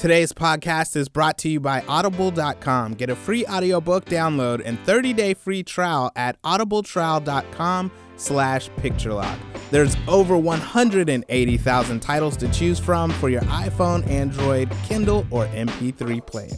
Today's 0.00 0.32
podcast 0.32 0.96
is 0.96 1.10
brought 1.10 1.36
to 1.40 1.50
you 1.50 1.60
by 1.60 1.84
audible.com. 1.86 2.94
Get 2.94 3.10
a 3.10 3.14
free 3.14 3.44
audiobook 3.44 4.06
download 4.06 4.62
and 4.64 4.78
30-day 4.86 5.34
free 5.34 5.62
trial 5.62 6.10
at 6.16 6.40
audibletrial.com 6.40 7.92
slash 8.16 8.70
picturelock. 8.78 9.38
There's 9.70 9.94
over 10.08 10.38
180,000 10.38 12.00
titles 12.00 12.38
to 12.38 12.48
choose 12.48 12.78
from 12.78 13.10
for 13.10 13.28
your 13.28 13.42
iPhone, 13.42 14.08
Android, 14.08 14.72
Kindle, 14.84 15.26
or 15.30 15.44
MP3 15.48 16.24
player. 16.24 16.56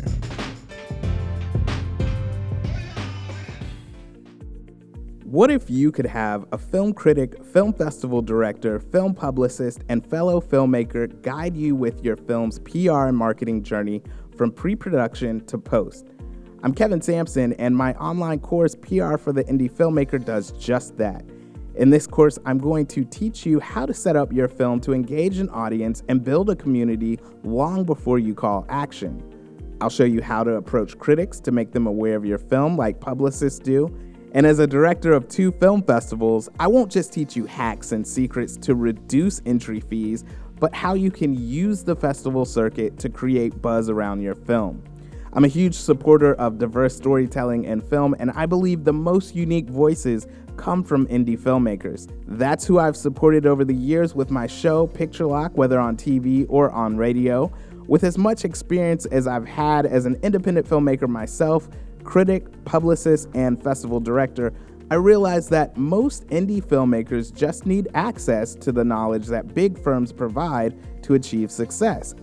What 5.32 5.50
if 5.50 5.70
you 5.70 5.90
could 5.90 6.04
have 6.04 6.44
a 6.52 6.58
film 6.58 6.92
critic, 6.92 7.42
film 7.42 7.72
festival 7.72 8.20
director, 8.20 8.78
film 8.78 9.14
publicist, 9.14 9.80
and 9.88 10.06
fellow 10.06 10.42
filmmaker 10.42 11.22
guide 11.22 11.56
you 11.56 11.74
with 11.74 12.04
your 12.04 12.16
film's 12.16 12.58
PR 12.58 13.06
and 13.06 13.16
marketing 13.16 13.62
journey 13.62 14.02
from 14.36 14.52
pre 14.52 14.76
production 14.76 15.42
to 15.46 15.56
post? 15.56 16.08
I'm 16.62 16.74
Kevin 16.74 17.00
Sampson, 17.00 17.54
and 17.54 17.74
my 17.74 17.94
online 17.94 18.40
course, 18.40 18.74
PR 18.74 19.16
for 19.16 19.32
the 19.32 19.42
Indie 19.44 19.72
Filmmaker, 19.72 20.22
does 20.22 20.52
just 20.52 20.98
that. 20.98 21.24
In 21.76 21.88
this 21.88 22.06
course, 22.06 22.38
I'm 22.44 22.58
going 22.58 22.84
to 22.88 23.02
teach 23.02 23.46
you 23.46 23.58
how 23.58 23.86
to 23.86 23.94
set 23.94 24.16
up 24.16 24.34
your 24.34 24.48
film 24.48 24.80
to 24.80 24.92
engage 24.92 25.38
an 25.38 25.48
audience 25.48 26.02
and 26.10 26.22
build 26.22 26.50
a 26.50 26.56
community 26.56 27.18
long 27.42 27.84
before 27.84 28.18
you 28.18 28.34
call 28.34 28.66
action. 28.68 29.22
I'll 29.80 29.88
show 29.88 30.04
you 30.04 30.20
how 30.20 30.44
to 30.44 30.56
approach 30.56 30.98
critics 30.98 31.40
to 31.40 31.52
make 31.52 31.72
them 31.72 31.86
aware 31.86 32.16
of 32.16 32.26
your 32.26 32.36
film, 32.36 32.76
like 32.76 33.00
publicists 33.00 33.58
do 33.58 33.88
and 34.32 34.46
as 34.46 34.58
a 34.58 34.66
director 34.66 35.12
of 35.12 35.28
two 35.28 35.52
film 35.52 35.82
festivals, 35.82 36.48
I 36.58 36.66
won't 36.66 36.90
just 36.90 37.12
teach 37.12 37.36
you 37.36 37.44
hacks 37.44 37.92
and 37.92 38.06
secrets 38.06 38.56
to 38.58 38.74
reduce 38.74 39.42
entry 39.44 39.80
fees, 39.80 40.24
but 40.58 40.74
how 40.74 40.94
you 40.94 41.10
can 41.10 41.34
use 41.34 41.84
the 41.84 41.94
festival 41.94 42.46
circuit 42.46 42.98
to 43.00 43.10
create 43.10 43.60
buzz 43.60 43.90
around 43.90 44.22
your 44.22 44.34
film. 44.34 44.82
I'm 45.34 45.44
a 45.44 45.48
huge 45.48 45.74
supporter 45.74 46.34
of 46.34 46.58
diverse 46.58 46.96
storytelling 46.96 47.64
in 47.64 47.82
film, 47.82 48.14
and 48.18 48.30
I 48.30 48.46
believe 48.46 48.84
the 48.84 48.92
most 48.92 49.34
unique 49.34 49.68
voices 49.68 50.26
come 50.56 50.82
from 50.82 51.06
indie 51.08 51.38
filmmakers. 51.38 52.10
That's 52.26 52.66
who 52.66 52.78
I've 52.78 52.96
supported 52.96 53.46
over 53.46 53.64
the 53.64 53.74
years 53.74 54.14
with 54.14 54.30
my 54.30 54.46
show, 54.46 54.86
Picture 54.86 55.26
Lock, 55.26 55.56
whether 55.56 55.78
on 55.78 55.96
TV 55.96 56.46
or 56.48 56.70
on 56.70 56.96
radio. 56.96 57.52
With 57.86 58.04
as 58.04 58.16
much 58.16 58.44
experience 58.44 59.06
as 59.06 59.26
I've 59.26 59.46
had 59.46 59.86
as 59.86 60.06
an 60.06 60.18
independent 60.22 60.66
filmmaker 60.66 61.08
myself, 61.08 61.68
critic, 62.04 62.64
publicist, 62.64 63.28
and 63.34 63.62
festival 63.62 64.00
director, 64.00 64.52
I 64.90 64.96
realized 64.96 65.50
that 65.50 65.76
most 65.76 66.26
indie 66.26 66.62
filmmakers 66.62 67.34
just 67.34 67.64
need 67.64 67.88
access 67.94 68.54
to 68.56 68.72
the 68.72 68.84
knowledge 68.84 69.26
that 69.28 69.54
big 69.54 69.82
firms 69.82 70.12
provide 70.12 70.76
to 71.04 71.14
achieve 71.14 71.50
success. 71.50 72.14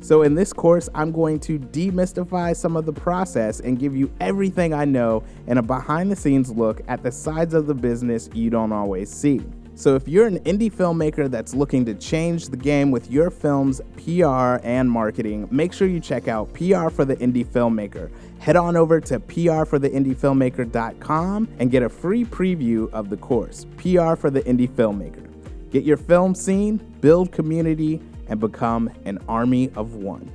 So, 0.00 0.22
in 0.22 0.34
this 0.34 0.52
course, 0.52 0.88
I'm 0.94 1.12
going 1.12 1.38
to 1.40 1.58
demystify 1.58 2.56
some 2.56 2.76
of 2.76 2.86
the 2.86 2.92
process 2.92 3.60
and 3.60 3.78
give 3.78 3.96
you 3.96 4.12
everything 4.20 4.74
I 4.74 4.84
know 4.84 5.22
and 5.46 5.58
a 5.58 5.62
behind 5.62 6.10
the 6.10 6.16
scenes 6.16 6.50
look 6.50 6.80
at 6.88 7.02
the 7.02 7.12
sides 7.12 7.54
of 7.54 7.66
the 7.66 7.74
business 7.74 8.28
you 8.34 8.50
don't 8.50 8.72
always 8.72 9.10
see. 9.10 9.40
So, 9.82 9.96
if 9.96 10.06
you're 10.06 10.28
an 10.28 10.38
indie 10.44 10.72
filmmaker 10.72 11.28
that's 11.28 11.56
looking 11.56 11.84
to 11.86 11.94
change 11.94 12.50
the 12.50 12.56
game 12.56 12.92
with 12.92 13.10
your 13.10 13.30
film's 13.30 13.80
PR 13.96 14.60
and 14.62 14.88
marketing, 14.88 15.48
make 15.50 15.72
sure 15.72 15.88
you 15.88 15.98
check 15.98 16.28
out 16.28 16.52
PR 16.52 16.88
for 16.88 17.04
the 17.04 17.16
Indie 17.16 17.44
Filmmaker. 17.44 18.08
Head 18.38 18.54
on 18.54 18.76
over 18.76 19.00
to 19.00 19.18
prfortheindiefilmmaker.com 19.18 21.48
and 21.58 21.70
get 21.72 21.82
a 21.82 21.88
free 21.88 22.24
preview 22.24 22.88
of 22.92 23.10
the 23.10 23.16
course, 23.16 23.66
PR 23.76 24.14
for 24.14 24.30
the 24.30 24.42
Indie 24.42 24.70
Filmmaker. 24.70 25.28
Get 25.72 25.82
your 25.82 25.96
film 25.96 26.36
seen, 26.36 26.76
build 27.00 27.32
community, 27.32 28.00
and 28.28 28.38
become 28.38 28.88
an 29.04 29.18
army 29.26 29.72
of 29.74 29.96
one. 29.96 30.30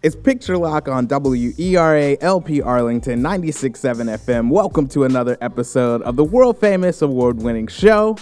It's 0.00 0.14
Picture 0.14 0.56
Lock 0.56 0.86
on 0.86 1.08
WERA 1.08 2.16
LP 2.20 2.62
Arlington 2.62 3.20
96.7 3.20 4.16
FM. 4.18 4.48
Welcome 4.48 4.86
to 4.90 5.02
another 5.02 5.36
episode 5.40 6.02
of 6.02 6.14
the 6.14 6.22
world 6.22 6.56
famous 6.60 7.02
award 7.02 7.42
winning 7.42 7.66
show. 7.66 8.16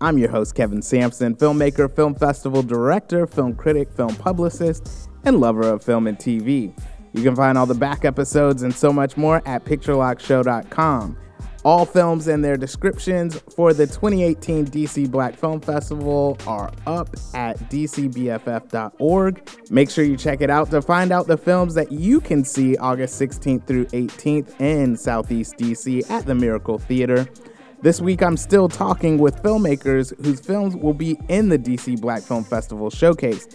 I'm 0.00 0.16
your 0.16 0.30
host, 0.30 0.54
Kevin 0.54 0.80
Sampson, 0.80 1.36
filmmaker, 1.36 1.94
film 1.94 2.14
festival 2.14 2.62
director, 2.62 3.26
film 3.26 3.54
critic, 3.56 3.92
film 3.92 4.16
publicist, 4.16 5.10
and 5.24 5.38
lover 5.38 5.68
of 5.68 5.84
film 5.84 6.06
and 6.06 6.16
TV. 6.16 6.72
You 7.12 7.22
can 7.22 7.36
find 7.36 7.58
all 7.58 7.66
the 7.66 7.74
back 7.74 8.06
episodes 8.06 8.62
and 8.62 8.74
so 8.74 8.90
much 8.90 9.18
more 9.18 9.42
at 9.44 9.66
picturelockshow.com. 9.66 11.18
All 11.64 11.84
films 11.84 12.28
and 12.28 12.44
their 12.44 12.56
descriptions 12.56 13.38
for 13.54 13.72
the 13.72 13.86
2018 13.86 14.66
DC 14.66 15.10
Black 15.10 15.34
Film 15.34 15.60
Festival 15.60 16.38
are 16.46 16.70
up 16.86 17.08
at 17.34 17.58
dcbff.org. 17.70 19.50
Make 19.70 19.90
sure 19.90 20.04
you 20.04 20.16
check 20.16 20.40
it 20.40 20.50
out 20.50 20.70
to 20.70 20.80
find 20.80 21.12
out 21.12 21.26
the 21.26 21.36
films 21.36 21.74
that 21.74 21.90
you 21.90 22.20
can 22.20 22.44
see 22.44 22.76
August 22.76 23.20
16th 23.20 23.66
through 23.66 23.86
18th 23.86 24.60
in 24.60 24.96
Southeast 24.96 25.56
DC 25.56 26.08
at 26.10 26.26
the 26.26 26.34
Miracle 26.34 26.78
Theater. 26.78 27.28
This 27.80 28.00
week, 28.00 28.22
I'm 28.22 28.36
still 28.36 28.68
talking 28.68 29.18
with 29.18 29.40
filmmakers 29.42 30.12
whose 30.24 30.40
films 30.40 30.74
will 30.74 30.94
be 30.94 31.16
in 31.28 31.48
the 31.48 31.58
DC 31.58 32.00
Black 32.00 32.22
Film 32.22 32.42
Festival 32.42 32.90
showcase. 32.90 33.46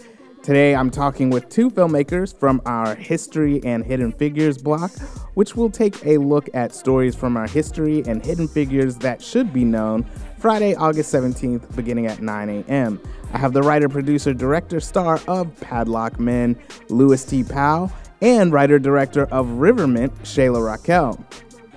Today, 0.44 0.74
I'm 0.74 0.90
talking 0.90 1.30
with 1.30 1.48
two 1.48 1.70
filmmakers 1.70 2.38
from 2.38 2.60
our 2.66 2.94
History 2.96 3.64
and 3.64 3.82
Hidden 3.82 4.12
Figures 4.12 4.58
block, 4.58 4.90
which 5.32 5.56
will 5.56 5.70
take 5.70 6.04
a 6.04 6.18
look 6.18 6.50
at 6.52 6.74
stories 6.74 7.14
from 7.14 7.38
our 7.38 7.46
history 7.46 8.02
and 8.06 8.22
hidden 8.22 8.46
figures 8.46 8.96
that 8.96 9.22
should 9.22 9.54
be 9.54 9.64
known 9.64 10.04
Friday, 10.36 10.74
August 10.74 11.14
17th, 11.14 11.74
beginning 11.74 12.08
at 12.08 12.20
9 12.20 12.50
a.m. 12.50 13.00
I 13.32 13.38
have 13.38 13.54
the 13.54 13.62
writer, 13.62 13.88
producer, 13.88 14.34
director, 14.34 14.80
star 14.80 15.18
of 15.28 15.58
Padlock 15.60 16.20
Men, 16.20 16.58
Louis 16.90 17.24
T. 17.24 17.42
Powell, 17.42 17.90
and 18.20 18.52
writer, 18.52 18.78
director 18.78 19.24
of 19.32 19.48
Riverment, 19.48 20.12
Shayla 20.24 20.58
Racquel. 20.60 21.24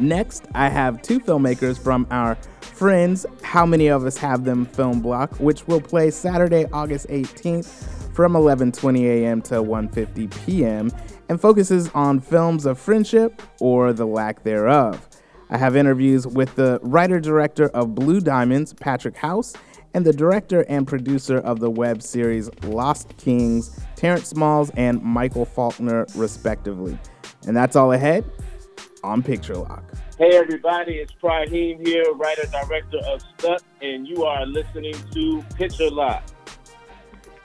Next, 0.02 0.46
I 0.54 0.68
have 0.68 1.02
two 1.02 1.22
filmmakers 1.22 1.82
from 1.82 2.06
our 2.12 2.36
Friends, 2.60 3.26
How 3.44 3.66
Many 3.66 3.88
of 3.88 4.06
Us 4.06 4.18
Have 4.18 4.44
Them 4.44 4.66
film 4.66 5.00
block, 5.00 5.40
which 5.40 5.66
will 5.68 5.80
play 5.80 6.12
Saturday, 6.12 6.66
August 6.74 7.08
18th 7.08 7.94
from 8.18 8.34
11:20 8.34 9.04
a.m. 9.06 9.44
to 9.44 9.62
1:50 9.62 10.44
p.m. 10.44 10.92
and 11.30 11.40
focuses 11.40 11.88
on 11.94 12.20
films 12.20 12.66
of 12.66 12.80
friendship 12.80 13.44
or 13.60 13.94
the 13.94 14.08
lack 14.08 14.42
thereof. 14.42 15.08
I 15.52 15.58
have 15.60 15.76
interviews 15.76 16.26
with 16.26 16.56
the 16.56 16.80
writer 16.82 17.20
director 17.20 17.68
of 17.76 17.94
Blue 17.94 18.20
Diamonds, 18.20 18.74
Patrick 18.74 19.16
House, 19.16 19.54
and 19.94 20.04
the 20.04 20.12
director 20.12 20.62
and 20.68 20.88
producer 20.88 21.38
of 21.38 21.60
the 21.60 21.70
web 21.70 22.02
series 22.02 22.50
Lost 22.64 23.16
Kings, 23.18 23.80
Terrence 23.96 24.30
Smalls 24.30 24.72
and 24.72 25.00
Michael 25.04 25.46
Faulkner, 25.46 26.08
respectively. 26.16 26.98
And 27.46 27.56
that's 27.56 27.76
all 27.76 27.92
ahead 27.92 28.26
on 29.04 29.22
Picture 29.22 29.58
Lock. 29.58 29.84
Hey 30.18 30.36
everybody, 30.36 30.94
it's 30.94 31.14
Praheem 31.22 31.86
here, 31.88 32.12
writer 32.16 32.48
director 32.48 32.98
of 32.98 33.22
Stuck, 33.38 33.62
and 33.84 34.08
you 34.08 34.24
are 34.24 34.44
listening 34.48 34.96
to 35.12 35.44
Picture 35.56 35.92
Lock. 35.92 36.24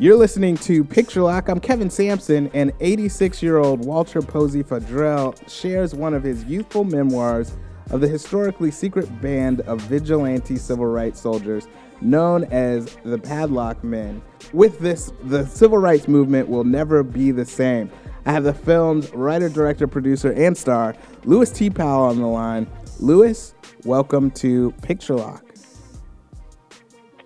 You're 0.02 0.16
listening 0.16 0.56
to 0.56 0.82
Picture 0.82 1.22
Lock. 1.22 1.48
I'm 1.48 1.60
Kevin 1.60 1.88
Sampson, 1.88 2.50
and 2.54 2.72
86 2.80 3.40
year 3.40 3.58
old 3.58 3.84
Walter 3.84 4.20
Posey 4.20 4.64
Fadrell 4.64 5.48
shares 5.48 5.94
one 5.94 6.12
of 6.12 6.24
his 6.24 6.42
youthful 6.42 6.82
memoirs 6.82 7.56
of 7.92 8.00
the 8.00 8.08
historically 8.08 8.72
secret 8.72 9.06
band 9.20 9.60
of 9.60 9.80
vigilante 9.82 10.56
civil 10.56 10.86
rights 10.86 11.20
soldiers 11.20 11.68
known 12.00 12.42
as 12.46 12.96
the 13.04 13.16
Padlock 13.16 13.84
Men. 13.84 14.20
With 14.52 14.80
this, 14.80 15.12
the 15.22 15.46
civil 15.46 15.78
rights 15.78 16.08
movement 16.08 16.48
will 16.48 16.64
never 16.64 17.04
be 17.04 17.30
the 17.30 17.46
same. 17.46 17.88
I 18.26 18.32
have 18.32 18.42
the 18.42 18.54
film's 18.54 19.08
writer, 19.14 19.48
director, 19.48 19.86
producer, 19.86 20.32
and 20.32 20.58
star, 20.58 20.96
Louis 21.22 21.48
T. 21.48 21.70
Powell, 21.70 22.06
on 22.06 22.18
the 22.18 22.26
line. 22.26 22.66
Louis, 22.98 23.54
welcome 23.84 24.32
to 24.32 24.72
Picture 24.82 25.14
Lock. 25.14 25.44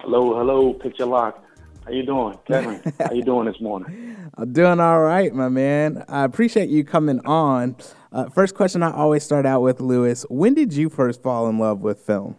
Hello, 0.00 0.36
hello, 0.36 0.74
Picture 0.74 1.06
Lock. 1.06 1.42
How 1.86 1.92
you 1.92 2.04
doing, 2.04 2.36
Kevin? 2.48 2.82
How 2.98 3.12
you 3.12 3.22
doing 3.22 3.46
this 3.46 3.60
morning? 3.60 4.16
I'm 4.36 4.52
doing 4.52 4.80
all 4.80 5.00
right, 5.02 5.32
my 5.32 5.48
man. 5.48 6.04
I 6.08 6.24
appreciate 6.24 6.68
you 6.68 6.82
coming 6.82 7.20
on. 7.24 7.76
Uh, 8.10 8.28
first 8.28 8.56
question 8.56 8.82
I 8.82 8.92
always 8.92 9.22
start 9.22 9.46
out 9.46 9.60
with, 9.60 9.80
Louis. 9.80 10.26
When 10.28 10.52
did 10.52 10.72
you 10.72 10.88
first 10.88 11.22
fall 11.22 11.48
in 11.48 11.60
love 11.60 11.82
with 11.82 12.00
film? 12.00 12.34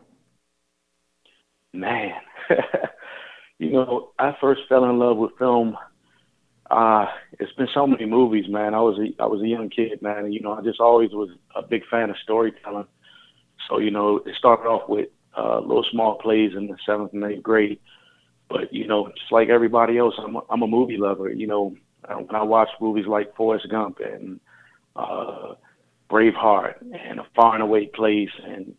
Man, 1.71 2.11
you 3.57 3.71
know, 3.71 4.11
I 4.19 4.35
first 4.41 4.63
fell 4.67 4.83
in 4.83 4.99
love 4.99 5.15
with 5.15 5.31
film. 5.39 5.77
Uh, 6.69 7.05
it's 7.39 7.53
been 7.53 7.69
so 7.73 7.87
many 7.87 8.05
movies, 8.05 8.49
man. 8.49 8.73
I 8.73 8.81
was 8.81 8.99
a, 8.99 9.23
I 9.23 9.27
was 9.27 9.41
a 9.41 9.47
young 9.47 9.69
kid, 9.69 10.01
man, 10.01 10.25
and 10.25 10.33
you 10.33 10.41
know, 10.41 10.51
I 10.51 10.61
just 10.61 10.81
always 10.81 11.11
was 11.11 11.29
a 11.55 11.61
big 11.61 11.83
fan 11.89 12.09
of 12.09 12.17
storytelling. 12.21 12.87
So 13.69 13.79
you 13.79 13.91
know, 13.91 14.17
it 14.17 14.35
started 14.37 14.67
off 14.67 14.89
with 14.89 15.07
uh, 15.37 15.59
little 15.61 15.85
small 15.89 16.17
plays 16.17 16.51
in 16.53 16.67
the 16.67 16.75
seventh 16.85 17.13
and 17.13 17.23
eighth 17.23 17.43
grade 17.43 17.79
but 18.49 18.73
you 18.73 18.87
know, 18.87 19.07
just 19.07 19.31
like 19.31 19.49
everybody 19.49 19.97
else, 19.97 20.15
I'm 20.17 20.35
a, 20.35 20.41
I'm 20.49 20.61
a 20.61 20.67
movie 20.67 20.97
lover. 20.97 21.29
You 21.31 21.47
know, 21.47 21.75
uh, 22.07 22.15
when 22.15 22.35
I 22.35 22.43
watch 22.43 22.69
movies 22.79 23.05
like 23.07 23.35
Forrest 23.35 23.69
Gump 23.69 23.99
and 23.99 24.39
uh, 24.95 25.55
Braveheart 26.09 26.81
and 26.81 27.19
A 27.19 27.25
Far 27.35 27.53
and 27.53 27.63
Away 27.63 27.87
Place 27.87 28.31
and 28.45 28.75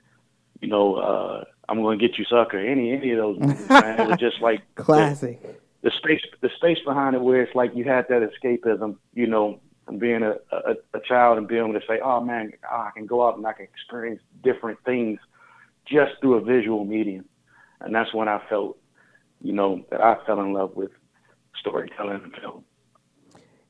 you 0.61 0.69
know 0.69 0.97
uh, 0.97 1.45
I'm 1.69 1.83
Gonna 1.83 1.99
Get 1.99 2.19
You 2.19 2.25
Sucker. 2.25 2.59
Any 2.59 2.93
any 2.93 3.13
of 3.13 3.19
those 3.19 3.39
movies, 3.39 3.69
man. 3.69 4.01
It 4.01 4.09
was 4.09 4.19
just 4.21 4.41
like 4.41 4.63
classic. 4.75 5.43
The, 5.43 5.55
the 5.83 5.91
space 5.99 6.23
the 6.41 6.51
space 6.57 6.79
behind 6.85 7.15
it 7.15 7.21
where 7.21 7.43
it's 7.43 7.55
like 7.55 7.73
you 7.75 7.85
had 7.85 8.07
that 8.09 8.29
escapism, 8.29 8.97
you 9.15 9.27
know, 9.27 9.61
from 9.89 9.99
being 9.99 10.23
a, 10.23 10.35
a, 10.53 10.75
a 10.95 11.01
child 11.07 11.39
and 11.39 11.49
being 11.49 11.65
able 11.65 11.79
to 11.79 11.87
say, 11.87 11.99
oh 12.05 12.21
man, 12.23 12.53
I 12.71 12.91
can 12.95 13.07
go 13.07 13.27
out 13.27 13.37
and 13.37 13.47
I 13.47 13.55
can 13.55 13.65
experience 13.65 14.21
different 14.43 14.79
things 14.85 15.19
just 15.87 16.13
through 16.21 16.35
a 16.35 16.41
visual 16.43 16.85
medium. 16.85 17.25
And 17.81 17.95
that's 17.95 18.13
when 18.13 18.29
I 18.29 18.41
felt, 18.51 18.77
you 19.41 19.53
know, 19.53 19.85
that 19.91 20.01
I 20.01 20.17
fell 20.27 20.41
in 20.41 20.53
love 20.53 20.77
with 20.77 20.91
storytelling 21.61 22.21
and 22.25 22.35
film. 22.41 22.65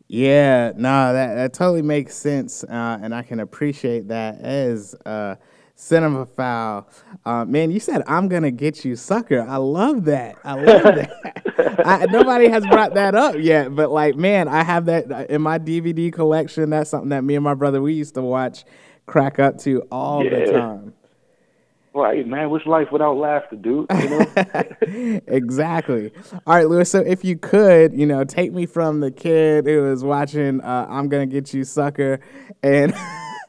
Yeah, 0.09 0.73
no, 0.75 1.13
that 1.13 1.35
that 1.35 1.53
totally 1.53 1.83
makes 1.83 2.15
sense, 2.15 2.65
uh, 2.65 2.99
and 3.03 3.15
I 3.15 3.23
can 3.23 3.41
appreciate 3.41 4.09
that 4.09 4.41
as 4.41 4.95
uh, 5.05 5.35
cinemaphile. 5.77 6.87
Uh, 7.27 7.45
man, 7.45 7.71
you 7.71 7.79
said 7.79 8.03
I'm 8.07 8.27
gonna 8.27 8.51
get 8.51 8.87
you, 8.87 8.97
sucker. 8.97 9.45
I 9.47 9.57
love 9.57 10.07
that. 10.07 10.37
I 10.45 10.55
love 10.55 10.83
that. 10.83 11.83
I, 11.85 12.07
nobody 12.07 12.49
has 12.49 12.67
brought 12.67 12.95
that 12.95 13.15
up 13.15 13.37
yet, 13.39 13.75
but 13.75 13.91
like, 13.91 14.17
man, 14.17 14.49
I 14.49 14.65
have 14.65 14.87
that 14.87 15.29
in 15.31 15.43
my 15.43 15.59
DVD 15.59 16.11
collection. 16.11 16.71
That's 16.71 16.89
something 16.89 17.11
that 17.11 17.23
me 17.23 17.35
and 17.35 17.45
my 17.45 17.55
brother 17.55 17.83
we 17.83 17.93
used 17.93 18.15
to 18.15 18.23
watch, 18.23 18.65
crack 19.05 19.39
up 19.39 19.59
to 19.59 19.83
all 19.91 20.25
yeah. 20.25 20.31
the 20.31 20.53
time. 20.53 20.95
Right, 21.99 22.25
man. 22.29 22.51
What's 22.51 22.65
life 22.65 22.93
without 22.93 23.17
laughter, 23.17 23.57
dude? 23.57 23.87
You 23.91 24.09
know? 24.09 25.21
exactly. 25.27 26.13
All 26.47 26.55
right, 26.55 26.69
Louis. 26.69 26.89
So 26.89 27.01
if 27.01 27.25
you 27.25 27.37
could, 27.37 27.93
you 27.93 28.07
know, 28.07 28.23
take 28.23 28.53
me 28.53 28.67
from 28.67 29.01
the 29.01 29.11
kid 29.11 29.67
who 29.67 29.83
was 29.83 30.05
watching 30.05 30.61
uh, 30.61 30.87
"I'm 30.89 31.09
Gonna 31.09 31.27
Get 31.27 31.53
You, 31.53 31.65
Sucker," 31.65 32.21
and 32.63 32.95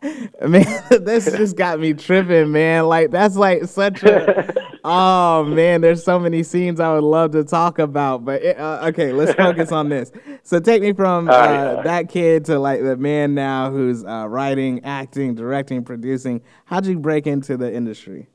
man, 0.47 0.65
this 0.89 1.25
just 1.25 1.57
got 1.57 1.79
me 1.79 1.93
tripping, 1.93 2.51
man. 2.51 2.85
Like 2.85 3.11
that's 3.11 3.35
like 3.35 3.65
such 3.65 4.01
a. 4.01 4.51
oh 4.83 5.43
man, 5.43 5.81
there's 5.81 6.03
so 6.03 6.17
many 6.17 6.41
scenes 6.41 6.79
I 6.79 6.91
would 6.91 7.03
love 7.03 7.29
to 7.33 7.43
talk 7.43 7.77
about, 7.77 8.25
but 8.25 8.41
it, 8.41 8.57
uh, 8.57 8.87
okay, 8.87 9.11
let's 9.11 9.33
focus 9.33 9.71
on 9.71 9.89
this. 9.89 10.11
So 10.41 10.59
take 10.59 10.81
me 10.81 10.93
from 10.93 11.29
uh, 11.29 11.83
that 11.83 12.09
kid 12.09 12.45
to 12.45 12.57
like 12.57 12.81
the 12.81 12.97
man 12.97 13.35
now 13.35 13.69
who's 13.69 14.03
uh, 14.03 14.27
writing, 14.27 14.83
acting, 14.85 15.35
directing, 15.35 15.83
producing. 15.83 16.41
How'd 16.65 16.87
you 16.87 16.97
break 16.97 17.27
into 17.27 17.57
the 17.57 17.71
industry? 17.71 18.27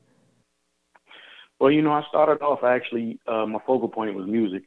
Well, 1.59 1.71
you 1.71 1.81
know, 1.81 1.91
I 1.91 2.03
started 2.09 2.41
off 2.41 2.63
actually. 2.63 3.19
Uh, 3.27 3.45
my 3.45 3.59
focal 3.65 3.89
point 3.89 4.15
was 4.15 4.27
music. 4.27 4.63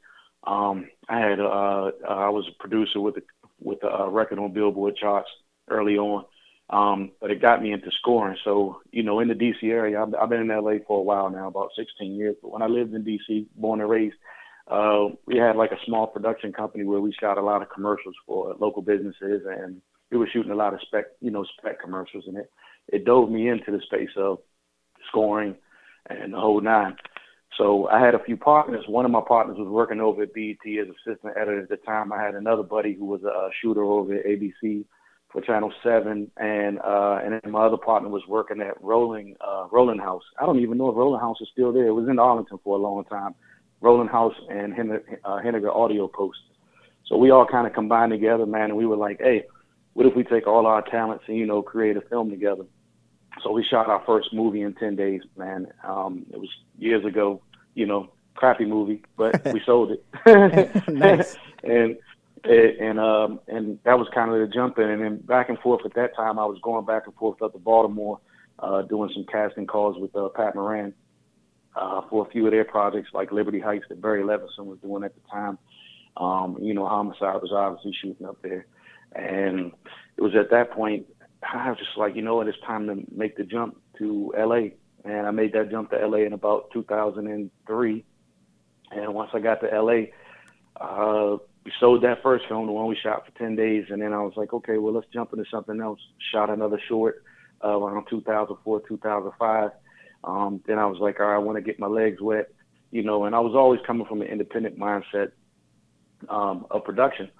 Um, 0.46 0.88
I 1.08 1.19
had 1.20 1.40
uh, 1.40 1.44
uh, 1.44 1.90
I 2.06 2.29
was 2.31 2.49
a 2.49 2.62
producer 2.62 3.00
with 3.00 3.17
a 3.19 3.23
with 3.61 3.79
a 3.82 4.08
record 4.08 4.38
on 4.38 4.52
Billboard 4.52 4.96
charts 4.96 5.29
early 5.69 5.99
on, 5.99 6.25
um, 6.70 7.11
but 7.20 7.31
it 7.31 7.43
got 7.43 7.62
me 7.62 7.73
into 7.73 7.90
scoring. 8.00 8.38
So 8.44 8.81
you 8.90 9.02
know, 9.02 9.20
in 9.20 9.29
the 9.29 9.35
DC 9.35 9.64
area, 9.64 10.00
I've, 10.00 10.14
I've 10.14 10.29
been 10.31 10.40
in 10.40 10.49
LA 10.49 10.79
for 10.87 11.00
a 11.00 11.02
while 11.02 11.29
now, 11.29 11.49
about 11.49 11.70
16 11.76 12.14
years. 12.14 12.37
But 12.40 12.52
when 12.52 12.62
I 12.62 12.67
lived 12.67 12.94
in 12.94 13.05
DC, 13.05 13.46
born 13.56 13.81
and 13.81 13.91
raised, 13.91 14.17
uh, 14.69 15.08
we 15.26 15.37
had 15.37 15.56
like 15.56 15.73
a 15.73 15.84
small 15.84 16.06
production 16.06 16.52
company 16.52 16.84
where 16.84 17.00
we 17.00 17.12
shot 17.12 17.37
a 17.37 17.43
lot 17.43 17.62
of 17.62 17.69
commercials 17.69 18.14
for 18.26 18.55
local 18.58 18.81
businesses, 18.81 19.43
and 19.46 19.82
we 20.11 20.17
were 20.17 20.29
shooting 20.32 20.52
a 20.52 20.56
lot 20.56 20.73
of 20.73 20.81
spec, 20.82 21.06
you 21.20 21.31
know, 21.31 21.44
spec 21.58 21.82
commercials, 21.82 22.25
and 22.26 22.38
it 22.38 22.50
it 22.91 23.05
dove 23.05 23.31
me 23.31 23.49
into 23.49 23.70
the 23.70 23.81
space 23.82 24.17
of 24.17 24.38
scoring 25.08 25.55
and 26.06 26.32
the 26.32 26.40
whole 26.40 26.60
nine. 26.60 26.96
So 27.56 27.88
I 27.88 28.00
had 28.00 28.14
a 28.14 28.22
few 28.22 28.36
partners. 28.36 28.84
One 28.86 29.04
of 29.04 29.10
my 29.10 29.22
partners 29.26 29.56
was 29.58 29.68
working 29.68 30.00
over 30.00 30.22
at 30.22 30.32
BET 30.32 30.58
as 30.64 30.86
assistant 30.88 31.36
editor 31.36 31.62
at 31.62 31.68
the 31.68 31.76
time. 31.76 32.12
I 32.12 32.22
had 32.22 32.34
another 32.34 32.62
buddy 32.62 32.94
who 32.94 33.06
was 33.06 33.22
a 33.24 33.48
shooter 33.60 33.82
over 33.82 34.14
at 34.14 34.26
ABC 34.26 34.84
for 35.32 35.42
Channel 35.42 35.72
Seven, 35.82 36.30
and 36.36 36.78
uh, 36.78 37.18
and 37.22 37.32
then 37.32 37.50
my 37.50 37.66
other 37.66 37.76
partner 37.76 38.08
was 38.08 38.22
working 38.28 38.60
at 38.60 38.82
Roland 38.82 39.36
uh, 39.46 39.66
Roland 39.72 40.00
House. 40.00 40.22
I 40.40 40.46
don't 40.46 40.60
even 40.60 40.78
know 40.78 40.88
if 40.88 40.96
Roland 40.96 41.20
House 41.20 41.38
is 41.40 41.48
still 41.52 41.72
there. 41.72 41.88
It 41.88 41.92
was 41.92 42.08
in 42.08 42.18
Arlington 42.18 42.58
for 42.62 42.76
a 42.76 42.80
long 42.80 43.04
time. 43.04 43.34
Roland 43.80 44.10
House 44.10 44.34
and 44.48 44.72
Hen- 44.72 45.00
uh, 45.24 45.38
Henninger 45.38 45.70
Audio 45.70 46.08
Post. 46.08 46.38
So 47.06 47.16
we 47.16 47.30
all 47.30 47.46
kind 47.46 47.66
of 47.66 47.72
combined 47.72 48.12
together, 48.12 48.46
man, 48.46 48.70
and 48.70 48.76
we 48.76 48.86
were 48.86 48.96
like, 48.96 49.18
hey, 49.20 49.44
what 49.94 50.06
if 50.06 50.14
we 50.14 50.24
take 50.24 50.46
all 50.46 50.66
our 50.66 50.82
talents 50.82 51.24
and 51.26 51.36
you 51.36 51.46
know 51.46 51.62
create 51.62 51.96
a 51.96 52.02
film 52.02 52.30
together? 52.30 52.64
So 53.42 53.52
we 53.52 53.64
shot 53.64 53.88
our 53.88 54.02
first 54.04 54.32
movie 54.32 54.62
in 54.62 54.75
10 54.75 54.96
days, 54.96 55.22
man. 55.36 55.69
Um, 55.84 56.26
it 56.32 56.38
was 56.38 56.48
years 56.78 57.04
ago, 57.04 57.40
you 57.75 57.86
know, 57.86 58.10
crappy 58.34 58.64
movie, 58.64 59.02
but 59.16 59.44
we 59.52 59.60
sold 59.64 59.92
it. 59.92 60.88
nice. 60.88 61.36
and 61.62 61.96
and 62.44 63.00
um 63.00 63.40
and 63.48 63.80
that 63.82 63.98
was 63.98 64.06
kind 64.14 64.30
of 64.32 64.38
the 64.38 64.46
jump 64.46 64.78
in 64.78 64.88
and 64.88 65.02
then 65.02 65.16
back 65.16 65.48
and 65.48 65.58
forth 65.58 65.84
at 65.84 65.94
that 65.94 66.14
time 66.14 66.38
I 66.38 66.46
was 66.46 66.56
going 66.62 66.84
back 66.84 67.06
and 67.06 67.14
forth 67.16 67.42
up 67.42 67.52
to 67.52 67.58
Baltimore, 67.58 68.20
uh, 68.60 68.82
doing 68.82 69.10
some 69.12 69.26
casting 69.31 69.66
calls 69.66 69.98
with 69.98 70.14
uh, 70.14 70.28
Pat 70.28 70.54
Moran 70.54 70.94
uh, 71.74 72.02
for 72.08 72.26
a 72.26 72.31
few 72.31 72.46
of 72.46 72.52
their 72.52 72.64
projects 72.64 73.10
like 73.12 73.32
Liberty 73.32 73.60
Heights 73.60 73.86
that 73.88 74.00
Barry 74.00 74.22
Levinson 74.22 74.66
was 74.66 74.78
doing 74.81 75.04
at 75.04 75.14
the 75.14 75.20
time. 75.31 75.58
Um, 76.16 76.58
you 76.60 76.74
know, 76.74 76.86
Homicide 76.86 77.40
was 77.40 77.52
obviously 77.52 77.94
shooting 78.00 78.26
up 78.26 78.40
there. 78.42 78.66
And 79.12 79.72
it 80.16 80.20
was 80.20 80.34
at 80.34 80.50
that 80.50 80.72
point 80.72 81.06
I 81.43 81.70
was 81.70 81.79
just 81.79 81.96
like, 81.96 82.17
you 82.17 82.23
know 82.23 82.37
what, 82.37 82.49
it's 82.49 82.58
time 82.67 82.87
to 82.87 83.05
make 83.14 83.37
the 83.37 83.44
jump 83.44 83.81
to 83.99 84.32
LA. 84.37 84.70
And 85.05 85.26
I 85.26 85.31
made 85.31 85.52
that 85.52 85.70
jump 85.70 85.90
to 85.90 86.06
LA 86.06 86.19
in 86.19 86.32
about 86.32 86.70
2003. 86.73 88.05
And 88.90 89.14
once 89.14 89.31
I 89.32 89.38
got 89.38 89.61
to 89.61 89.69
LA, 89.69 90.06
uh, 90.81 91.38
we 91.64 91.73
sold 91.79 92.02
that 92.02 92.23
first 92.23 92.46
film, 92.49 92.67
the 92.67 92.73
one 92.73 92.87
we 92.87 92.96
shot 92.96 93.26
for 93.26 93.38
10 93.38 93.56
days. 93.56 93.87
And 93.90 94.02
then 94.02 94.12
I 94.12 94.20
was 94.23 94.32
like, 94.37 94.52
okay, 94.52 94.79
well, 94.79 94.94
let's 94.94 95.06
jump 95.12 95.32
into 95.32 95.44
something 95.50 95.81
else. 95.81 96.00
Shot 96.32 96.50
another 96.50 96.81
short 96.88 97.23
uh, 97.64 97.79
around 97.79 98.06
2004, 98.08 98.82
2005. 98.88 99.70
Um, 100.25 100.61
then 100.67 100.79
I 100.79 100.87
was 100.87 100.99
like, 100.99 101.20
all 101.20 101.26
right, 101.26 101.37
I 101.37 101.38
want 101.38 101.56
to 101.56 101.62
get 101.62 101.79
my 101.79 101.87
legs 101.87 102.20
wet, 102.20 102.50
you 102.91 103.02
know, 103.02 103.25
and 103.25 103.34
I 103.34 103.41
was 103.41 103.55
always 103.55 103.81
coming 103.87 104.06
from 104.06 104.23
an 104.23 104.29
independent 104.29 104.79
mindset 104.79 105.32
um, 106.29 106.67
of 106.70 106.84
production. 106.84 107.31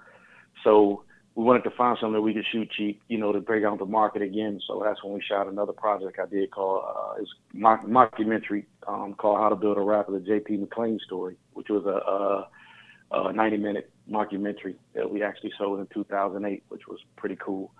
So 0.63 1.03
we 1.39 1.45
wanted 1.45 1.63
to 1.63 1.69
find 1.69 1.97
something 2.01 2.15
that 2.15 2.21
we 2.21 2.33
could 2.33 2.43
shoot 2.51 2.69
cheap, 2.69 3.01
you 3.07 3.17
know, 3.17 3.31
to 3.31 3.39
break 3.39 3.63
out 3.63 3.79
the 3.79 3.85
market 3.85 4.21
again. 4.21 4.59
So 4.67 4.81
that's 4.83 5.01
when 5.01 5.13
we 5.13 5.21
shot 5.21 5.47
another 5.47 5.71
project 5.71 6.19
I 6.21 6.25
did 6.25 6.51
called 6.51 6.83
uh, 6.85 7.13
it's 7.21 7.31
mock- 7.53 7.85
mockumentary 7.85 8.65
um, 8.85 9.13
called 9.13 9.39
How 9.39 9.47
to 9.47 9.55
Build 9.55 9.77
a 9.77 9.81
Rapper: 9.81 10.11
The 10.11 10.19
J.P. 10.19 10.57
McClain 10.57 10.99
Story, 10.99 11.37
which 11.53 11.69
was 11.69 11.85
a, 11.85 13.15
a, 13.15 13.29
a 13.29 13.31
90 13.31 13.55
minute 13.55 13.89
mockumentary 14.11 14.75
that 14.95 15.09
we 15.09 15.23
actually 15.23 15.53
sold 15.57 15.79
in 15.79 15.87
2008, 15.93 16.61
which 16.67 16.87
was 16.89 16.99
pretty 17.15 17.37
cool. 17.37 17.71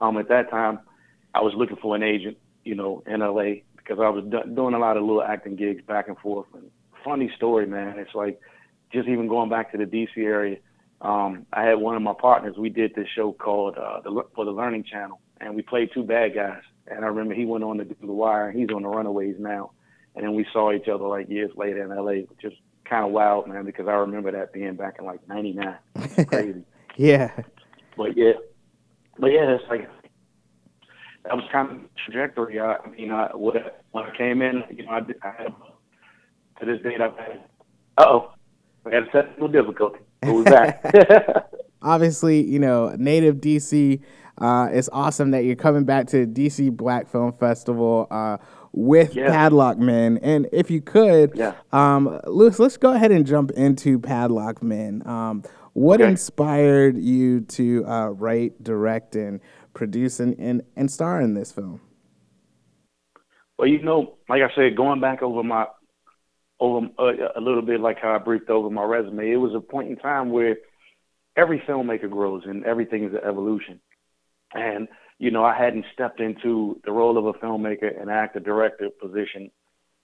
Um, 0.00 0.16
at 0.16 0.28
that 0.28 0.48
time, 0.48 0.78
I 1.34 1.40
was 1.40 1.52
looking 1.56 1.78
for 1.82 1.96
an 1.96 2.04
agent, 2.04 2.38
you 2.62 2.76
know, 2.76 3.02
in 3.08 3.22
LA 3.22 3.64
because 3.76 3.98
I 3.98 4.08
was 4.08 4.22
do- 4.30 4.54
doing 4.54 4.74
a 4.74 4.78
lot 4.78 4.96
of 4.96 5.02
little 5.02 5.24
acting 5.24 5.56
gigs 5.56 5.82
back 5.84 6.06
and 6.06 6.18
forth. 6.18 6.46
And 6.54 6.70
funny 7.04 7.28
story, 7.36 7.66
man. 7.66 7.98
It's 7.98 8.14
like 8.14 8.40
just 8.92 9.08
even 9.08 9.26
going 9.26 9.50
back 9.50 9.72
to 9.72 9.78
the 9.78 9.84
DC 9.84 10.16
area 10.18 10.58
um, 11.00 11.46
I 11.52 11.62
had 11.64 11.74
one 11.74 11.96
of 11.96 12.02
my 12.02 12.12
partners. 12.12 12.56
We 12.58 12.68
did 12.68 12.94
this 12.94 13.08
show 13.14 13.32
called 13.32 13.76
uh, 13.78 14.00
the, 14.02 14.22
for 14.34 14.44
the 14.44 14.50
Learning 14.50 14.84
Channel, 14.84 15.20
and 15.40 15.54
we 15.54 15.62
played 15.62 15.90
two 15.94 16.02
bad 16.02 16.34
guys. 16.34 16.62
And 16.86 17.04
I 17.04 17.08
remember 17.08 17.34
he 17.34 17.46
went 17.46 17.64
on 17.64 17.78
to 17.78 17.84
do 17.84 17.94
The 18.00 18.12
Wire, 18.12 18.48
and 18.48 18.58
he's 18.58 18.68
on 18.74 18.82
the 18.82 18.88
Runaways 18.88 19.36
now. 19.38 19.70
And 20.14 20.24
then 20.24 20.34
we 20.34 20.44
saw 20.52 20.72
each 20.72 20.88
other 20.88 21.06
like 21.06 21.28
years 21.28 21.50
later 21.56 21.82
in 21.82 21.88
LA, 21.90 22.26
which 22.28 22.44
is 22.44 22.52
kind 22.84 23.04
of 23.04 23.12
wild, 23.12 23.46
man, 23.46 23.64
because 23.64 23.86
I 23.86 23.92
remember 23.92 24.32
that 24.32 24.52
being 24.52 24.74
back 24.74 24.96
in 24.98 25.04
like 25.04 25.26
'99. 25.28 25.76
Crazy. 26.26 26.64
yeah. 26.96 27.30
But 27.96 28.16
yeah, 28.16 28.32
but 29.18 29.28
yeah, 29.28 29.54
it's 29.54 29.64
like 29.70 29.88
that 31.24 31.34
was 31.34 31.44
kind 31.52 31.70
of 31.70 31.78
trajectory. 32.04 32.58
I, 32.58 32.76
I 32.76 32.90
mean, 32.90 33.12
I, 33.12 33.28
when 33.34 33.54
I 33.94 34.16
came 34.16 34.42
in, 34.42 34.64
you 34.70 34.84
know, 34.84 34.92
I, 34.92 35.00
did, 35.00 35.16
I 35.22 35.30
had 35.30 35.54
to 36.58 36.66
this 36.66 36.82
date 36.82 37.00
I've 37.00 37.16
had. 37.16 37.44
Uh 37.98 38.04
oh, 38.06 38.32
I 38.84 38.94
had 38.94 39.02
a 39.04 39.10
technical 39.12 39.48
difficulty. 39.48 40.00
Who's 40.24 40.44
that? 40.46 41.50
Obviously, 41.82 42.44
you 42.44 42.58
know, 42.58 42.94
native 42.98 43.36
DC. 43.36 44.00
Uh, 44.38 44.68
it's 44.72 44.88
awesome 44.92 45.32
that 45.32 45.44
you're 45.44 45.56
coming 45.56 45.84
back 45.84 46.06
to 46.08 46.26
DC 46.26 46.74
Black 46.74 47.08
Film 47.08 47.32
Festival 47.32 48.06
uh, 48.10 48.38
with 48.72 49.14
yeah. 49.14 49.28
Padlock 49.28 49.78
Men. 49.78 50.18
And 50.22 50.48
if 50.52 50.70
you 50.70 50.80
could, 50.80 51.32
yeah. 51.34 51.54
um, 51.72 52.20
Louis, 52.26 52.58
let's 52.58 52.76
go 52.76 52.92
ahead 52.92 53.12
and 53.12 53.26
jump 53.26 53.50
into 53.52 53.98
Padlock 53.98 54.62
Men. 54.62 55.02
Um, 55.06 55.42
what 55.72 56.00
okay. 56.00 56.10
inspired 56.10 56.96
you 56.96 57.42
to 57.42 57.84
uh, 57.86 58.08
write, 58.08 58.62
direct, 58.62 59.14
and 59.14 59.40
produce 59.74 60.20
and, 60.20 60.34
and, 60.38 60.62
and 60.74 60.90
star 60.90 61.20
in 61.20 61.34
this 61.34 61.52
film? 61.52 61.80
Well, 63.58 63.68
you 63.68 63.82
know, 63.82 64.16
like 64.28 64.40
I 64.42 64.54
said, 64.54 64.74
going 64.74 65.00
back 65.00 65.22
over 65.22 65.42
my 65.42 65.66
over 66.60 66.86
uh, 66.98 67.12
a 67.36 67.40
little 67.40 67.62
bit 67.62 67.80
like 67.80 67.98
how 68.00 68.14
I 68.14 68.18
briefed 68.18 68.50
over 68.50 68.70
my 68.70 68.84
resume. 68.84 69.30
It 69.30 69.36
was 69.36 69.54
a 69.54 69.60
point 69.60 69.90
in 69.90 69.96
time 69.96 70.30
where 70.30 70.56
every 71.36 71.60
filmmaker 71.60 72.10
grows 72.10 72.42
and 72.44 72.64
everything 72.64 73.04
is 73.04 73.12
an 73.12 73.20
evolution. 73.26 73.80
And 74.52 74.88
you 75.18 75.30
know, 75.30 75.44
I 75.44 75.56
hadn't 75.56 75.84
stepped 75.92 76.20
into 76.20 76.80
the 76.84 76.92
role 76.92 77.18
of 77.18 77.26
a 77.26 77.34
filmmaker 77.34 78.00
and 78.00 78.10
actor 78.10 78.40
director 78.40 78.88
position 78.88 79.50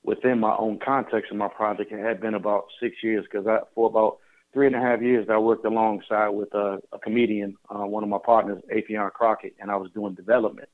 within 0.04 0.38
my 0.38 0.54
own 0.56 0.78
context 0.84 1.30
of 1.30 1.38
my 1.38 1.48
project. 1.48 1.90
It 1.90 2.04
had 2.04 2.20
been 2.20 2.34
about 2.34 2.66
six 2.80 2.96
years 3.02 3.24
because 3.24 3.46
for 3.74 3.88
about 3.88 4.18
three 4.52 4.66
and 4.66 4.76
a 4.76 4.80
half 4.80 5.00
years, 5.02 5.26
I 5.30 5.38
worked 5.38 5.64
alongside 5.64 6.28
with 6.28 6.52
a, 6.54 6.78
a 6.92 6.98
comedian, 6.98 7.56
uh, 7.70 7.86
one 7.86 8.02
of 8.02 8.08
my 8.08 8.18
partners, 8.24 8.62
Affion 8.74 9.10
Crockett, 9.12 9.54
and 9.58 9.70
I 9.70 9.76
was 9.76 9.90
doing 9.92 10.14
development 10.14 10.68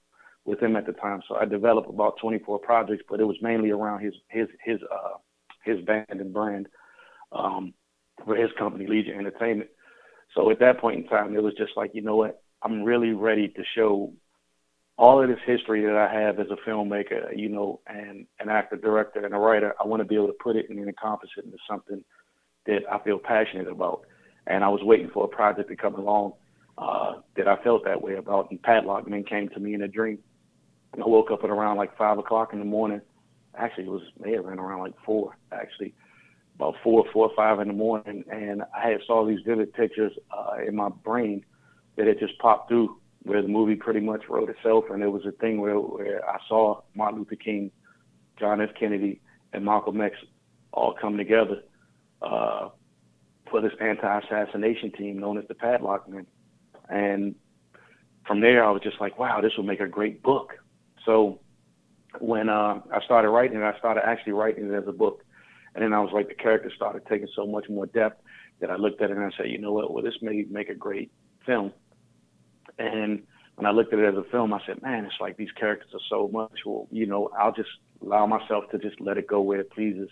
with 0.45 0.61
him 0.61 0.77
at 0.77 0.87
the 0.87 0.93
time. 0.93 1.23
So 1.29 1.37
I 1.37 1.45
developed 1.45 1.89
about 1.89 2.19
24 2.21 2.59
projects, 2.59 3.05
but 3.09 3.21
it 3.21 3.25
was 3.25 3.37
mainly 3.43 3.71
around 3.71 4.01
his 4.03 4.15
his 4.29 4.49
his 4.65 4.79
uh 4.83 5.19
his 5.65 5.81
band 5.85 6.07
and 6.09 6.33
brand 6.33 6.69
um, 7.33 7.75
for 8.25 8.37
his 8.37 8.51
company, 8.59 8.87
Legion 8.87 9.19
Entertainment. 9.19 9.71
So 10.35 10.51
at 10.51 10.61
that 10.61 10.81
point 10.81 11.05
in 11.05 11.09
time, 11.09 11.35
it 11.37 11.43
was 11.43 11.55
just 11.55 11.73
like, 11.77 11.91
you 11.95 12.03
know 12.03 12.17
what, 12.17 12.43
I'm 12.63 12.83
really 12.83 13.13
ready 13.13 13.49
to 13.49 13.63
show 13.75 14.13
all 14.97 15.23
of 15.23 15.29
this 15.29 15.39
history 15.47 15.85
that 15.85 15.97
I 15.97 16.13
have 16.21 16.39
as 16.39 16.47
a 16.51 16.69
filmmaker, 16.69 17.37
you 17.37 17.49
know, 17.49 17.81
and 17.87 18.27
an 18.41 18.49
actor, 18.49 18.77
director, 18.77 19.25
and 19.25 19.35
a 19.35 19.39
writer. 19.39 19.75
I 19.83 19.87
want 19.87 20.01
to 20.01 20.05
be 20.05 20.15
able 20.15 20.29
to 20.29 20.37
put 20.43 20.57
it 20.57 20.69
and 20.69 20.79
then 20.79 20.89
encompass 20.89 21.31
it 21.37 21.45
into 21.45 21.59
something 21.69 22.05
that 22.67 22.81
I 22.91 22.99
feel 23.01 23.19
passionate 23.19 23.69
about. 23.69 24.03
And 24.47 24.63
I 24.63 24.69
was 24.69 24.81
waiting 24.83 25.11
for 25.13 25.25
a 25.25 25.29
project 25.29 25.69
to 25.71 25.77
come 25.77 25.95
along 25.95 26.35
uh, 26.79 27.15
that 27.37 27.49
I 27.49 27.57
felt 27.63 27.85
that 27.85 28.03
way 28.03 28.17
about. 28.17 28.51
And 28.51 28.63
Padlock 28.63 29.09
Man 29.09 29.25
came 29.25 29.49
to 29.51 29.61
me 29.61 29.75
in 29.75 29.83
a 29.83 29.89
dream. 29.89 30.19
I 30.95 31.09
woke 31.09 31.31
up 31.31 31.43
at 31.43 31.51
around 31.51 31.79
like 31.79 31.97
five 31.97 32.19
o'clock 32.19 32.53
in 32.53 32.59
the 32.59 32.65
morning. 32.65 33.01
Actually, 33.57 33.85
it 33.85 33.91
was 33.91 34.03
may 34.19 34.33
have 34.33 34.47
been 34.47 34.59
around 34.59 34.81
like 34.81 34.95
four. 35.05 35.37
Actually, 35.53 35.95
about 36.57 36.75
four, 36.83 37.05
four 37.13 37.29
or 37.29 37.37
five 37.37 37.61
in 37.61 37.69
the 37.69 37.75
morning, 37.75 38.25
and 38.31 38.63
I 38.75 38.91
had 38.91 39.01
saw 39.07 39.27
these 39.27 39.41
vivid 39.47 39.73
pictures 39.73 40.13
uh, 40.31 40.57
in 40.67 40.77
my 40.77 40.89
brain 40.89 41.45
that 41.97 42.07
had 42.07 42.19
just 42.19 42.39
popped 42.39 42.69
through 42.69 42.99
where 43.25 43.43
the 43.43 43.49
movie 43.49 43.77
pretty 43.77 44.01
much 44.01 44.23
wrote 44.29 44.51
itself, 44.51 44.85
and 44.91 45.03
it 45.03 45.09
was 45.09 45.25
a 45.27 45.33
thing 45.33 45.61
where 45.61 45.79
where 45.79 46.29
I 46.29 46.39
saw 46.49 46.81
Martin 46.95 47.21
Luther 47.21 47.37
King, 47.37 47.71
John 48.39 48.61
F. 48.61 48.71
Kennedy, 48.79 49.21
and 49.53 49.65
Malcolm 49.65 50.01
X 50.01 50.17
all 50.73 50.95
come 50.99 51.17
together 51.17 51.63
uh, 52.23 52.71
for 53.51 53.61
this 53.61 53.73
anti-assassination 53.81 54.93
team 54.93 55.19
known 55.19 55.39
as 55.39 55.45
the 55.49 55.55
Padlock 55.55 56.09
Men, 56.09 56.27
and 56.89 57.35
from 58.27 58.41
there 58.41 58.65
I 58.65 58.71
was 58.71 58.83
just 58.83 59.01
like, 59.01 59.19
wow, 59.19 59.41
this 59.41 59.53
will 59.57 59.65
make 59.65 59.81
a 59.81 59.89
great 59.89 60.23
book. 60.23 60.55
So 61.05 61.41
when 62.21 62.49
uh, 62.49 62.81
I 62.93 63.01
started 63.05 63.31
writing 63.31 63.59
it, 63.59 63.63
I 63.63 63.79
started 63.79 64.03
actually 64.07 64.33
writing 64.33 64.71
it 64.71 64.75
as 64.75 64.85
a 64.87 64.93
book. 64.93 65.25
And 65.75 65.83
then 65.83 65.93
I 65.93 66.01
was 66.01 66.11
like, 66.13 66.29
the 66.29 66.35
character 66.35 66.71
started 66.75 67.03
taking 67.09 67.29
so 67.35 67.47
much 67.47 67.69
more 67.69 67.87
depth 67.87 68.23
that 68.61 68.71
I 68.71 68.77
looked 68.77 69.01
at 69.01 69.11
it 69.11 69.17
and 69.17 69.25
I 69.25 69.37
said, 69.37 69.49
you 69.49 69.59
know 69.59 69.73
what? 69.73 69.93
Well, 69.93 70.03
this 70.03 70.15
may 70.21 70.45
make 70.51 70.69
a 70.69 70.75
great 70.75 71.11
film. 71.47 71.73
And 72.79 73.23
when 73.57 73.67
I 73.67 73.71
looked 73.71 73.93
at 73.93 73.99
it 73.99 74.07
as 74.07 74.15
a 74.15 74.31
film, 74.31 74.53
I 74.53 74.61
said, 74.67 74.83
man, 74.83 75.05
it's 75.05 75.15
like 75.21 75.37
these 75.37 75.51
characters 75.59 75.91
are 75.95 76.01
so 76.09 76.29
much. 76.33 76.53
Well, 76.67 76.89
you 76.91 77.07
know, 77.07 77.31
I'll 77.39 77.53
just 77.53 77.71
allow 78.03 78.27
myself 78.27 78.65
to 78.71 78.79
just 78.79 79.01
let 79.01 79.19
it 79.19 79.27
go 79.27 79.41
where 79.41 79.61
it 79.61 79.71
pleases. 79.71 80.09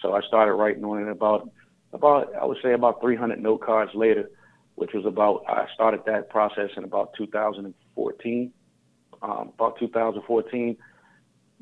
So 0.00 0.12
I 0.14 0.20
started 0.22 0.54
writing 0.54 0.84
on 0.84 1.02
it 1.02 1.10
about, 1.10 1.50
about 1.92 2.32
I 2.40 2.44
would 2.44 2.58
say 2.62 2.72
about 2.72 3.00
300 3.00 3.40
note 3.40 3.62
cards 3.62 3.92
later, 3.94 4.30
which 4.76 4.90
was 4.94 5.04
about, 5.04 5.44
I 5.48 5.66
started 5.74 6.00
that 6.06 6.30
process 6.30 6.70
in 6.76 6.84
about 6.84 7.12
2014. 7.18 8.52
Um, 9.22 9.52
about 9.54 9.78
2014 9.78 10.78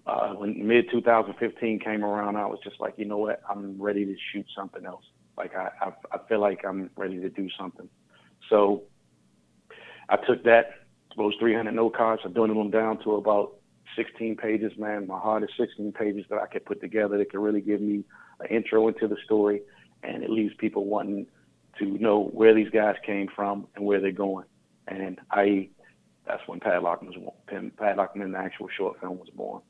uh, 0.09 0.31
when 0.31 0.67
mid 0.67 0.91
2015 0.91 1.81
came 1.81 2.03
around, 2.03 2.37
I 2.37 2.47
was 2.47 2.59
just 2.65 2.81
like, 2.81 2.95
you 2.97 3.05
know 3.05 3.19
what, 3.19 3.43
I'm 3.49 3.81
ready 3.81 4.07
to 4.07 4.17
shoot 4.33 4.47
something 4.57 4.87
else. 4.87 5.05
Like 5.37 5.55
I, 5.55 5.69
I, 5.83 5.93
I 6.13 6.19
feel 6.29 6.41
like 6.41 6.65
I'm 6.67 6.91
ready 6.97 7.21
to 7.21 7.29
do 7.29 7.49
something. 7.59 7.89
So 8.49 8.85
I 10.09 10.17
took 10.17 10.45
that, 10.45 10.71
those 11.19 11.35
300 11.39 11.73
note 11.73 11.95
cards, 11.95 12.23
I 12.25 12.29
dwindled 12.29 12.59
them 12.59 12.71
down 12.71 13.03
to 13.05 13.17
about 13.17 13.57
16 13.97 14.37
pages, 14.37 14.73
man. 14.79 15.07
My 15.07 15.39
is 15.39 15.51
16 15.59 15.93
pages 15.93 16.25
that 16.31 16.39
I 16.39 16.47
could 16.47 16.65
put 16.65 16.81
together 16.81 17.19
that 17.19 17.31
could 17.31 17.41
really 17.41 17.61
give 17.61 17.83
me 17.83 18.05
an 18.41 18.47
intro 18.49 18.89
into 18.89 19.09
the 19.09 19.17
story, 19.27 19.61
and 20.03 20.23
it 20.23 20.31
leaves 20.31 20.55
people 20.59 20.87
wanting 20.87 21.27
to 21.81 21.85
know 21.99 22.31
where 22.33 22.55
these 22.55 22.71
guys 22.71 22.95
came 23.05 23.29
from 23.37 23.67
and 23.77 23.85
where 23.85 24.01
they're 24.01 24.13
going. 24.13 24.47
And 24.87 25.21
I, 25.31 25.69
that's 26.27 26.43
when 26.47 26.61
Padlock 26.61 27.03
was. 27.03 27.15
Padlock 27.77 28.13
in 28.17 28.33
the 28.33 28.39
actual 28.39 28.69
short 28.75 28.99
film 29.01 29.19
was 29.19 29.29
born. 29.35 29.61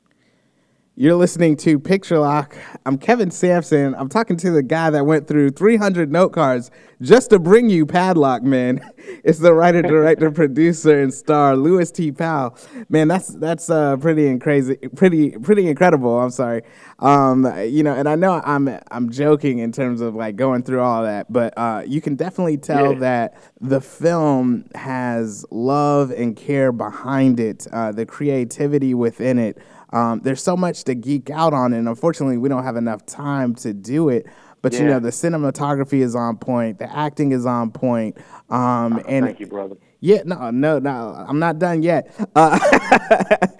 You're 1.01 1.15
listening 1.15 1.55
to 1.59 1.79
Picture 1.79 2.19
Lock. 2.19 2.57
I'm 2.85 2.97
Kevin 2.97 3.31
Sampson. 3.31 3.95
I'm 3.95 4.09
talking 4.09 4.35
to 4.35 4.51
the 4.51 4.61
guy 4.61 4.89
that 4.89 5.05
went 5.05 5.29
through 5.29 5.51
300 5.51 6.11
note 6.11 6.33
cards 6.33 6.71
just 7.01 7.29
to 7.29 7.39
bring 7.39 7.69
you 7.69 7.85
Padlock, 7.85 8.43
man. 8.43 8.81
It's 9.23 9.39
the 9.39 9.53
writer, 9.53 9.81
director, 9.81 10.29
producer, 10.29 11.01
and 11.01 11.13
star 11.13 11.55
Louis 11.57 11.91
T. 11.91 12.11
Powell. 12.11 12.55
Man, 12.89 13.07
that's 13.07 13.29
that's 13.29 13.69
uh, 13.69 13.97
pretty 13.97 14.27
and 14.27 14.39
crazy, 14.39 14.75
pretty 14.95 15.31
pretty 15.31 15.67
incredible. 15.67 16.19
I'm 16.19 16.29
sorry, 16.29 16.61
um, 16.99 17.43
you 17.65 17.81
know, 17.81 17.93
and 17.93 18.07
I 18.07 18.15
know 18.15 18.39
I'm 18.45 18.69
I'm 18.91 19.09
joking 19.09 19.59
in 19.59 19.71
terms 19.71 20.01
of 20.01 20.15
like 20.15 20.35
going 20.35 20.63
through 20.63 20.81
all 20.81 21.03
that, 21.03 21.31
but 21.31 21.53
uh, 21.57 21.83
you 21.85 22.01
can 22.01 22.15
definitely 22.15 22.57
tell 22.57 22.93
yeah. 22.93 22.99
that 22.99 23.41
the 23.59 23.81
film 23.81 24.69
has 24.75 25.43
love 25.49 26.11
and 26.11 26.35
care 26.35 26.71
behind 26.71 27.39
it, 27.39 27.67
uh, 27.73 27.91
the 27.91 28.05
creativity 28.05 28.93
within 28.93 29.39
it. 29.39 29.57
Um, 29.91 30.21
there's 30.21 30.43
so 30.43 30.55
much 30.55 30.83
to 30.85 30.95
geek 30.95 31.29
out 31.29 31.53
on, 31.53 31.73
and 31.73 31.87
unfortunately, 31.87 32.37
we 32.37 32.49
don't 32.49 32.63
have 32.63 32.75
enough 32.75 33.05
time 33.05 33.55
to 33.55 33.73
do 33.73 34.09
it. 34.09 34.27
But 34.61 34.73
yeah. 34.73 34.79
you 34.79 34.85
know, 34.87 34.99
the 34.99 35.09
cinematography 35.09 36.01
is 36.01 36.15
on 36.15 36.37
point, 36.37 36.79
the 36.79 36.93
acting 36.93 37.31
is 37.31 37.45
on 37.45 37.71
point, 37.71 38.17
um, 38.49 38.93
oh, 38.93 39.03
and 39.07 39.25
thank 39.25 39.39
you, 39.39 39.47
brother. 39.47 39.75
Yeah, 40.01 40.21
no, 40.23 40.49
no, 40.49 40.79
no, 40.79 41.25
I'm 41.27 41.39
not 41.39 41.59
done 41.59 41.83
yet. 41.83 42.15
Uh, 42.33 42.57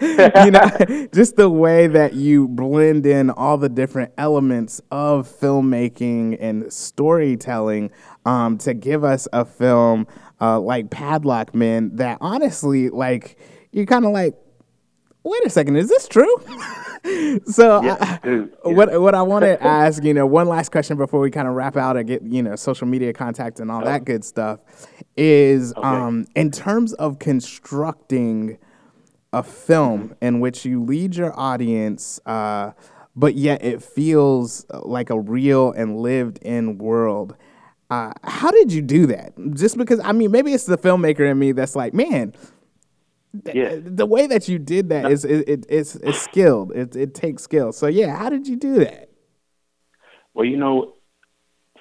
you 0.00 0.50
know, 0.50 1.08
just 1.12 1.36
the 1.36 1.50
way 1.50 1.86
that 1.86 2.14
you 2.14 2.48
blend 2.48 3.04
in 3.04 3.28
all 3.30 3.58
the 3.58 3.68
different 3.68 4.12
elements 4.16 4.80
of 4.90 5.28
filmmaking 5.28 6.38
and 6.40 6.72
storytelling 6.72 7.90
um, 8.24 8.56
to 8.58 8.72
give 8.72 9.04
us 9.04 9.28
a 9.34 9.44
film 9.44 10.06
uh, 10.40 10.58
like 10.58 10.90
Padlock 10.90 11.54
Men 11.54 11.96
that 11.96 12.16
honestly, 12.22 12.88
like, 12.88 13.38
you're 13.72 13.86
kind 13.86 14.06
of 14.06 14.12
like, 14.12 14.34
wait 15.22 15.44
a 15.44 15.50
second, 15.50 15.76
is 15.76 15.88
this 15.88 16.08
true? 16.08 16.36
so 17.46 17.82
yeah, 17.82 17.96
I, 18.00 18.20
yeah. 18.24 18.44
what 18.62 19.00
what 19.00 19.14
I 19.14 19.22
want 19.22 19.44
to 19.44 19.62
ask, 19.62 20.02
you 20.04 20.14
know, 20.14 20.26
one 20.26 20.48
last 20.48 20.70
question 20.70 20.96
before 20.96 21.20
we 21.20 21.30
kind 21.30 21.48
of 21.48 21.54
wrap 21.54 21.76
out 21.76 21.96
and 21.96 22.06
get 22.06 22.22
you 22.22 22.42
know 22.42 22.56
social 22.56 22.86
media 22.86 23.12
contact 23.12 23.60
and 23.60 23.70
all 23.70 23.84
that 23.84 24.04
good 24.04 24.24
stuff 24.24 24.60
is 25.16 25.72
okay. 25.74 25.86
um, 25.86 26.26
in 26.34 26.50
terms 26.50 26.92
of 26.94 27.18
constructing 27.18 28.58
a 29.32 29.42
film 29.42 30.14
in 30.20 30.40
which 30.40 30.64
you 30.64 30.82
lead 30.82 31.14
your 31.14 31.38
audience, 31.38 32.20
uh, 32.26 32.72
but 33.14 33.34
yet 33.34 33.62
it 33.62 33.82
feels 33.82 34.66
like 34.82 35.10
a 35.10 35.18
real 35.18 35.72
and 35.72 35.98
lived 35.98 36.38
in 36.38 36.78
world. 36.78 37.36
Uh, 37.90 38.12
how 38.22 38.50
did 38.50 38.72
you 38.72 38.82
do 38.82 39.06
that? 39.06 39.32
Just 39.54 39.76
because 39.76 40.00
I 40.00 40.12
mean, 40.12 40.30
maybe 40.30 40.52
it's 40.52 40.64
the 40.64 40.78
filmmaker 40.78 41.28
in 41.28 41.38
me 41.38 41.52
that's 41.52 41.74
like, 41.74 41.92
man, 41.92 42.34
yeah. 43.54 43.64
Uh, 43.64 43.80
the 43.84 44.06
way 44.06 44.26
that 44.26 44.48
you 44.48 44.58
did 44.58 44.88
that 44.88 45.10
is 45.10 45.24
it, 45.24 45.48
it, 45.48 45.66
it's 45.68 45.94
it's 45.96 46.20
skilled. 46.20 46.72
It 46.72 46.96
it 46.96 47.14
takes 47.14 47.42
skill. 47.42 47.72
So 47.72 47.86
yeah, 47.86 48.16
how 48.16 48.28
did 48.28 48.46
you 48.46 48.56
do 48.56 48.80
that? 48.80 49.10
Well, 50.34 50.44
you 50.44 50.56
know, 50.56 50.94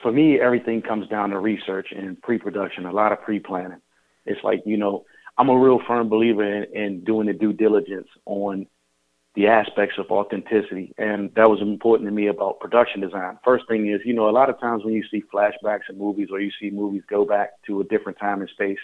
for 0.01 0.12
me, 0.12 0.39
everything 0.39 0.82
comes 0.82 1.08
down 1.08 1.32
to 1.32 1.39
research 1.39 1.88
and 1.96 2.22
pre-production. 2.22 2.86
A 2.86 2.91
lot 2.91 3.12
of 3.12 3.22
pre-planning. 3.22 3.82
It's 4.25 4.44
like 4.44 4.62
you 4.65 4.77
know, 4.77 5.06
I'm 5.38 5.50
a 5.50 5.58
real 5.58 5.79
firm 5.88 6.10
believer 6.10 6.44
in, 6.44 6.65
in 6.74 7.03
doing 7.03 7.27
the 7.27 7.34
due 7.34 7.53
diligence 7.53 8.08
on 8.25 8.68
the 9.36 9.48
aspects 9.48 9.96
of 9.98 10.08
authenticity, 10.12 10.94
and 10.98 11.32
that 11.36 11.50
was 11.50 11.62
important 11.62 12.10
to 12.10 12.13
me 12.13 12.27
about 12.27 12.60
production 12.60 13.00
design. 13.00 13.39
First 13.44 13.68
thing 13.68 13.88
is, 13.88 14.01
you 14.03 14.13
know, 14.13 14.29
a 14.29 14.32
lot 14.32 14.50
of 14.50 14.60
times 14.60 14.84
when 14.84 14.94
you 14.94 15.03
see 15.10 15.24
flashbacks 15.34 15.89
in 15.89 15.98
movies 15.98 16.29
or 16.32 16.39
you 16.39 16.51
see 16.60 16.70
movies 16.70 17.03
go 17.10 17.25
back 17.25 17.51
to 17.68 17.79
a 17.79 17.84
different 17.86 18.20
time 18.20 18.41
and 18.41 18.50
space 18.50 18.79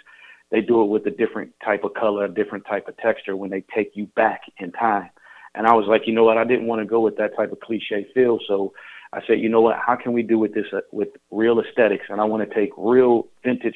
they 0.51 0.61
do 0.61 0.81
it 0.81 0.85
with 0.85 1.05
a 1.07 1.11
different 1.11 1.53
type 1.63 1.83
of 1.83 1.93
color, 1.93 2.25
a 2.25 2.33
different 2.33 2.65
type 2.65 2.87
of 2.87 2.97
texture 2.97 3.35
when 3.35 3.49
they 3.49 3.63
take 3.73 3.91
you 3.95 4.05
back 4.15 4.41
in 4.59 4.71
time. 4.71 5.09
And 5.55 5.65
I 5.65 5.73
was 5.73 5.85
like, 5.87 6.01
you 6.05 6.13
know 6.13 6.23
what? 6.23 6.37
I 6.37 6.43
didn't 6.43 6.67
want 6.67 6.81
to 6.81 6.85
go 6.85 6.99
with 6.99 7.17
that 7.17 7.35
type 7.35 7.51
of 7.51 7.59
cliche 7.61 8.07
feel. 8.13 8.39
So 8.47 8.73
I 9.13 9.21
said, 9.25 9.39
you 9.39 9.49
know 9.49 9.61
what? 9.61 9.77
How 9.77 9.95
can 9.95 10.13
we 10.13 10.21
do 10.21 10.37
with 10.37 10.53
this 10.53 10.65
uh, 10.73 10.81
with 10.91 11.09
real 11.31 11.59
aesthetics? 11.59 12.05
And 12.09 12.19
I 12.19 12.25
want 12.25 12.47
to 12.47 12.55
take 12.55 12.71
real 12.77 13.27
vintage, 13.43 13.75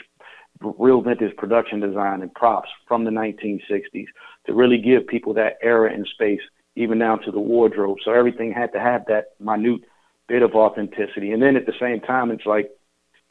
real 0.61 1.01
vintage 1.01 1.35
production 1.37 1.79
design 1.79 2.21
and 2.21 2.33
props 2.33 2.69
from 2.87 3.05
the 3.05 3.11
1960s 3.11 4.07
to 4.45 4.53
really 4.53 4.77
give 4.77 5.07
people 5.07 5.33
that 5.35 5.57
era 5.63 5.93
and 5.93 6.05
space, 6.13 6.41
even 6.75 6.99
down 6.99 7.21
to 7.23 7.31
the 7.31 7.39
wardrobe. 7.39 7.97
So 8.03 8.11
everything 8.11 8.51
had 8.51 8.73
to 8.73 8.79
have 8.79 9.05
that 9.07 9.27
minute 9.39 9.81
bit 10.27 10.41
of 10.41 10.51
authenticity. 10.53 11.31
And 11.31 11.41
then 11.41 11.55
at 11.55 11.65
the 11.65 11.73
same 11.79 12.01
time, 12.01 12.29
it's 12.29 12.45
like 12.45 12.69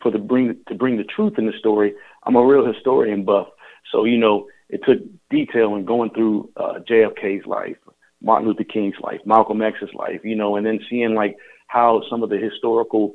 for 0.01 0.11
the 0.11 0.19
bring 0.19 0.57
to 0.69 0.75
bring 0.75 0.97
the 0.97 1.05
truth 1.05 1.35
in 1.39 1.47
the 1.47 1.53
story. 1.59 1.95
I'm 2.25 2.37
a 2.37 2.45
real 2.45 2.67
historian 2.67 3.25
buff, 3.25 3.49
so 3.91 4.05
you 4.05 4.19
know 4.19 4.47
it 4.69 4.81
took 4.85 4.99
detail 5.31 5.75
in 5.75 5.85
going 5.85 6.11
through 6.11 6.51
uh, 6.57 6.75
JFK's 6.89 7.47
life, 7.47 7.77
Martin 8.23 8.49
Luther 8.49 8.65
King's 8.65 8.97
life, 9.01 9.21
Malcolm 9.25 9.63
X's 9.63 9.95
life, 9.95 10.21
you 10.25 10.37
know, 10.37 10.57
and 10.57 10.67
then 10.67 10.81
seeing 10.91 11.15
like 11.15 11.37
how 11.69 12.03
some 12.11 12.23
of 12.23 12.31
the 12.31 12.39
historical 12.39 13.15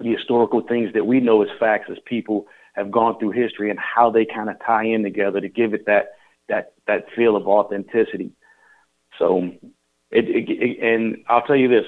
the 0.00 0.10
historical 0.10 0.62
things 0.62 0.92
that 0.94 1.06
we 1.06 1.20
know 1.20 1.42
as 1.42 1.48
facts 1.60 1.88
as 1.90 1.98
people 2.06 2.46
have 2.74 2.90
gone 2.90 3.18
through 3.18 3.30
history 3.30 3.68
and 3.70 3.78
how 3.78 4.10
they 4.10 4.24
kind 4.24 4.48
of 4.48 4.56
tie 4.64 4.84
in 4.84 5.02
together 5.02 5.40
to 5.40 5.48
give 5.48 5.74
it 5.74 5.86
that 5.86 6.12
that 6.48 6.72
that 6.86 7.06
feel 7.14 7.36
of 7.36 7.46
authenticity. 7.46 8.32
So, 9.18 9.50
it, 10.10 10.24
it, 10.28 10.50
it 10.50 10.82
and 10.82 11.18
I'll 11.28 11.42
tell 11.42 11.56
you 11.56 11.68
this, 11.68 11.84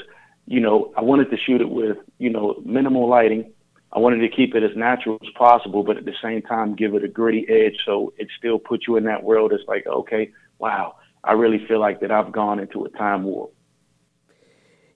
you 0.46 0.60
know, 0.60 0.92
I 0.96 1.00
wanted 1.00 1.30
to 1.30 1.36
shoot 1.36 1.60
it 1.60 1.68
with 1.68 1.98
you 2.18 2.30
know 2.30 2.60
minimal 2.64 3.08
lighting 3.08 3.52
I 3.94 4.00
wanted 4.00 4.18
to 4.18 4.28
keep 4.28 4.54
it 4.56 4.64
as 4.64 4.76
natural 4.76 5.18
as 5.22 5.28
possible, 5.36 5.84
but 5.84 5.96
at 5.96 6.04
the 6.04 6.14
same 6.20 6.42
time 6.42 6.74
give 6.74 6.94
it 6.94 7.04
a 7.04 7.08
gritty 7.08 7.46
edge 7.48 7.76
so 7.86 8.12
it 8.18 8.28
still 8.36 8.58
puts 8.58 8.88
you 8.88 8.96
in 8.96 9.04
that 9.04 9.22
world. 9.22 9.52
It's 9.52 9.62
like, 9.68 9.86
okay, 9.86 10.32
wow, 10.58 10.96
I 11.22 11.32
really 11.32 11.64
feel 11.66 11.78
like 11.78 12.00
that 12.00 12.10
I've 12.10 12.32
gone 12.32 12.58
into 12.58 12.84
a 12.84 12.90
time 12.90 13.22
warp. 13.22 13.54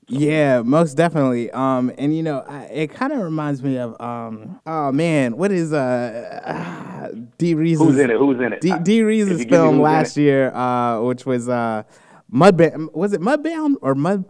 Yeah, 0.09 0.63
most 0.63 0.95
definitely. 0.95 1.51
Um, 1.51 1.93
and 1.99 2.17
you 2.17 2.23
know, 2.23 2.41
I, 2.41 2.63
it 2.65 2.91
kind 2.91 3.13
of 3.13 3.21
reminds 3.21 3.63
me 3.63 3.77
of 3.77 4.01
um, 4.01 4.59
oh 4.67 4.91
man, 4.91 5.37
what 5.37 5.53
is 5.53 5.73
uh, 5.73 6.41
uh 6.45 7.09
Dee 7.39 7.55
Rees's 7.55 7.81
Who's 7.81 7.99
in 7.99 8.11
it? 8.11 8.17
Who's 8.17 8.41
in 8.41 8.55
it? 8.55 8.61
D, 8.63 8.73
Dee 8.83 9.03
Rees's 9.03 9.45
film 9.45 9.81
last 9.81 10.17
year, 10.17 10.51
uh, 10.55 11.03
which 11.03 11.27
was 11.27 11.49
uh, 11.49 11.83
Mudbound. 12.33 12.93
Was 12.95 13.13
it 13.13 13.21
Mudbound 13.21 13.77
or 13.83 13.95
Mud? 13.95 14.25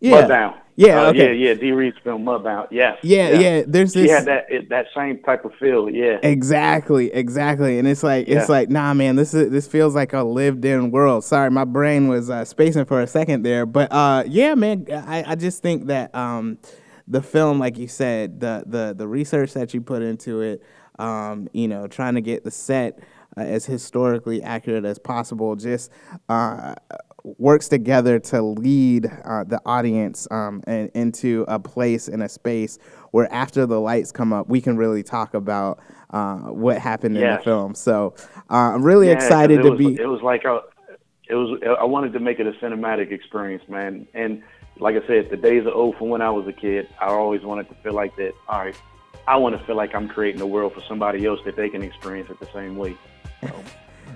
Yeah. 0.00 0.22
Mudbound. 0.22 0.61
Yeah, 0.74 1.02
uh, 1.02 1.10
okay. 1.10 1.34
yeah, 1.34 1.48
yeah. 1.48 1.54
D. 1.54 1.72
Reed's 1.72 1.98
film 2.02 2.24
Mudbound. 2.24 2.68
Yes. 2.70 2.98
Yeah, 3.02 3.30
yeah. 3.30 3.38
yeah. 3.38 3.62
There's 3.66 3.92
this. 3.92 4.10
Had 4.10 4.24
that 4.24 4.46
that 4.70 4.86
same 4.94 5.22
type 5.22 5.44
of 5.44 5.54
feel. 5.56 5.90
Yeah. 5.90 6.18
Exactly, 6.22 7.12
exactly. 7.12 7.78
And 7.78 7.86
it's 7.86 8.02
like 8.02 8.28
it's 8.28 8.48
like 8.48 8.70
nah, 8.70 8.94
man. 8.94 9.16
This 9.16 9.34
is 9.34 9.50
this 9.50 9.66
feels 9.66 9.94
like 9.94 10.12
a 10.12 10.22
lived-in 10.22 10.90
world. 10.90 11.24
Sorry, 11.24 11.50
my 11.50 11.64
brain 11.64 12.08
was 12.08 12.30
uh, 12.30 12.44
spacing 12.44 12.86
for 12.86 13.00
a 13.02 13.06
second 13.06 13.42
there, 13.42 13.66
but 13.66 13.92
uh, 13.92 14.24
yeah, 14.26 14.54
man. 14.54 14.86
I, 14.90 15.32
I 15.32 15.34
just 15.34 15.62
think 15.62 15.86
that 15.86 16.14
um, 16.14 16.58
the 17.06 17.22
film, 17.22 17.58
like 17.58 17.76
you 17.76 17.88
said, 17.88 18.40
the 18.40 18.64
the 18.66 18.94
the 18.96 19.06
research 19.06 19.52
that 19.52 19.74
you 19.74 19.82
put 19.82 20.02
into 20.02 20.40
it, 20.40 20.62
um, 20.98 21.48
you 21.52 21.68
know, 21.68 21.86
trying 21.86 22.14
to 22.14 22.22
get 22.22 22.44
the 22.44 22.50
set. 22.50 22.98
Uh, 23.34 23.40
as 23.40 23.64
historically 23.64 24.42
accurate 24.42 24.84
as 24.84 24.98
possible, 24.98 25.56
just 25.56 25.90
uh, 26.28 26.74
works 27.24 27.68
together 27.68 28.18
to 28.18 28.42
lead 28.42 29.06
uh, 29.24 29.44
the 29.44 29.60
audience 29.64 30.26
um, 30.30 30.62
and, 30.66 30.90
into 30.94 31.44
a 31.48 31.58
place 31.58 32.08
in 32.08 32.22
a 32.22 32.28
space 32.28 32.78
where 33.12 33.32
after 33.32 33.66
the 33.66 33.80
lights 33.80 34.12
come 34.12 34.32
up, 34.32 34.48
we 34.48 34.60
can 34.60 34.76
really 34.76 35.02
talk 35.02 35.34
about 35.34 35.80
uh, 36.10 36.36
what 36.36 36.78
happened 36.78 37.14
yes. 37.14 37.22
in 37.22 37.36
the 37.36 37.42
film. 37.42 37.74
So 37.74 38.14
uh, 38.50 38.72
I'm 38.74 38.82
really 38.82 39.08
yeah, 39.08 39.14
excited 39.14 39.62
to 39.62 39.70
was, 39.70 39.78
be. 39.78 39.94
It 40.00 40.06
was 40.06 40.22
like 40.22 40.44
a, 40.44 40.60
it 41.28 41.34
was. 41.34 41.60
I 41.78 41.84
wanted 41.84 42.12
to 42.14 42.20
make 42.20 42.40
it 42.40 42.46
a 42.46 42.52
cinematic 42.52 43.12
experience, 43.12 43.62
man. 43.68 44.06
And 44.14 44.42
like 44.78 44.96
I 44.96 45.06
said, 45.06 45.30
the 45.30 45.36
days 45.36 45.64
are 45.66 45.72
old 45.72 45.96
from 45.96 46.08
when 46.08 46.22
I 46.22 46.30
was 46.30 46.46
a 46.46 46.52
kid. 46.52 46.88
I 47.00 47.06
always 47.06 47.42
wanted 47.42 47.68
to 47.68 47.74
feel 47.76 47.92
like 47.92 48.16
that. 48.16 48.32
All 48.48 48.60
right, 48.60 48.76
I 49.28 49.36
want 49.36 49.58
to 49.58 49.64
feel 49.66 49.76
like 49.76 49.94
I'm 49.94 50.08
creating 50.08 50.40
a 50.40 50.46
world 50.46 50.74
for 50.74 50.82
somebody 50.88 51.24
else 51.24 51.40
that 51.44 51.56
they 51.56 51.68
can 51.68 51.82
experience 51.82 52.30
it 52.30 52.40
the 52.40 52.52
same 52.52 52.76
way. 52.76 52.96
So. 53.40 53.52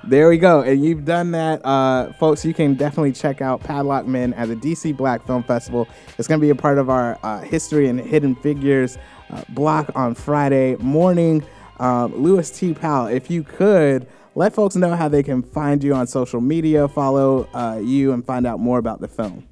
There 0.05 0.29
we 0.29 0.39
go. 0.39 0.63
And 0.63 0.85
you've 0.85 1.05
done 1.05 1.33
that. 1.33 1.65
Uh, 1.65 2.13
folks, 2.15 2.45
you 2.45 2.55
can 2.55 2.75
definitely 2.75 3.13
check 3.13 3.41
out 3.41 3.61
Padlock 3.61 4.07
Men 4.07 4.33
at 4.35 4.49
the 4.49 4.57
DC 4.57 4.97
Black 4.97 5.27
Film 5.27 5.43
Festival. 5.43 5.89
It's 6.19 6.29
going 6.29 6.41
to 6.41 6.45
be 6.45 6.51
a 6.51 6.55
part 6.55 6.79
of 6.79 6.91
our 6.91 7.19
uh, 7.23 7.41
History 7.41 7.89
and 7.89 8.01
Hidden 8.01 8.37
Figures 8.37 8.99
uh, 9.31 9.43
block 9.51 9.91
on 9.95 10.15
Friday 10.15 10.77
morning. 10.77 11.45
Um, 11.79 12.15
Louis 12.15 12.51
T. 12.51 12.73
Powell, 12.75 13.07
if 13.07 13.31
you 13.31 13.43
could, 13.43 14.07
let 14.35 14.55
folks 14.55 14.77
know 14.77 14.95
how 14.95 15.09
they 15.09 15.23
can 15.23 15.43
find 15.43 15.83
you 15.83 15.95
on 15.95 16.07
social 16.07 16.41
media, 16.41 16.89
follow 16.89 17.49
uh, 17.55 17.81
you, 17.83 18.13
and 18.13 18.25
find 18.25 18.47
out 18.47 18.61
more 18.61 18.79
about 18.79 19.01
the 19.01 19.09
film. 19.09 19.47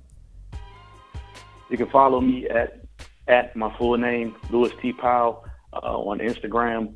You 1.71 1.77
can 1.77 1.91
follow 1.91 2.21
me 2.21 2.49
at, 2.49 2.85
at 3.29 3.57
my 3.57 3.75
full 3.77 3.97
name, 3.97 4.37
Louis 4.51 4.73
T. 4.81 4.93
Powell, 4.93 5.45
uh, 5.73 5.99
on 5.99 6.19
Instagram 6.21 6.95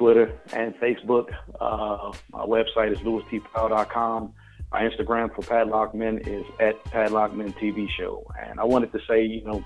Twitter, 0.00 0.32
and 0.54 0.74
Facebook. 0.76 1.28
Uh, 1.60 2.10
my 2.32 2.46
website 2.46 2.90
is 2.90 2.98
louistpowell.com. 3.00 4.32
My 4.72 4.80
Instagram 4.80 5.34
for 5.34 5.42
Padlock 5.42 5.94
Men 5.94 6.18
is 6.20 6.42
at 6.58 6.82
Padlock 6.84 7.34
Men 7.34 7.52
TV 7.52 7.86
Show. 7.98 8.26
And 8.42 8.58
I 8.58 8.64
wanted 8.64 8.92
to 8.92 9.00
say, 9.06 9.22
you 9.26 9.44
know, 9.44 9.62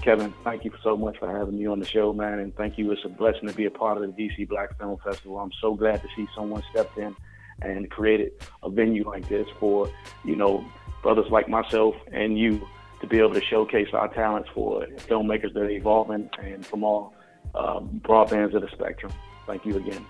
Kevin, 0.00 0.32
thank 0.42 0.64
you 0.64 0.72
so 0.82 0.96
much 0.96 1.18
for 1.18 1.30
having 1.30 1.58
me 1.58 1.66
on 1.66 1.80
the 1.80 1.86
show, 1.86 2.14
man. 2.14 2.38
And 2.38 2.56
thank 2.56 2.78
you. 2.78 2.90
It's 2.92 3.04
a 3.04 3.10
blessing 3.10 3.46
to 3.46 3.54
be 3.54 3.66
a 3.66 3.70
part 3.70 4.00
of 4.00 4.02
the 4.02 4.22
DC 4.22 4.48
Black 4.48 4.78
Film 4.78 4.96
Festival. 5.04 5.38
I'm 5.38 5.52
so 5.60 5.74
glad 5.74 6.00
to 6.00 6.08
see 6.16 6.26
someone 6.34 6.62
stepped 6.70 6.96
in 6.96 7.14
and 7.60 7.90
created 7.90 8.32
a 8.62 8.70
venue 8.70 9.04
like 9.06 9.28
this 9.28 9.46
for, 9.60 9.90
you 10.24 10.34
know, 10.34 10.64
brothers 11.02 11.30
like 11.30 11.46
myself 11.46 11.94
and 12.10 12.38
you 12.38 12.66
to 13.02 13.06
be 13.06 13.18
able 13.18 13.34
to 13.34 13.42
showcase 13.42 13.88
our 13.92 14.08
talents 14.14 14.48
for 14.54 14.86
filmmakers 15.08 15.52
that 15.52 15.64
are 15.64 15.68
evolving 15.68 16.30
and 16.42 16.64
from 16.64 16.84
all 16.84 17.12
um, 17.54 18.00
broad 18.02 18.30
bands 18.30 18.54
of 18.54 18.62
the 18.62 18.68
spectrum 18.68 19.12
thank 19.46 19.64
you 19.64 19.76
again. 19.76 20.06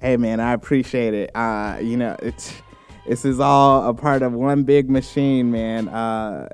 Hey 0.00 0.16
man, 0.16 0.40
I 0.40 0.52
appreciate 0.52 1.14
it. 1.14 1.30
Uh, 1.34 1.78
you 1.80 1.96
know, 1.96 2.16
it's 2.20 2.52
this 3.06 3.24
is 3.24 3.40
all 3.40 3.88
a 3.88 3.94
part 3.94 4.22
of 4.22 4.32
one 4.32 4.62
big 4.62 4.88
machine, 4.88 5.50
man. 5.50 5.88
Uh, 5.88 6.48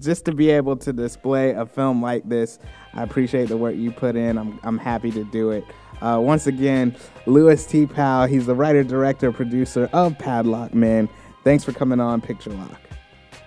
just 0.00 0.24
to 0.24 0.32
be 0.32 0.50
able 0.50 0.76
to 0.76 0.92
display 0.92 1.52
a 1.52 1.66
film 1.66 2.02
like 2.02 2.28
this, 2.28 2.58
I 2.94 3.02
appreciate 3.02 3.48
the 3.48 3.56
work 3.56 3.76
you 3.76 3.92
put 3.92 4.16
in. 4.16 4.38
I'm 4.38 4.58
I'm 4.62 4.78
happy 4.78 5.10
to 5.12 5.24
do 5.24 5.50
it. 5.50 5.64
Uh, 6.00 6.18
once 6.20 6.46
again, 6.46 6.94
Louis 7.26 7.64
T. 7.66 7.86
Powell. 7.86 8.26
He's 8.26 8.46
the 8.46 8.54
writer, 8.54 8.84
director, 8.84 9.32
producer 9.32 9.88
of 9.92 10.16
Padlock 10.18 10.74
Man. 10.74 11.08
Thanks 11.44 11.64
for 11.64 11.72
coming 11.72 12.00
on 12.00 12.20
Picture 12.20 12.50
Lock. 12.50 12.80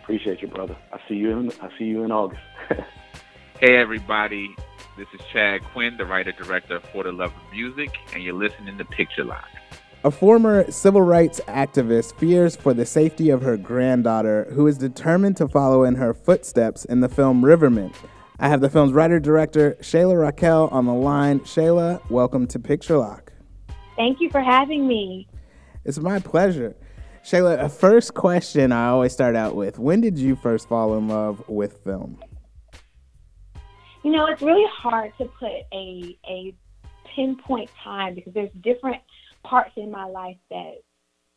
Appreciate 0.04 0.42
you, 0.42 0.48
brother. 0.48 0.76
I 0.92 1.00
see 1.08 1.16
you 1.16 1.32
in 1.32 1.52
I 1.62 1.70
see 1.78 1.86
you 1.86 2.04
in 2.04 2.12
August. 2.12 2.42
hey 3.60 3.78
everybody, 3.78 4.56
this 5.02 5.20
is 5.20 5.26
Chad 5.34 5.64
Quinn, 5.74 5.98
the 5.98 6.06
writer 6.06 6.32
director 6.32 6.80
For 6.80 7.04
the 7.04 7.12
Love 7.12 7.32
of 7.32 7.52
Music, 7.52 7.90
and 8.14 8.22
you're 8.22 8.36
listening 8.36 8.78
to 8.78 8.86
Picture 8.86 9.24
Lock. 9.24 9.48
A 10.04 10.12
former 10.12 10.70
civil 10.70 11.02
rights 11.02 11.42
activist 11.48 12.14
fears 12.20 12.56
for 12.56 12.76
the 12.76 12.86
safety 12.86 13.32
of 13.32 13.42
her 13.42 13.58
granddaughter, 13.58 14.46
who 14.54 14.68
is 14.68 14.78
determined 14.78 15.38
to 15.38 15.48
follow 15.48 15.86
in 15.86 15.96
her 15.96 16.14
footsteps 16.14 16.86
in 16.86 17.00
the 17.00 17.10
film 17.10 17.44
Riverment. 17.44 17.96
I 18.38 18.48
have 18.48 18.62
the 18.62 18.70
film's 18.70 18.94
writer 18.94 19.20
director, 19.20 19.76
Shayla 19.82 20.32
Racquel, 20.32 20.72
on 20.72 20.86
the 20.86 20.94
line. 20.94 21.40
Shayla, 21.40 22.08
welcome 22.12 22.46
to 22.46 22.60
Picture 22.60 23.00
Lock. 23.00 23.34
Thank 23.96 24.22
you 24.22 24.30
for 24.30 24.42
having 24.42 24.88
me. 24.88 25.28
It's 25.84 25.98
my 25.98 26.20
pleasure. 26.20 26.76
Shayla, 27.26 27.60
a 27.60 27.70
first 27.70 28.14
question 28.14 28.72
I 28.72 28.90
always 28.90 29.14
start 29.14 29.36
out 29.36 29.56
with 29.56 29.80
When 29.80 30.00
did 30.00 30.20
you 30.20 30.36
first 30.36 30.70
fall 30.70 30.96
in 30.96 31.08
love 31.08 31.44
with 31.48 31.84
film? 31.84 32.20
You 34.04 34.12
know, 34.12 34.26
it's 34.28 34.42
really 34.42 34.66
hard 34.72 35.14
to 35.20 35.26
put 35.26 35.52
a 35.74 36.18
a 36.28 36.56
pinpoint 37.16 37.70
time 37.84 38.16
because 38.16 38.34
there's 38.34 38.52
different 38.62 39.02
parts 39.44 39.72
in 39.78 39.92
my 39.92 40.06
life 40.06 40.38
that 40.50 40.82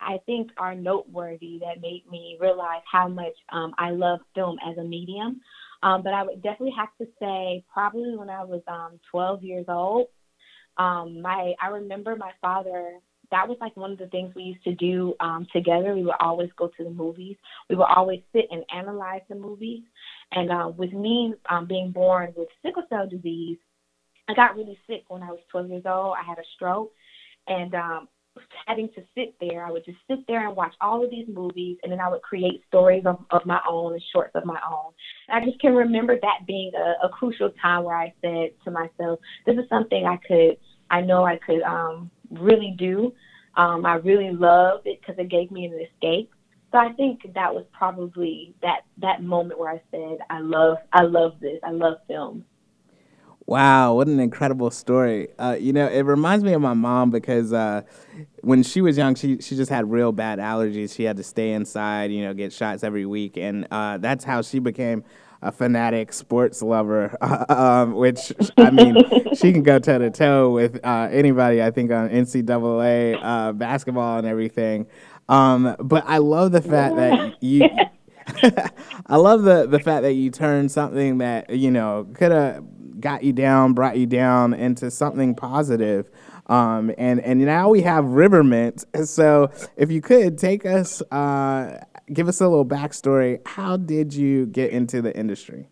I 0.01 0.19
think 0.27 0.51
are 0.57 0.75
noteworthy 0.75 1.59
that 1.61 1.81
made 1.81 2.05
me 2.11 2.37
realize 2.41 2.83
how 2.91 3.09
much 3.09 3.35
um, 3.51 3.75
I 3.79 3.91
love 3.91 4.21
film 4.35 4.59
as 4.67 4.77
a 4.79 4.85
medium. 4.85 5.41
Um, 5.83 6.03
but 6.03 6.15
I 6.15 6.23
would 6.23 6.43
definitely 6.43 6.75
have 6.77 6.89
to 7.01 7.07
say 7.21 7.65
probably 7.73 8.17
when 8.17 8.31
I 8.31 8.45
was 8.45 8.63
um, 8.67 8.99
12 9.11 9.43
years 9.43 9.67
old. 9.69 10.07
Um, 10.79 11.21
my 11.21 11.55
I 11.63 11.69
remember 11.69 12.17
my 12.17 12.33
father. 12.41 12.95
That 13.35 13.49
was 13.49 13.59
like 13.61 13.77
one 13.77 13.91
of 13.91 13.99
the 13.99 14.07
things 14.07 14.33
we 14.37 14.45
used 14.45 14.63
to 14.63 14.77
do 14.77 15.15
um, 15.19 15.45
together. 15.53 15.93
We 15.93 16.05
would 16.05 16.15
always 16.21 16.51
go 16.57 16.69
to 16.69 16.85
the 16.85 16.91
movies. 16.91 17.37
We 17.69 17.75
would 17.75 17.89
always 17.97 18.21
sit 18.33 18.47
and 18.53 18.63
analyze 18.73 19.23
the 19.29 19.35
movies. 19.35 19.83
And 20.31 20.53
uh, 20.53 20.69
with 20.77 20.93
me 20.93 21.35
um, 21.51 21.67
being 21.67 21.91
born 21.91 22.33
with 22.37 22.47
sickle 22.65 22.85
cell 22.89 23.09
disease, 23.09 23.59
I 24.29 24.35
got 24.35 24.55
really 24.55 24.79
sick 24.87 25.03
when 25.09 25.25
I 25.25 25.31
was 25.31 25.41
12 25.51 25.69
years 25.69 25.83
old. 25.85 26.15
I 26.17 26.25
had 26.25 26.39
a 26.39 26.47
stroke, 26.55 26.93
and 27.49 27.75
um, 27.75 28.09
having 28.67 28.89
to 28.91 29.03
sit 29.17 29.35
there, 29.41 29.67
I 29.67 29.73
would 29.73 29.85
just 29.85 29.99
sit 30.09 30.21
there 30.29 30.47
and 30.47 30.57
watch 30.57 30.75
all 30.81 31.05
of 31.05 31.11
these 31.11 31.27
movies, 31.27 31.79
and 31.83 31.91
then 31.91 31.99
I 31.99 32.09
would 32.09 32.23
create 32.23 32.63
stories 32.69 33.03
of, 33.05 33.19
of 33.33 33.45
my 33.47 33.61
own 33.69 33.95
and 33.95 34.03
shorts 34.13 34.37
of 34.37 34.45
my 34.45 34.61
own. 34.71 34.93
And 35.29 35.43
I 35.43 35.45
just 35.45 35.61
can 35.61 35.75
remember 35.75 36.17
that 36.21 36.47
being 36.47 36.71
a, 36.77 37.07
a 37.07 37.09
crucial 37.09 37.51
time 37.61 37.83
where 37.83 37.97
I 37.97 38.15
said 38.23 38.51
to 38.65 38.71
myself, 38.71 39.19
"This 39.45 39.57
is 39.57 39.69
something 39.69 40.07
I 40.07 40.19
could, 40.27 40.57
I 40.89 41.01
know 41.01 41.25
I 41.25 41.39
could 41.45 41.63
um, 41.63 42.11
really 42.31 42.75
do. 42.79 43.13
Um, 43.57 43.87
I 43.87 43.95
really 43.97 44.31
loved 44.31 44.87
it 44.87 45.01
because 45.01 45.17
it 45.19 45.29
gave 45.29 45.51
me 45.51 45.67
an 45.67 45.81
escape." 45.81 46.31
So 46.73 46.79
I 46.79 46.93
think 46.93 47.23
that 47.35 47.55
was 47.55 47.65
probably 47.73 48.55
that 48.63 48.81
that 48.99 49.23
moment 49.23 49.61
where 49.61 49.71
I 49.71 49.81
said, 49.91 50.19
I 50.29 50.41
love 50.41 50.79
I 50.93 51.03
love 51.03 51.39
this. 51.41 51.61
I 51.63 51.71
love 51.71 51.99
film. 52.09 52.45
Wow, 53.47 53.95
what 53.95 54.07
an 54.07 54.21
incredible 54.21 54.71
story. 54.71 55.29
Uh, 55.39 55.57
you 55.61 55.75
know, 55.75 55.87
it 55.87 56.01
reminds 56.03 56.43
me 56.43 56.55
of 56.55 56.63
my 56.63 56.73
mom 56.73 57.11
because 57.11 57.53
uh, 57.53 57.83
when 58.41 58.63
she 58.63 58.81
was 58.81 58.97
young, 58.97 59.15
she, 59.15 59.39
she 59.39 59.55
just 59.55 59.71
had 59.71 59.91
real 59.91 60.13
bad 60.13 60.39
allergies. 60.39 60.97
She 60.97 61.05
had 61.05 61.19
to 61.19 61.23
stay 61.23 61.53
inside, 61.53 62.11
you 62.11 62.25
know, 62.25 62.33
get 62.33 62.55
shots 62.55 62.83
every 62.83 63.05
week. 63.05 63.37
And 63.37 63.69
uh, 63.71 63.99
that's 63.99 64.25
how 64.25 64.41
she 64.41 64.61
became 64.61 65.05
a 65.45 65.53
fanatic 65.53 66.13
sports 66.13 66.63
lover, 66.63 67.17
um, 67.49 67.95
which, 67.95 68.33
I 68.57 68.71
mean, 68.71 68.97
she 69.35 69.53
can 69.53 69.63
go 69.63 69.79
toe 69.79 69.99
to 69.99 70.11
toe 70.11 70.51
with 70.51 70.85
uh, 70.85 71.09
anybody, 71.11 71.63
I 71.63 71.71
think, 71.71 71.93
on 71.93 72.09
NCAA 72.09 73.19
uh, 73.23 73.53
basketball 73.53 74.19
and 74.19 74.27
everything. 74.27 74.87
Um, 75.29 75.77
but 75.79 76.05
I 76.07 76.19
love 76.19 76.53
the 76.53 76.63
fact 76.63 76.97
that 76.97 77.43
you. 77.43 77.69
I 79.07 79.17
love 79.17 79.43
the 79.43 79.67
the 79.67 79.79
fact 79.79 80.03
that 80.03 80.15
you 80.15 80.31
turned 80.31 80.73
something 80.73 81.19
that 81.19 81.51
you 81.51 81.71
know 81.71 82.07
could 82.15 82.33
have 82.33 82.65
got 82.99 83.23
you 83.23 83.35
down, 83.35 83.75
brought 83.75 83.99
you 83.99 84.07
down 84.07 84.55
into 84.55 84.91
something 84.91 85.35
positive. 85.35 86.11
Um, 86.47 86.93
and 86.99 87.21
and 87.21 87.41
now 87.41 87.69
we 87.69 87.83
have 87.83 88.05
Riverment. 88.05 88.85
So 89.05 89.51
if 89.77 89.91
you 89.91 90.01
could 90.01 90.39
take 90.39 90.65
us, 90.65 91.03
uh, 91.11 91.85
give 92.13 92.29
us 92.29 92.41
a 92.41 92.49
little 92.49 92.67
backstory. 92.67 93.41
How 93.47 93.77
did 93.77 94.15
you 94.15 94.47
get 94.47 94.71
into 94.71 95.03
the 95.03 95.17
industry? 95.17 95.69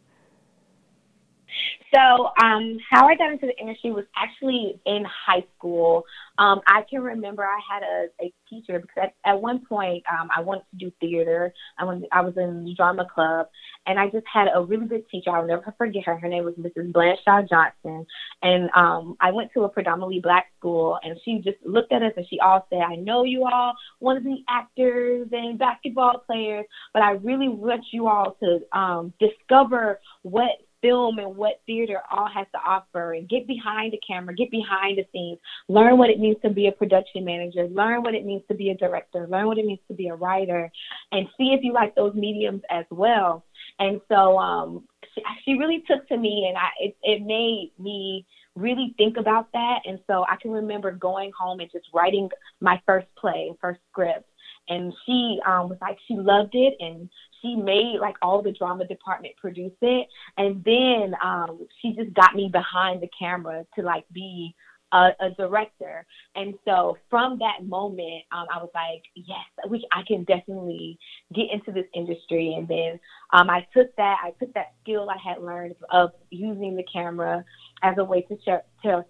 So, 1.94 2.30
um, 2.42 2.78
how 2.90 3.06
I 3.06 3.16
got 3.16 3.32
into 3.32 3.46
the 3.46 3.58
industry 3.60 3.92
was 3.92 4.06
actually 4.16 4.80
in 4.86 5.04
high 5.04 5.44
school. 5.56 6.04
Um, 6.38 6.60
I 6.66 6.82
can 6.88 7.02
remember 7.02 7.44
I 7.44 7.58
had 7.68 7.82
a, 7.82 8.24
a 8.24 8.32
teacher 8.48 8.78
because 8.78 9.10
at, 9.24 9.30
at 9.30 9.40
one 9.40 9.66
point 9.66 10.02
um, 10.10 10.30
I 10.34 10.40
wanted 10.40 10.64
to 10.70 10.86
do 10.86 10.92
theater. 11.00 11.52
I 11.78 11.84
was 11.84 12.02
I 12.10 12.22
was 12.22 12.34
in 12.38 12.64
the 12.64 12.74
drama 12.74 13.06
club, 13.12 13.48
and 13.86 13.98
I 13.98 14.08
just 14.08 14.24
had 14.32 14.48
a 14.54 14.62
really 14.62 14.86
good 14.86 15.06
teacher. 15.10 15.30
I'll 15.30 15.46
never 15.46 15.74
forget 15.76 16.04
her. 16.06 16.16
Her 16.16 16.28
name 16.28 16.44
was 16.44 16.54
Mrs. 16.54 16.92
Blanchard 16.92 17.50
Johnson, 17.50 18.06
and 18.42 18.70
um, 18.74 19.16
I 19.20 19.30
went 19.30 19.50
to 19.52 19.64
a 19.64 19.68
predominantly 19.68 20.20
black 20.20 20.46
school, 20.58 20.98
and 21.02 21.18
she 21.24 21.42
just 21.44 21.58
looked 21.66 21.92
at 21.92 22.02
us 22.02 22.12
and 22.16 22.26
she 22.30 22.40
all 22.40 22.66
said, 22.70 22.80
"I 22.80 22.96
know 22.96 23.24
you 23.24 23.44
all 23.44 23.74
want 24.00 24.18
to 24.18 24.24
be 24.24 24.44
actors 24.48 25.28
and 25.30 25.58
basketball 25.58 26.22
players, 26.26 26.64
but 26.94 27.02
I 27.02 27.12
really 27.12 27.50
want 27.50 27.84
you 27.92 28.08
all 28.08 28.36
to 28.40 28.78
um, 28.78 29.12
discover 29.20 30.00
what 30.22 30.52
film 30.82 31.18
and 31.18 31.36
what 31.36 31.62
theater 31.64 32.00
all 32.10 32.28
has 32.28 32.46
to 32.52 32.58
offer 32.58 33.14
and 33.14 33.28
get 33.28 33.46
behind 33.46 33.92
the 33.92 34.00
camera, 34.06 34.34
get 34.34 34.50
behind 34.50 34.98
the 34.98 35.04
scenes, 35.12 35.38
learn 35.68 35.96
what 35.96 36.10
it 36.10 36.18
means 36.18 36.36
to 36.42 36.50
be 36.50 36.66
a 36.66 36.72
production 36.72 37.24
manager, 37.24 37.66
learn 37.68 38.02
what 38.02 38.14
it 38.14 38.26
means 38.26 38.42
to 38.48 38.54
be 38.54 38.70
a 38.70 38.76
director, 38.76 39.26
learn 39.30 39.46
what 39.46 39.58
it 39.58 39.64
means 39.64 39.80
to 39.88 39.94
be 39.94 40.08
a 40.08 40.14
writer, 40.14 40.70
and 41.12 41.28
see 41.38 41.54
if 41.56 41.60
you 41.62 41.72
like 41.72 41.94
those 41.94 42.14
mediums 42.14 42.62
as 42.70 42.84
well. 42.90 43.44
And 43.78 44.00
so 44.08 44.36
um, 44.38 44.84
she, 45.14 45.22
she 45.44 45.52
really 45.54 45.82
took 45.88 46.06
to 46.08 46.16
me, 46.16 46.46
and 46.48 46.58
I 46.58 46.68
it, 46.80 46.96
it 47.02 47.22
made 47.24 47.72
me 47.78 48.26
really 48.54 48.94
think 48.98 49.16
about 49.16 49.50
that. 49.52 49.78
And 49.86 49.98
so 50.06 50.24
I 50.28 50.36
can 50.40 50.50
remember 50.50 50.92
going 50.92 51.30
home 51.38 51.60
and 51.60 51.70
just 51.72 51.86
writing 51.94 52.28
my 52.60 52.80
first 52.86 53.06
play, 53.16 53.52
first 53.60 53.80
script. 53.90 54.28
And 54.68 54.92
she 55.06 55.40
um, 55.46 55.70
was 55.70 55.78
like, 55.80 55.98
she 56.06 56.14
loved 56.14 56.54
it, 56.54 56.74
and 56.78 57.08
she 57.42 57.56
made 57.56 57.98
like 58.00 58.16
all 58.22 58.42
the 58.42 58.52
drama 58.52 58.86
department 58.86 59.34
produce 59.36 59.76
it. 59.82 60.08
And 60.38 60.64
then 60.64 61.14
um 61.22 61.66
she 61.80 61.92
just 61.92 62.14
got 62.14 62.34
me 62.34 62.48
behind 62.50 63.02
the 63.02 63.10
camera 63.18 63.66
to 63.74 63.82
like 63.82 64.04
be 64.12 64.54
a, 64.92 65.10
a 65.20 65.30
director. 65.36 66.06
And 66.36 66.54
so 66.64 66.96
from 67.10 67.38
that 67.40 67.66
moment 67.66 68.24
um 68.32 68.46
i 68.52 68.58
was 68.58 68.70
like 68.74 69.02
yes 69.14 69.68
we 69.68 69.86
i 69.92 70.02
can 70.06 70.24
definitely 70.24 70.98
get 71.34 71.46
into 71.52 71.72
this 71.72 71.86
industry. 71.94 72.54
And 72.56 72.68
then 72.68 73.00
um 73.32 73.50
i 73.50 73.66
took 73.74 73.94
that 73.96 74.18
i 74.22 74.30
took 74.38 74.54
that 74.54 74.74
skill 74.82 75.08
i 75.10 75.18
had 75.18 75.42
learned 75.42 75.74
of 75.90 76.10
using 76.30 76.76
the 76.76 76.84
camera 76.92 77.44
as 77.82 77.96
a 77.98 78.04
way 78.04 78.22
to 78.22 78.38
share, 78.44 78.62
tell 78.82 79.06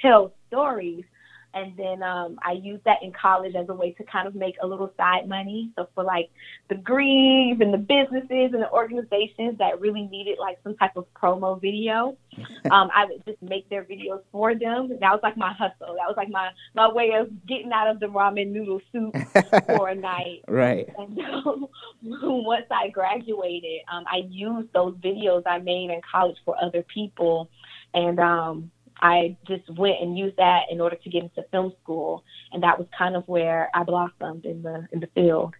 tell 0.00 0.34
stories 0.48 1.04
and 1.54 1.76
then 1.76 2.02
um, 2.02 2.38
I 2.42 2.52
used 2.52 2.84
that 2.84 3.02
in 3.02 3.12
college 3.12 3.54
as 3.54 3.68
a 3.68 3.74
way 3.74 3.92
to 3.92 4.04
kind 4.04 4.26
of 4.26 4.34
make 4.34 4.56
a 4.60 4.66
little 4.66 4.92
side 4.96 5.28
money. 5.28 5.70
So 5.76 5.88
for 5.94 6.02
like 6.02 6.30
the 6.68 6.74
greens 6.74 7.60
and 7.60 7.72
the 7.72 7.78
businesses 7.78 8.52
and 8.52 8.62
the 8.62 8.70
organizations 8.70 9.58
that 9.58 9.80
really 9.80 10.02
needed 10.02 10.38
like 10.40 10.58
some 10.64 10.76
type 10.76 10.96
of 10.96 11.06
promo 11.14 11.60
video, 11.60 12.16
um, 12.70 12.90
I 12.92 13.06
would 13.06 13.24
just 13.24 13.40
make 13.40 13.68
their 13.68 13.84
videos 13.84 14.22
for 14.32 14.54
them. 14.54 14.88
That 14.88 15.12
was 15.12 15.20
like 15.22 15.36
my 15.36 15.52
hustle. 15.52 15.94
That 15.94 16.08
was 16.08 16.14
like 16.16 16.28
my 16.28 16.50
my 16.74 16.92
way 16.92 17.12
of 17.12 17.30
getting 17.46 17.70
out 17.72 17.88
of 17.88 18.00
the 18.00 18.06
ramen 18.06 18.50
noodle 18.50 18.80
soup 18.90 19.14
for 19.66 19.88
a 19.88 19.94
night. 19.94 20.42
Right. 20.48 20.88
And 20.98 21.16
so 21.40 21.68
once 22.02 22.66
I 22.70 22.88
graduated, 22.88 23.82
um, 23.92 24.04
I 24.10 24.22
used 24.28 24.72
those 24.72 24.94
videos 24.96 25.44
I 25.46 25.58
made 25.58 25.90
in 25.90 26.00
college 26.10 26.36
for 26.44 26.56
other 26.60 26.82
people, 26.82 27.48
and 27.94 28.18
um, 28.18 28.70
I 29.04 29.36
just 29.46 29.68
went 29.76 29.96
and 30.00 30.16
used 30.16 30.38
that 30.38 30.62
in 30.70 30.80
order 30.80 30.96
to 30.96 31.10
get 31.10 31.24
into 31.24 31.44
film 31.50 31.74
school, 31.82 32.24
and 32.52 32.62
that 32.62 32.78
was 32.78 32.88
kind 32.96 33.16
of 33.16 33.28
where 33.28 33.68
I 33.74 33.84
blossomed 33.84 34.46
in 34.46 34.62
the 34.62 34.88
in 34.92 35.00
the 35.00 35.08
field. 35.14 35.52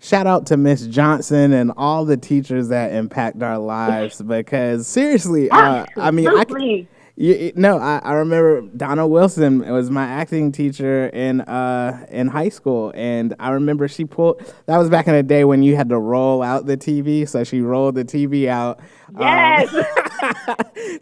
Shout 0.00 0.26
out 0.26 0.44
to 0.46 0.56
Miss 0.56 0.88
Johnson 0.88 1.52
and 1.52 1.72
all 1.76 2.04
the 2.04 2.16
teachers 2.16 2.68
that 2.68 2.92
impact 2.92 3.42
our 3.44 3.58
lives 3.58 4.20
because 4.26 4.88
seriously, 4.88 5.48
uh, 5.50 5.86
I 5.96 6.10
mean, 6.10 6.26
I 6.26 6.42
can, 6.42 6.88
you, 7.14 7.52
no, 7.54 7.78
I, 7.78 8.00
I 8.02 8.12
remember 8.14 8.62
Donna 8.76 9.06
Wilson 9.06 9.60
was 9.60 9.88
my 9.88 10.04
acting 10.04 10.50
teacher 10.50 11.06
in 11.06 11.42
uh 11.42 12.06
in 12.10 12.26
high 12.26 12.48
school, 12.48 12.92
and 12.96 13.36
I 13.38 13.50
remember 13.50 13.86
she 13.86 14.04
pulled. 14.04 14.42
That 14.66 14.78
was 14.78 14.90
back 14.90 15.06
in 15.06 15.14
the 15.14 15.22
day 15.22 15.44
when 15.44 15.62
you 15.62 15.76
had 15.76 15.88
to 15.90 15.98
roll 15.98 16.42
out 16.42 16.66
the 16.66 16.76
TV, 16.76 17.28
so 17.28 17.44
she 17.44 17.60
rolled 17.60 17.94
the 17.94 18.04
TV 18.04 18.48
out. 18.48 18.80
Yes, 19.16 19.72
um, 19.72 19.84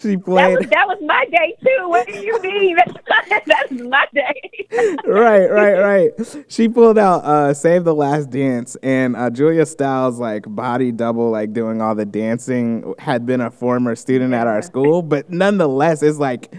she 0.01 0.17
played. 0.17 0.57
That 0.57 0.61
was, 0.61 0.69
that 0.71 0.89
was, 0.89 0.99
my 1.03 1.27
day 1.31 1.57
too. 1.63 1.89
What 1.89 2.07
do 2.07 2.19
you 2.19 2.41
mean? 2.43 2.77
That's, 3.47 3.71
my 3.71 4.07
day. 4.15 4.51
right, 5.07 5.51
right, 5.51 5.79
right. 5.79 6.11
She 6.49 6.69
pulled 6.69 6.99
out 6.99 7.25
uh, 7.25 7.55
"Save 7.55 7.85
the 7.85 7.95
Last 7.95 8.31
Dance," 8.31 8.77
and 8.83 9.17
uh, 9.17 9.31
Julia 9.31 9.67
Stiles, 9.67 10.19
like 10.19 10.45
body 10.47 10.93
double, 10.93 11.31
like 11.31 11.53
doing 11.53 11.81
all 11.81 11.95
the 11.95 12.05
dancing, 12.07 12.95
had 12.99 13.27
been 13.27 13.41
a 13.41 13.51
former 13.51 13.95
student 13.97 14.35
at 14.35 14.47
our 14.47 14.63
school, 14.63 15.03
but 15.03 15.31
nonetheless 15.31 16.03
it's 16.03 16.19
like 16.19 16.55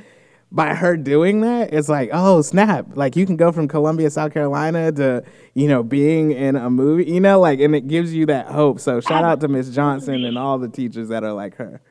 by 0.56 0.74
her 0.74 0.96
doing 0.96 1.41
that, 1.41 1.74
it's 1.74 1.89
like, 1.89 2.10
oh 2.13 2.41
snap! 2.41 2.96
Like 2.96 3.18
you 3.18 3.26
can 3.26 3.36
go 3.36 3.52
from 3.52 3.68
Columbia, 3.68 4.10
South 4.10 4.34
Carolina, 4.34 4.91
to 4.94 5.24
you 5.54 5.68
know 5.68 5.84
being 5.84 6.32
in 6.32 6.56
a 6.56 6.70
movie, 6.70 7.12
you 7.12 7.20
know, 7.20 7.39
like, 7.39 7.60
and 7.60 7.76
it 7.76 7.88
gives 7.88 8.13
you 8.13 8.26
that 8.28 8.48
hope. 8.48 8.80
So 8.80 9.02
shout 9.02 9.26
out 9.26 9.41
to 9.41 9.50
Miss 9.50 9.70
Johnson 9.70 10.24
and 10.24 10.38
all 10.38 10.58
the 10.58 10.70
teachers 10.70 11.10
that 11.10 11.24
are 11.24 11.34
like 11.34 11.56
her. 11.56 11.82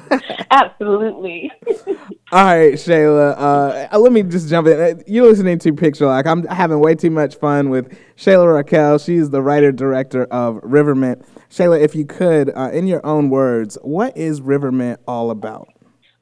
Absolutely. 0.50 1.50
all 2.32 2.44
right, 2.44 2.74
Shayla. 2.74 3.88
Uh, 3.92 3.98
let 3.98 4.12
me 4.12 4.22
just 4.22 4.48
jump 4.48 4.66
in. 4.68 5.02
You're 5.06 5.26
listening 5.26 5.58
to 5.60 5.72
Picture 5.72 6.06
Lock. 6.06 6.26
I'm 6.26 6.46
having 6.46 6.80
way 6.80 6.94
too 6.94 7.10
much 7.10 7.36
fun 7.36 7.70
with 7.70 7.96
Shayla 8.16 8.62
Racquel. 8.62 9.04
She's 9.04 9.30
the 9.30 9.42
writer 9.42 9.72
director 9.72 10.24
of 10.24 10.60
Riverment. 10.62 11.24
Shayla, 11.50 11.80
if 11.80 11.94
you 11.94 12.04
could, 12.04 12.50
uh, 12.54 12.70
in 12.72 12.86
your 12.86 13.04
own 13.04 13.30
words, 13.30 13.78
what 13.82 14.16
is 14.16 14.40
Riverment 14.40 15.00
all 15.06 15.30
about? 15.30 15.68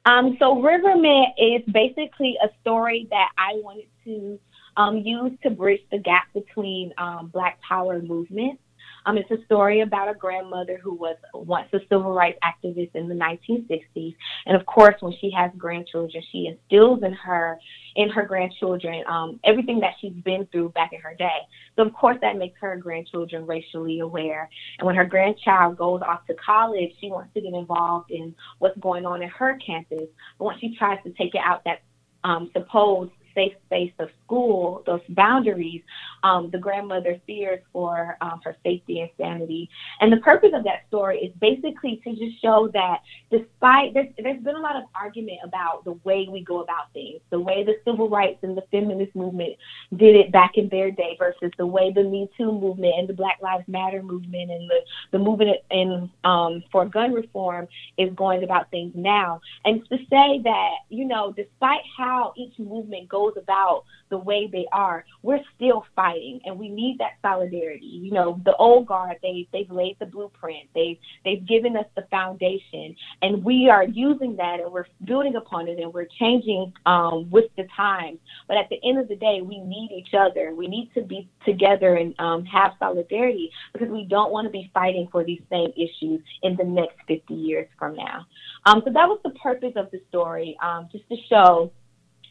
Um, 0.05 0.35
so 0.39 0.61
Riverment 0.61 1.27
is 1.37 1.61
basically 1.71 2.37
a 2.43 2.49
story 2.61 3.07
that 3.11 3.29
I 3.37 3.53
wanted 3.55 3.85
to 4.05 4.39
um, 4.77 4.97
use 4.97 5.33
to 5.43 5.49
bridge 5.49 5.81
the 5.91 5.99
gap 5.99 6.27
between 6.33 6.93
um, 6.97 7.27
Black 7.27 7.59
Power 7.61 8.01
movements. 8.01 8.61
Um, 9.05 9.17
it's 9.17 9.31
a 9.31 9.43
story 9.45 9.81
about 9.81 10.09
a 10.09 10.13
grandmother 10.13 10.79
who 10.81 10.93
was 10.93 11.15
once 11.33 11.67
a 11.73 11.79
civil 11.89 12.13
rights 12.13 12.39
activist 12.43 12.91
in 12.95 13.07
the 13.07 13.15
1960s, 13.15 14.15
and 14.45 14.55
of 14.55 14.65
course, 14.65 14.95
when 14.99 15.13
she 15.19 15.31
has 15.31 15.51
grandchildren, 15.57 16.23
she 16.31 16.47
instills 16.47 17.03
in 17.03 17.13
her 17.13 17.59
in 17.95 18.09
her 18.09 18.23
grandchildren 18.23 19.03
um, 19.07 19.39
everything 19.43 19.79
that 19.81 19.93
she's 19.99 20.13
been 20.23 20.45
through 20.51 20.69
back 20.69 20.93
in 20.93 21.01
her 21.01 21.15
day. 21.15 21.39
So 21.75 21.83
of 21.83 21.93
course, 21.93 22.17
that 22.21 22.37
makes 22.37 22.59
her 22.61 22.77
grandchildren 22.77 23.45
racially 23.45 23.99
aware. 23.99 24.49
And 24.79 24.85
when 24.85 24.95
her 24.95 25.05
grandchild 25.05 25.77
goes 25.77 26.01
off 26.01 26.25
to 26.27 26.33
college, 26.35 26.91
she 26.99 27.09
wants 27.09 27.33
to 27.33 27.41
get 27.41 27.53
involved 27.53 28.11
in 28.11 28.33
what's 28.59 28.77
going 28.79 29.05
on 29.05 29.21
at 29.23 29.29
her 29.29 29.57
campus. 29.65 30.07
But 30.37 30.45
once 30.45 30.59
she 30.59 30.75
tries 30.77 31.03
to 31.03 31.11
take 31.11 31.35
it 31.35 31.41
out 31.43 31.63
that 31.65 31.81
um, 32.23 32.49
supposed 32.53 33.11
safe 33.33 33.53
space 33.65 33.93
of 33.99 34.09
school, 34.25 34.83
those 34.85 35.01
boundaries, 35.09 35.81
um, 36.23 36.49
the 36.51 36.57
grandmother 36.57 37.19
fears 37.25 37.59
for 37.73 38.17
um, 38.21 38.39
her 38.43 38.55
safety 38.63 39.01
and 39.01 39.09
sanity. 39.17 39.69
And 39.99 40.11
the 40.11 40.17
purpose 40.17 40.51
of 40.53 40.63
that 40.63 40.83
story 40.87 41.19
is 41.19 41.33
basically 41.39 42.01
to 42.03 42.11
just 42.15 42.41
show 42.41 42.69
that 42.73 42.99
despite 43.29 43.93
there's, 43.93 44.09
there's 44.21 44.41
been 44.43 44.55
a 44.55 44.59
lot 44.59 44.75
of 44.75 44.83
argument 44.95 45.39
about 45.43 45.83
the 45.85 45.93
way 46.03 46.27
we 46.29 46.43
go 46.43 46.61
about 46.61 46.91
things, 46.93 47.21
the 47.29 47.39
way 47.39 47.63
the 47.63 47.75
civil 47.85 48.09
rights 48.09 48.39
and 48.43 48.57
the 48.57 48.63
feminist 48.71 49.15
movement 49.15 49.53
did 49.97 50.15
it 50.15 50.31
back 50.31 50.51
in 50.55 50.69
their 50.69 50.91
day 50.91 51.15
versus 51.17 51.51
the 51.57 51.65
way 51.65 51.91
the 51.93 52.03
Me 52.03 52.29
Too 52.37 52.51
movement 52.51 52.93
and 52.97 53.07
the 53.07 53.13
Black 53.13 53.39
Lives 53.41 53.67
Matter 53.67 54.01
movement 54.03 54.51
and 54.51 54.69
the, 54.69 54.79
the 55.11 55.19
movement 55.19 55.57
in 55.69 56.09
um, 56.23 56.63
for 56.71 56.85
gun 56.85 57.13
reform 57.13 57.67
is 57.97 58.13
going 58.15 58.43
about 58.43 58.69
things 58.71 58.91
now. 58.95 59.41
And 59.65 59.87
to 59.89 59.97
say 60.09 60.39
that, 60.43 60.71
you 60.89 61.05
know, 61.05 61.33
despite 61.35 61.81
how 61.97 62.33
each 62.35 62.57
movement 62.59 63.09
goes 63.09 63.20
about 63.29 63.83
the 64.09 64.17
way 64.17 64.47
they 64.51 64.65
are, 64.71 65.05
we're 65.23 65.39
still 65.55 65.85
fighting, 65.95 66.41
and 66.45 66.59
we 66.59 66.69
need 66.69 66.97
that 66.99 67.13
solidarity. 67.21 67.85
You 67.85 68.11
know, 68.11 68.41
the 68.45 68.55
old 68.55 68.87
guard 68.87 69.17
they 69.21 69.47
they've 69.53 69.71
laid 69.71 69.97
the 69.99 70.05
blueprint, 70.05 70.69
they've 70.75 70.97
they've 71.23 71.45
given 71.47 71.77
us 71.77 71.85
the 71.95 72.03
foundation, 72.11 72.95
and 73.21 73.43
we 73.43 73.69
are 73.69 73.85
using 73.85 74.35
that, 74.35 74.59
and 74.59 74.71
we're 74.71 74.87
building 75.05 75.35
upon 75.35 75.67
it, 75.67 75.79
and 75.79 75.93
we're 75.93 76.07
changing 76.19 76.73
um, 76.85 77.29
with 77.31 77.45
the 77.57 77.67
times. 77.75 78.19
But 78.47 78.57
at 78.57 78.69
the 78.69 78.79
end 78.83 78.99
of 78.99 79.07
the 79.07 79.15
day, 79.15 79.41
we 79.41 79.59
need 79.59 79.91
each 79.91 80.13
other. 80.13 80.53
We 80.53 80.67
need 80.67 80.91
to 80.95 81.01
be 81.01 81.29
together 81.45 81.95
and 81.95 82.13
um, 82.19 82.45
have 82.45 82.73
solidarity 82.79 83.51
because 83.73 83.89
we 83.89 84.05
don't 84.05 84.31
want 84.31 84.45
to 84.45 84.51
be 84.51 84.69
fighting 84.73 85.07
for 85.11 85.23
these 85.23 85.41
same 85.49 85.71
issues 85.75 86.21
in 86.43 86.55
the 86.57 86.63
next 86.63 86.97
50 87.07 87.33
years 87.33 87.67
from 87.79 87.95
now. 87.95 88.25
Um, 88.65 88.81
so 88.85 88.91
that 88.91 89.07
was 89.07 89.19
the 89.23 89.31
purpose 89.31 89.73
of 89.75 89.89
the 89.91 90.01
story, 90.09 90.57
um, 90.61 90.89
just 90.91 91.07
to 91.09 91.15
show 91.29 91.71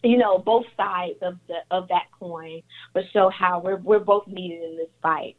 you 0.02 0.16
know, 0.16 0.38
both 0.38 0.66
sides 0.76 1.18
of 1.22 1.36
the 1.48 1.56
of 1.70 1.88
that 1.88 2.06
coin, 2.18 2.62
but 2.92 3.04
show 3.12 3.30
how 3.30 3.60
we're 3.60 3.76
we're 3.76 3.98
both 3.98 4.26
needed 4.26 4.62
in 4.62 4.76
this 4.76 4.88
fight. 5.02 5.36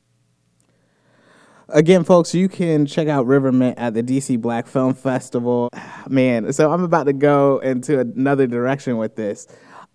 Again, 1.69 2.04
folks, 2.04 2.36
you 2.36 2.50
can 2.50 2.86
check 2.86 3.08
out 3.08 3.26
Riverment 3.26 3.78
at 3.78 3.93
the 3.93 4.04
DC 4.04 4.39
Black 4.41 4.67
Film 4.67 4.93
Festival. 4.93 5.69
Man, 6.10 6.52
so 6.52 6.71
I'm 6.71 6.84
about 6.84 7.06
to 7.06 7.13
go 7.13 7.60
into 7.60 8.00
another 8.00 8.45
direction 8.45 8.97
with 8.97 9.15
this. 9.15 9.47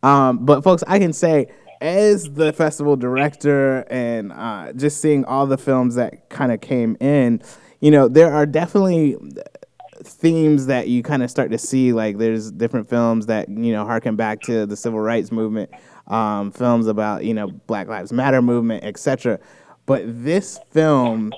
Um, 0.02 0.44
but 0.44 0.62
folks, 0.62 0.83
I 0.87 0.98
can 0.98 1.12
say 1.12 1.48
as 1.81 2.33
the 2.33 2.52
festival 2.52 2.96
director 2.96 3.81
and 3.90 4.33
uh, 4.33 4.72
just 4.72 5.00
seeing 5.00 5.24
all 5.26 5.46
the 5.46 5.59
films 5.59 5.96
that 5.96 6.31
kind 6.31 6.52
of 6.52 6.61
came 6.61 6.96
in, 7.00 7.42
you 7.81 7.90
know, 7.90 8.09
there 8.09 8.33
are 8.33 8.46
definitely 8.46 9.16
themes 10.07 10.66
that 10.66 10.88
you 10.88 11.03
kind 11.03 11.23
of 11.23 11.31
start 11.31 11.51
to 11.51 11.59
see. 11.59 11.92
Like 11.92 12.19
there's 12.19 12.51
different 12.51 12.88
films 12.88 13.27
that 13.27 13.49
you 13.49 13.73
know 13.73 13.85
harken 13.85 14.16
back 14.16 14.40
to 14.42 14.66
the 14.66 14.77
civil 14.77 15.01
rights 15.01 15.33
movement, 15.33 15.71
um, 16.07 16.51
films 16.51 16.87
about 16.87 17.25
you 17.25 17.35
know 17.35 17.49
Black 17.49 17.88
Lives 17.88 18.12
Matter 18.12 18.42
movement, 18.42 18.85
etc. 18.85 19.38
But 19.87 20.03
this 20.07 20.59
film 20.71 21.33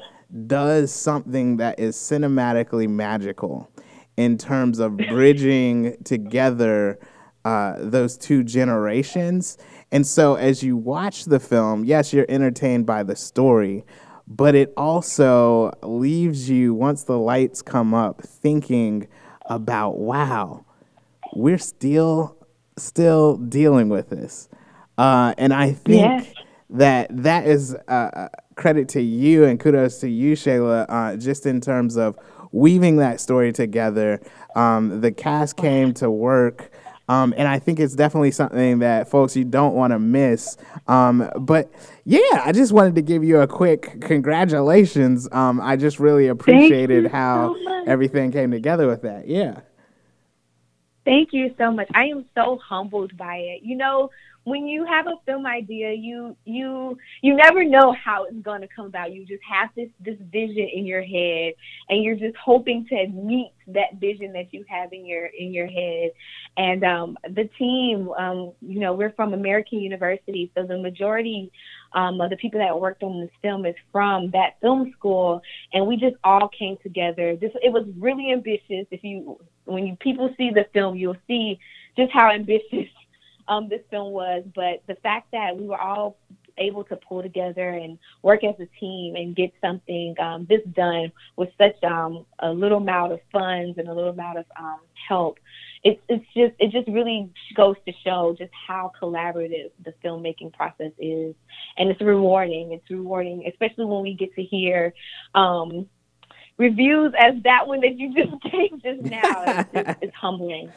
does 0.47 0.93
something 0.93 1.57
that 1.57 1.79
is 1.79 1.97
cinematically 1.97 2.89
magical 2.89 3.71
in 4.17 4.37
terms 4.37 4.79
of 4.79 4.97
bridging 4.97 5.97
together 6.05 6.99
uh, 7.45 7.77
those 7.79 8.19
two 8.19 8.43
generations. 8.43 9.57
And 9.91 10.07
so, 10.07 10.35
as 10.35 10.63
you 10.63 10.77
watch 10.77 11.25
the 11.25 11.41
film, 11.41 11.85
yes, 11.85 12.13
you're 12.13 12.27
entertained 12.29 12.85
by 12.85 13.03
the 13.03 13.17
story, 13.17 13.85
but 14.31 14.55
it 14.55 14.73
also 14.77 15.73
leaves 15.83 16.51
you, 16.51 16.75
once 16.75 17.05
the 17.05 17.19
lights 17.19 17.63
come 17.63 17.95
up, 17.95 18.21
thinking 18.23 19.09
about, 19.47 19.97
wow, 19.97 20.67
we're 21.35 21.59
still 21.59 22.37
still 22.77 23.39
dealing 23.39 23.89
with 23.89 24.11
this. 24.11 24.49
Uh, 24.99 25.35
and 25.39 25.53
I 25.53 25.73
think 25.73 26.25
yes. 26.27 26.35
that 26.71 27.09
that 27.23 27.47
is 27.47 27.75
uh, 27.89 28.29
credit 28.55 28.89
to 28.91 29.01
you 29.01 29.45
and 29.45 29.59
kudos 29.59 29.99
to 30.01 30.09
you, 30.09 30.35
Shayla, 30.35 30.87
uh, 30.89 31.17
just 31.17 31.47
in 31.47 31.61
terms 31.61 31.97
of 31.97 32.19
weaving 32.53 32.97
that 32.97 33.21
story 33.21 33.53
together. 33.53 34.21
Um, 34.55 35.01
the 35.01 35.11
cast 35.11 35.57
came 35.57 35.95
to 35.95 36.11
work. 36.11 36.71
Um, 37.09 37.33
and 37.37 37.49
I 37.49 37.59
think 37.59 37.81
it's 37.81 37.95
definitely 37.95 38.31
something 38.31 38.81
that 38.81 39.09
folks 39.09 39.35
you 39.35 39.45
don't 39.45 39.75
want 39.75 39.93
to 39.93 39.99
miss. 39.99 40.57
Um, 40.87 41.31
but 41.39 41.73
yeah, 42.05 42.43
I 42.45 42.53
just 42.53 42.73
wanted 42.73 42.95
to 42.97 43.03
give 43.03 43.25
you 43.25 43.41
a 43.41 43.47
quick 43.47 44.01
congratulations. 44.03 45.29
Um, 45.33 45.61
I 45.61 45.77
just 45.77 45.99
really 45.99 46.29
appreciated 46.29 47.07
how 47.07 47.55
so 47.65 47.85
everything 47.87 48.31
came 48.33 48.51
together 48.51 48.87
with 48.87 49.03
that. 49.03 49.27
Yeah. 49.27 49.61
Thank 51.05 51.33
you 51.33 51.55
so 51.57 51.73
much. 51.73 51.89
I 51.95 52.05
am 52.05 52.27
so 52.35 52.59
humbled 52.63 53.17
by 53.17 53.37
it. 53.37 53.63
You 53.63 53.77
know, 53.77 54.11
when 54.49 54.67
you 54.67 54.85
have 54.87 55.07
a 55.07 55.15
film 55.27 55.47
idea, 55.47 55.93
you 55.93 56.37
you 56.45 56.97
you 57.23 57.35
never 57.35 57.65
know 57.65 57.93
how 57.93 58.25
it's 58.25 58.41
going 58.43 58.61
to 58.61 58.69
come 58.69 58.87
about. 58.87 59.13
You 59.13 59.25
just 59.27 59.43
have 59.51 59.71
this 59.77 59.89
this 60.01 60.17
vision 60.33 60.69
in 60.73 60.87
your 60.87 61.03
head, 61.03 61.55
and 61.89 62.03
you're 62.03 62.17
just 62.17 62.37
hoping 62.37 62.87
to 62.87 63.09
meet 63.09 63.53
that 63.69 63.95
vision 64.01 64.33
that 64.33 64.53
you 64.53 64.65
have 64.69 64.93
in 64.93 65.05
your 65.05 65.27
in 65.27 65.53
your 65.53 65.67
head. 65.67 66.11
And 66.57 66.85
um, 66.85 67.19
the 67.25 67.49
team, 67.59 68.11
um, 68.19 68.53
you 68.61 68.81
know, 68.81 68.95
we're 68.95 69.13
from 69.13 69.35
American 69.35 69.81
University, 69.81 70.51
so 70.55 70.65
the 70.65 70.79
majority 70.79 71.53
um, 71.93 72.21
of 72.21 72.31
the 72.31 72.37
people 72.37 72.61
that 72.61 72.79
worked 72.79 73.03
on 73.03 73.21
this 73.21 73.31
film 73.43 73.67
is 73.67 73.77
from 73.93 74.31
that 74.33 74.61
film 74.61 74.93
school, 74.97 75.43
and 75.73 75.87
we 75.87 75.97
just 75.97 76.17
all 76.25 76.49
came 76.49 76.77
together. 76.83 77.37
This 77.37 77.53
it 77.63 77.73
was 77.73 77.87
really 77.99 78.33
ambitious. 78.33 78.87
If 78.91 79.05
you 79.05 79.39
when 79.65 79.87
you 79.87 79.97
people 80.01 80.35
see 80.37 80.51
the 80.51 80.67
film, 80.73 80.97
you'll 80.97 81.17
see 81.27 81.59
just 81.97 82.13
how 82.13 82.31
ambitious 82.31 82.89
um, 83.49 83.69
this 83.69 83.81
film 83.91 84.13
was, 84.13 84.45
but 84.55 84.83
the 84.87 84.97
fact 85.03 85.29
that 85.33 85.57
we 85.57 85.67
were 85.67 85.81
all 85.81 86.17
able 86.59 86.85
to 86.85 86.97
pull 86.97 87.23
together 87.23 87.71
and 87.71 87.99
work 88.23 88.45
as 88.45 88.55
a 88.61 88.67
team 88.81 89.17
and 89.17 89.35
get 89.37 89.53
something 89.61 90.15
um, 90.21 90.47
this 90.49 90.61
done 90.75 91.13
with 91.37 91.49
such 91.59 91.83
um, 91.85 92.27
a 92.41 92.51
little 92.51 92.79
amount 92.79 93.13
of 93.13 93.21
funds 93.33 93.79
and 93.79 93.89
a 93.89 93.95
little 93.95 94.11
amount 94.11 94.39
of 94.39 94.45
um, 94.59 94.81
help. 95.09 95.39
It's 95.85 96.01
it's 96.09 96.25
just 96.35 96.55
it 96.59 96.73
just 96.73 96.89
really 96.89 97.31
goes 97.55 97.77
to 97.87 97.93
show 98.05 98.35
just 98.37 98.51
how 98.67 98.91
collaborative 99.01 99.71
the 99.85 99.95
filmmaking 100.05 100.53
process 100.53 100.91
is, 100.99 101.35
and 101.77 101.89
it's 101.89 102.01
rewarding. 102.01 102.73
It's 102.73 102.91
rewarding, 102.91 103.45
especially 103.49 103.85
when 103.85 104.03
we 104.03 104.15
get 104.15 104.35
to 104.35 104.43
hear 104.43 104.93
um, 105.35 105.89
reviews 106.59 107.15
as 107.19 107.35
that 107.45 107.67
one 107.67 107.81
that 107.81 107.99
you 107.99 108.13
just 108.15 108.43
gave 108.43 108.83
just 108.83 109.11
now. 109.11 109.65
It's, 109.73 109.99
it's, 110.03 110.15
humbling. 110.21 110.71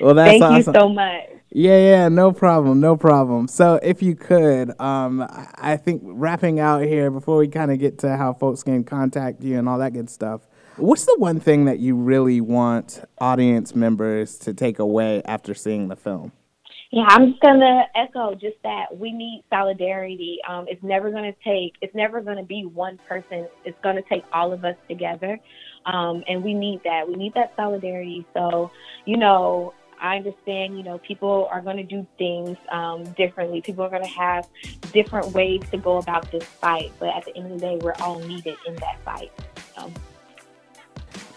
Well, 0.00 0.14
that's 0.14 0.30
Thank 0.30 0.42
awesome. 0.42 0.56
you 0.74 0.80
so 0.80 0.88
much. 0.88 1.24
Yeah, 1.50 1.78
yeah, 1.78 2.08
no 2.08 2.32
problem, 2.32 2.80
no 2.80 2.96
problem. 2.96 3.48
So, 3.48 3.78
if 3.82 4.02
you 4.02 4.14
could, 4.14 4.78
um, 4.80 5.26
I 5.56 5.76
think 5.76 6.02
wrapping 6.04 6.60
out 6.60 6.82
here 6.82 7.10
before 7.10 7.38
we 7.38 7.48
kind 7.48 7.70
of 7.70 7.78
get 7.78 7.98
to 8.00 8.16
how 8.16 8.32
folks 8.34 8.62
can 8.62 8.84
contact 8.84 9.42
you 9.42 9.58
and 9.58 9.68
all 9.68 9.78
that 9.78 9.92
good 9.92 10.10
stuff. 10.10 10.42
What's 10.76 11.06
the 11.06 11.16
one 11.18 11.40
thing 11.40 11.64
that 11.64 11.78
you 11.78 11.96
really 11.96 12.40
want 12.42 13.02
audience 13.18 13.74
members 13.74 14.36
to 14.38 14.52
take 14.52 14.78
away 14.78 15.22
after 15.24 15.54
seeing 15.54 15.88
the 15.88 15.96
film? 15.96 16.32
Yeah, 16.96 17.04
I'm 17.10 17.32
just 17.32 17.42
gonna 17.42 17.84
echo 17.94 18.34
just 18.34 18.56
that 18.62 18.86
we 18.96 19.12
need 19.12 19.44
solidarity. 19.50 20.38
Um, 20.48 20.64
it's 20.66 20.82
never 20.82 21.10
gonna 21.10 21.34
take. 21.44 21.74
It's 21.82 21.94
never 21.94 22.22
gonna 22.22 22.42
be 22.42 22.64
one 22.64 22.98
person. 23.06 23.46
It's 23.66 23.76
gonna 23.82 24.00
take 24.00 24.24
all 24.32 24.50
of 24.50 24.64
us 24.64 24.76
together, 24.88 25.38
um, 25.84 26.24
and 26.26 26.42
we 26.42 26.54
need 26.54 26.80
that. 26.84 27.06
We 27.06 27.16
need 27.16 27.34
that 27.34 27.52
solidarity. 27.54 28.24
So, 28.32 28.70
you 29.04 29.18
know, 29.18 29.74
I 30.00 30.16
understand. 30.16 30.78
You 30.78 30.84
know, 30.84 30.96
people 30.96 31.50
are 31.52 31.60
gonna 31.60 31.84
do 31.84 32.06
things 32.16 32.56
um, 32.70 33.04
differently. 33.12 33.60
People 33.60 33.84
are 33.84 33.90
gonna 33.90 34.06
have 34.06 34.48
different 34.94 35.34
ways 35.34 35.60
to 35.72 35.76
go 35.76 35.98
about 35.98 36.32
this 36.32 36.44
fight. 36.44 36.92
But 36.98 37.10
at 37.14 37.26
the 37.26 37.36
end 37.36 37.52
of 37.52 37.60
the 37.60 37.66
day, 37.66 37.78
we're 37.82 37.92
all 38.00 38.20
needed 38.20 38.56
in 38.66 38.74
that 38.76 39.02
fight. 39.04 39.32
So, 39.76 39.92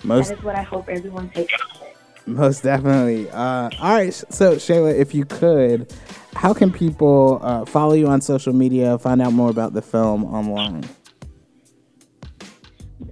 Most- 0.06 0.30
that 0.30 0.38
is 0.38 0.42
what 0.46 0.56
I 0.56 0.62
hope 0.62 0.88
everyone 0.88 1.30
takes. 1.32 1.54
Most 2.30 2.64
definitely. 2.64 3.30
Uh, 3.32 3.70
all 3.80 3.94
right. 3.96 4.14
So, 4.14 4.56
Shayla, 4.56 4.96
if 4.96 5.14
you 5.16 5.26
could, 5.26 5.92
how 6.36 6.54
can 6.54 6.72
people 6.72 7.40
uh, 7.42 7.66
follow 7.66 7.94
you 7.94 8.08
on 8.08 8.22
social 8.22 8.54
media, 8.54 8.98
find 9.00 9.22
out 9.22 9.34
more 9.34 9.50
about 9.50 9.74
the 9.74 9.82
film 9.82 10.26
online? 10.26 10.88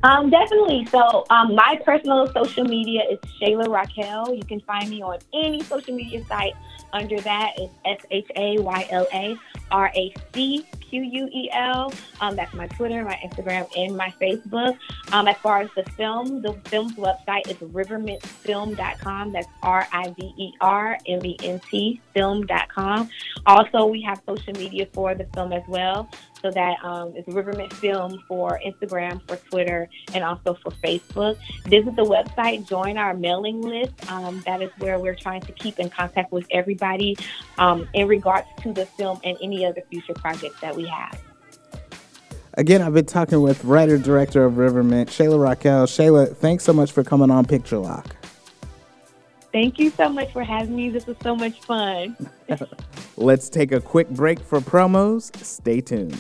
Um, 0.04 0.30
definitely. 0.30 0.86
So, 0.86 1.26
um, 1.30 1.56
my 1.56 1.80
personal 1.84 2.32
social 2.32 2.64
media 2.64 3.02
is 3.10 3.20
Shayla 3.42 3.66
Racquel. 3.66 4.38
You 4.38 4.44
can 4.44 4.60
find 4.62 4.90
me 4.90 5.02
on 5.02 5.18
any 5.34 5.64
social 5.64 5.96
media 5.96 6.24
site 6.26 6.54
under 6.94 7.20
that. 7.22 7.54
It's 7.58 7.74
S 7.86 8.06
H 8.12 8.28
A 8.36 8.62
Y 8.62 8.88
L 8.92 9.08
A 9.12 9.36
R 9.72 9.92
A 9.96 10.14
C 10.34 10.66
Q 10.90 11.02
U 11.04 11.30
E 11.34 11.50
L. 11.52 11.94
Um, 12.22 12.36
that's 12.36 12.54
my 12.54 12.68
Twitter, 12.68 13.04
my 13.04 13.20
Instagram, 13.24 13.68
and 13.76 13.96
my 13.96 14.14
Facebook. 14.22 14.78
Um, 15.12 15.28
as 15.28 15.38
far 15.38 15.62
as 15.62 15.70
the 15.76 15.84
film, 15.92 16.42
the 16.42 16.54
film's 16.66 16.94
website 16.96 17.48
is 17.50 17.58
rivermentfilm.com. 17.58 19.32
That's 19.32 19.48
R 19.64 19.88
I 19.92 20.10
V 20.10 20.34
E 20.38 20.54
R 20.62 20.98
M 21.08 21.26
E 21.26 21.38
N 21.44 21.60
T 21.70 22.02
film.com. 22.14 23.10
Also, 23.46 23.86
we 23.86 24.02
have 24.02 24.22
social 24.28 24.54
media 24.54 24.88
for 24.94 25.14
the 25.16 25.26
film 25.34 25.54
as 25.54 25.64
well. 25.68 26.10
So 26.42 26.52
that 26.52 26.84
um, 26.84 27.16
is 27.16 27.26
Riverment 27.28 27.74
Film 27.74 28.24
for 28.28 28.60
Instagram, 28.66 29.28
for 29.28 29.38
Twitter, 29.50 29.90
and 30.14 30.24
also 30.24 30.54
for 30.62 30.72
Facebook. 30.84 31.38
Visit 31.66 31.96
the 31.96 32.04
website, 32.04 32.68
join 32.68 32.98
our 32.98 33.14
mailing 33.14 33.62
list. 33.62 33.94
Um, 34.12 34.44
that 34.46 34.62
is 34.62 34.70
where 34.78 35.00
we're 35.00 35.16
trying 35.16 35.42
to 35.42 35.52
keep 35.54 35.80
in 35.80 35.90
contact 35.90 36.32
with 36.32 36.46
everybody 36.52 37.18
um, 37.58 37.88
in 37.94 38.08
regards 38.08 38.48
to 38.62 38.72
the 38.72 38.86
film 38.86 39.20
and 39.24 39.38
any 39.42 39.66
other 39.66 39.82
future 39.90 40.14
projects 40.14 40.62
that 40.62 40.76
we 40.78 40.86
have. 40.88 41.20
Again, 42.54 42.82
I've 42.82 42.94
been 42.94 43.06
talking 43.06 43.42
with 43.42 43.64
writer 43.66 43.98
director 43.98 44.46
of 44.46 44.58
Riverment, 44.58 45.10
Shayla 45.10 45.38
Racquel. 45.38 45.86
Shayla, 45.86 46.36
thanks 46.36 46.64
so 46.64 46.74
much 46.74 46.92
for 46.92 47.04
coming 47.04 47.30
on 47.30 47.46
Picture 47.46 47.78
Lock. 47.78 48.16
Thank 49.52 49.80
you 49.80 49.90
so 49.92 50.10
much 50.10 50.32
for 50.34 50.44
having 50.44 50.76
me. 50.76 50.90
This 50.90 51.06
was 51.06 51.18
so 51.22 51.36
much 51.36 51.62
fun. 51.62 52.16
Let's 53.18 53.50
take 53.50 53.72
a 53.72 53.82
quick 53.82 54.10
break 54.10 54.40
for 54.40 54.60
promos. 54.60 55.36
Stay 55.44 55.82
tuned. 55.82 56.20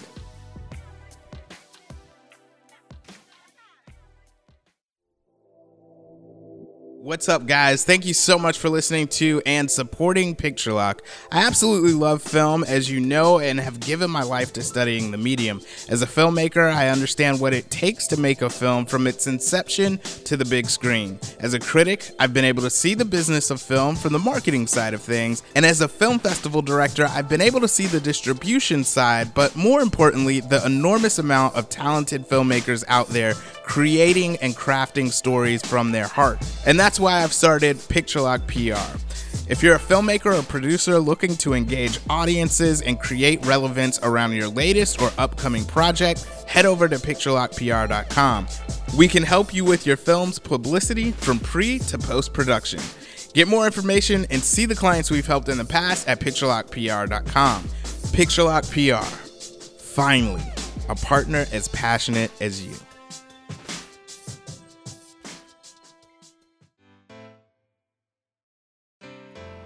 What's 7.08 7.30
up, 7.30 7.46
guys? 7.46 7.86
Thank 7.86 8.06
you 8.06 8.14
so 8.14 8.38
much 8.38 8.58
for 8.58 8.68
listening 8.68 9.08
to 9.08 9.42
and 9.46 9.72
supporting 9.72 10.36
Picture 10.36 10.74
Lock. 10.74 11.02
I 11.32 11.48
absolutely 11.48 11.94
love 11.94 12.22
film, 12.22 12.66
as 12.66 12.92
you 12.92 13.00
know, 13.00 13.40
and 13.40 13.62
have 13.62 13.80
given 13.80 14.12
my 14.12 14.24
life 14.24 14.52
to 14.52 14.62
studying 14.62 15.12
the 15.12 15.18
medium. 15.18 15.62
As 15.88 16.02
a 16.02 16.06
filmmaker, 16.06 16.70
I 16.70 16.90
understand 16.90 17.40
what 17.40 17.54
it 17.54 17.72
takes 17.72 18.08
to 18.08 18.20
make 18.20 18.42
a 18.42 18.50
film 18.50 18.86
from 18.86 19.08
its 19.08 19.26
inception 19.26 20.00
to 20.26 20.36
the 20.36 20.44
big 20.44 20.70
screen. 20.70 21.18
As 21.40 21.54
a 21.54 21.60
critic, 21.60 22.12
I've 22.20 22.34
been 22.34 22.44
able 22.44 22.64
to 22.64 22.70
see 22.70 22.94
the 22.94 23.06
business 23.06 23.52
of 23.52 23.62
film 23.62 23.96
from 23.96 24.12
the 24.12 24.20
marketing 24.20 24.68
side 24.68 24.94
of 24.94 25.02
things, 25.02 25.44
and 25.56 25.66
as 25.66 25.80
a 25.80 25.88
film 25.88 26.20
festival 26.20 26.62
director, 26.62 27.06
I've 27.06 27.30
been 27.30 27.40
able 27.40 27.62
to 27.62 27.70
see 27.70 27.88
the 27.88 28.02
distribution 28.02 28.84
side, 28.84 29.34
but 29.34 29.56
more 29.56 29.80
importantly, 29.80 30.42
the 30.42 30.66
enormous 30.66 31.20
amount 31.20 31.56
of 31.56 31.70
talented 31.70 32.28
filmmakers 32.28 32.84
out 32.90 33.08
there 33.08 33.36
creating 33.68 34.38
and 34.38 34.56
crafting 34.56 35.12
stories 35.12 35.62
from 35.62 35.92
their 35.92 36.08
heart. 36.08 36.40
And 36.66 36.80
that's 36.80 37.00
why 37.00 37.22
I've 37.22 37.34
started 37.34 37.78
Picture 37.90 38.22
Lock 38.22 38.48
PR. 38.48 38.98
If 39.50 39.62
you're 39.62 39.76
a 39.76 39.80
filmmaker 39.80 40.40
or 40.40 40.42
producer 40.44 41.00
looking 41.00 41.36
to 41.38 41.54
engage 41.54 42.00
audiences 42.10 42.82
and 42.82 43.00
create 43.00 43.46
relevance 43.46 44.00
around 44.04 44.32
your 44.34 44.48
latest 44.48 45.02
or 45.02 45.12
upcoming 45.18 45.66
project, 45.66 46.24
head 46.48 46.66
over 46.66 46.88
to 46.88 46.96
picturelockpr.com. 46.96 48.48
We 48.98 49.08
can 49.10 49.24
help 49.24 49.54
you 49.54 49.66
with 49.66 49.86
your 49.86 49.98
film's 49.98 50.40
publicity 50.40 51.12
from 51.12 51.40
pre 51.40 51.80
to 51.80 51.98
post 51.98 52.34
production. 52.34 52.80
Get 53.34 53.50
more 53.50 53.66
information 53.66 54.26
and 54.32 54.42
see 54.42 54.66
the 54.66 54.76
clients 54.76 55.12
we've 55.12 55.28
helped 55.28 55.50
in 55.50 55.58
the 55.58 55.66
past 55.66 56.08
at 56.08 56.22
picturelockpr.com. 56.22 57.64
Picturelock 57.64 58.64
PR. 58.72 59.06
Finally, 59.84 60.44
a 60.88 60.96
partner 60.96 61.46
as 61.52 61.68
passionate 61.68 62.32
as 62.42 62.66
you. 62.66 62.74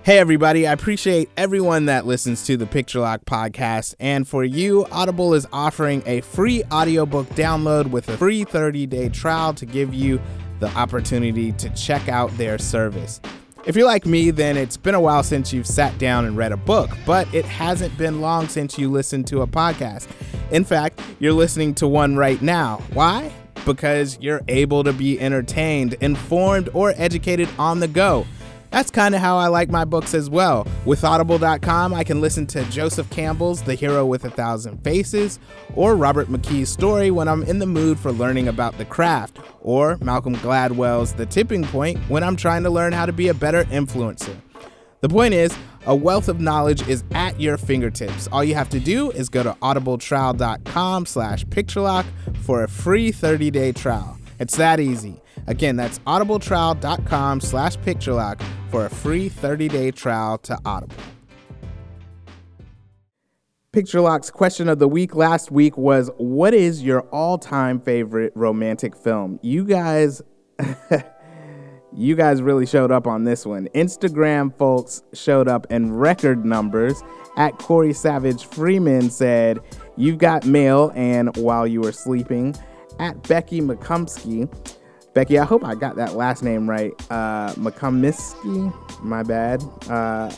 Hey, 0.04 0.18
everybody. 0.18 0.66
I 0.66 0.72
appreciate 0.72 1.30
everyone 1.38 1.86
that 1.86 2.08
listens 2.08 2.44
to 2.48 2.58
the 2.58 2.66
Picture 2.66 3.02
Lock 3.02 3.24
podcast. 3.26 3.94
And 4.00 4.28
for 4.28 4.44
you, 4.44 4.88
Audible 4.92 5.36
is 5.36 5.46
offering 5.54 6.02
a 6.08 6.22
free 6.22 6.64
audiobook 6.72 7.28
download 7.30 7.92
with 7.92 8.10
a 8.10 8.18
free 8.18 8.44
30 8.44 8.88
day 8.88 9.10
trial 9.10 9.54
to 9.54 9.64
give 9.64 9.94
you 9.94 10.20
the 10.60 10.70
opportunity 10.76 11.52
to 11.52 11.70
check 11.76 12.10
out 12.10 12.36
their 12.36 12.58
service. 12.58 13.22
If 13.68 13.76
you're 13.76 13.86
like 13.86 14.08
me, 14.08 14.32
then 14.32 14.58
it's 14.58 14.76
been 14.76 14.96
a 14.96 15.00
while 15.00 15.22
since 15.22 15.54
you've 15.54 15.68
sat 15.68 15.96
down 16.00 16.26
and 16.26 16.36
read 16.36 16.52
a 16.52 16.58
book, 16.58 16.90
but 17.06 17.32
it 17.32 17.46
hasn't 17.46 17.96
been 17.96 18.22
long 18.22 18.48
since 18.48 18.80
you 18.80 18.90
listened 18.90 19.28
to 19.28 19.42
a 19.42 19.48
podcast. 19.48 20.08
In 20.50 20.64
fact, 20.64 21.00
you're 21.20 21.32
listening 21.32 21.76
to 21.76 21.88
one 21.88 22.16
right 22.16 22.42
now. 22.42 22.82
Why? 22.94 23.32
Because 23.68 24.18
you're 24.20 24.42
able 24.48 24.84
to 24.84 24.94
be 24.94 25.20
entertained, 25.20 25.94
informed, 26.02 26.70
or 26.74 26.96
educated 26.98 27.48
on 27.60 27.80
the 27.80 27.88
go. 27.88 28.26
That's 28.72 28.90
kind 28.90 29.14
of 29.14 29.20
how 29.22 29.38
I 29.38 29.48
like 29.48 29.70
my 29.70 29.84
books 29.84 30.14
as 30.14 30.30
well. 30.30 30.66
With 30.86 31.04
Audible.com, 31.04 31.94
I 31.94 32.06
can 32.06 32.22
listen 32.22 32.48
to 32.48 32.64
Joseph 32.66 33.10
Campbell's 33.10 33.62
The 33.62 33.76
Hero 33.76 34.06
with 34.06 34.24
a 34.24 34.30
Thousand 34.30 34.82
Faces, 34.82 35.40
or 35.76 35.98
Robert 35.98 36.30
McKee's 36.30 36.70
story 36.70 37.12
when 37.12 37.28
I'm 37.28 37.44
in 37.44 37.60
the 37.60 37.66
mood 37.66 38.00
for 38.00 38.14
learning 38.14 38.48
about 38.48 38.78
the 38.78 38.86
craft, 38.86 39.40
or 39.62 39.98
Malcolm 40.02 40.36
Gladwell's 40.36 41.12
The 41.14 41.26
Tipping 41.26 41.66
Point 41.66 42.00
when 42.10 42.24
I'm 42.24 42.38
trying 42.38 42.64
to 42.64 42.70
learn 42.70 42.94
how 42.94 43.06
to 43.06 43.12
be 43.12 43.28
a 43.28 43.34
better 43.34 43.66
influencer. 43.66 44.36
The 45.02 45.10
point 45.10 45.34
is, 45.34 45.54
a 45.86 45.96
wealth 45.96 46.30
of 46.30 46.40
knowledge 46.40 46.88
is 46.88 47.04
at 47.12 47.42
your 47.42 47.58
fingertips. 47.58 48.30
All 48.32 48.44
you 48.44 48.56
have 48.56 48.70
to 48.70 48.80
do 48.80 49.12
is 49.12 49.28
go 49.28 49.44
to 49.44 49.54
audibletrial.com 49.62 51.08
slash 51.08 51.44
picturelock 51.46 52.06
for 52.44 52.64
a 52.64 52.70
free 52.70 53.12
30-day 53.12 53.74
trial. 53.74 54.18
It's 54.42 54.58
that 54.58 54.80
easy. 54.80 55.22
Again, 55.46 55.76
that's 55.76 56.00
audibletrial.com 56.00 57.42
slash 57.42 57.78
picturelock 57.78 58.42
for 58.72 58.88
a 58.88 58.90
free 58.90 59.30
30-day 59.30 59.92
trial 59.92 60.40
to 60.40 60.58
Audible. 60.66 60.96
Picture 63.72 64.02
Lock's 64.02 64.32
question 64.32 64.68
of 64.68 64.80
the 64.80 64.88
week 64.88 65.16
last 65.16 65.52
week 65.52 65.78
was 65.78 66.10
What 66.18 66.56
is 66.56 66.82
your 66.82 67.02
all 67.12 67.38
time 67.38 67.80
favorite 67.80 68.34
romantic 68.36 68.96
film? 68.98 69.40
You 69.44 69.64
guys. 69.64 70.24
you 71.96 72.16
guys 72.16 72.42
really 72.42 72.66
showed 72.66 72.92
up 72.92 73.06
on 73.06 73.26
this 73.26 73.46
one. 73.46 73.70
Instagram 73.76 74.58
folks 74.58 75.04
showed 75.14 75.48
up 75.48 75.68
in 75.70 75.94
record 75.94 76.44
numbers. 76.46 77.04
At 77.38 77.60
Corey 77.60 77.94
Savage 77.94 78.46
Freeman 78.46 79.12
said, 79.12 79.60
You've 79.98 80.18
got 80.18 80.48
mail 80.48 80.92
and 80.96 81.38
while 81.38 81.68
you 81.68 81.82
were 81.82 81.92
sleeping. 81.92 82.56
At 83.02 83.28
Becky 83.28 83.62
McCumsky, 83.62 84.48
Becky, 85.16 85.40
I 85.40 85.44
hope 85.44 85.66
I 85.66 85.74
got 85.74 85.96
that 85.96 86.14
last 86.14 86.44
name 86.44 86.70
right. 86.70 86.94
Uh, 87.10 87.52
McCumsky, 87.56 88.72
my 89.02 89.24
bad. 89.24 89.64
Uh, 89.90 90.32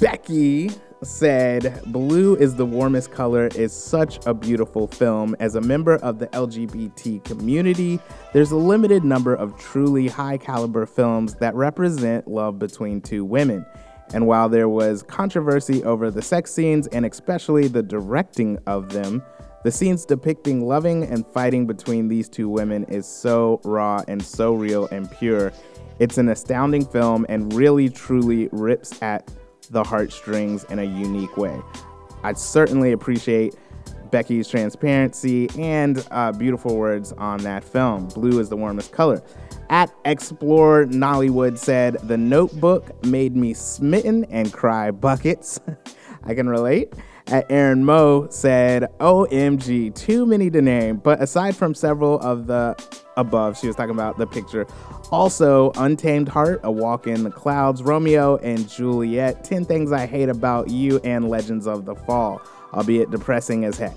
Becky 0.00 0.70
said, 1.02 1.82
Blue 1.86 2.36
is 2.36 2.54
the 2.54 2.64
warmest 2.64 3.10
color 3.10 3.48
is 3.48 3.72
such 3.72 4.24
a 4.26 4.32
beautiful 4.32 4.86
film. 4.86 5.34
As 5.40 5.56
a 5.56 5.60
member 5.60 5.96
of 5.96 6.20
the 6.20 6.28
LGBT 6.28 7.24
community, 7.24 7.98
there's 8.32 8.52
a 8.52 8.56
limited 8.56 9.02
number 9.02 9.34
of 9.34 9.58
truly 9.58 10.06
high 10.06 10.38
caliber 10.38 10.86
films 10.86 11.34
that 11.34 11.52
represent 11.56 12.28
love 12.28 12.60
between 12.60 13.00
two 13.00 13.24
women. 13.24 13.66
And 14.14 14.28
while 14.28 14.48
there 14.48 14.68
was 14.68 15.02
controversy 15.02 15.82
over 15.82 16.12
the 16.12 16.22
sex 16.22 16.54
scenes 16.54 16.86
and 16.86 17.04
especially 17.04 17.66
the 17.66 17.82
directing 17.82 18.56
of 18.68 18.92
them, 18.92 19.22
the 19.64 19.72
scenes 19.72 20.04
depicting 20.04 20.66
loving 20.66 21.04
and 21.04 21.26
fighting 21.26 21.66
between 21.66 22.08
these 22.08 22.28
two 22.28 22.48
women 22.48 22.84
is 22.84 23.06
so 23.06 23.60
raw 23.64 24.02
and 24.06 24.22
so 24.22 24.54
real 24.54 24.86
and 24.88 25.10
pure. 25.10 25.52
It's 25.98 26.16
an 26.18 26.28
astounding 26.28 26.84
film 26.84 27.26
and 27.28 27.52
really 27.52 27.88
truly 27.88 28.48
rips 28.52 29.02
at 29.02 29.28
the 29.70 29.82
heartstrings 29.82 30.64
in 30.64 30.78
a 30.78 30.84
unique 30.84 31.36
way. 31.36 31.60
I 32.22 32.32
certainly 32.34 32.92
appreciate 32.92 33.56
Becky's 34.10 34.48
transparency 34.48 35.48
and 35.58 36.06
uh, 36.10 36.32
beautiful 36.32 36.76
words 36.76 37.12
on 37.12 37.38
that 37.40 37.64
film. 37.64 38.06
Blue 38.08 38.38
is 38.40 38.48
the 38.48 38.56
warmest 38.56 38.92
color. 38.92 39.22
At 39.70 39.92
Explore 40.04 40.86
Nollywood 40.86 41.58
said, 41.58 41.96
The 42.04 42.16
notebook 42.16 43.04
made 43.04 43.36
me 43.36 43.52
smitten 43.54 44.24
and 44.26 44.52
cry 44.52 44.90
buckets. 44.90 45.60
I 46.24 46.34
can 46.34 46.48
relate. 46.48 46.92
At 47.30 47.44
Aaron 47.50 47.84
Moe 47.84 48.26
said, 48.30 48.90
OMG, 49.00 49.94
too 49.94 50.24
many 50.24 50.50
to 50.50 50.62
name. 50.62 50.96
But 50.96 51.20
aside 51.20 51.54
from 51.54 51.74
several 51.74 52.18
of 52.20 52.46
the 52.46 52.74
above, 53.18 53.58
she 53.58 53.66
was 53.66 53.76
talking 53.76 53.94
about 53.94 54.16
the 54.16 54.26
picture. 54.26 54.66
Also, 55.10 55.70
Untamed 55.76 56.28
Heart, 56.28 56.60
A 56.64 56.72
Walk 56.72 57.06
in 57.06 57.24
the 57.24 57.30
Clouds, 57.30 57.82
Romeo 57.82 58.36
and 58.38 58.66
Juliet, 58.66 59.44
10 59.44 59.66
Things 59.66 59.92
I 59.92 60.06
Hate 60.06 60.30
About 60.30 60.70
You, 60.70 61.00
and 61.04 61.28
Legends 61.28 61.66
of 61.66 61.84
the 61.84 61.94
Fall, 61.94 62.40
albeit 62.72 63.10
depressing 63.10 63.66
as 63.66 63.76
heck. 63.76 63.96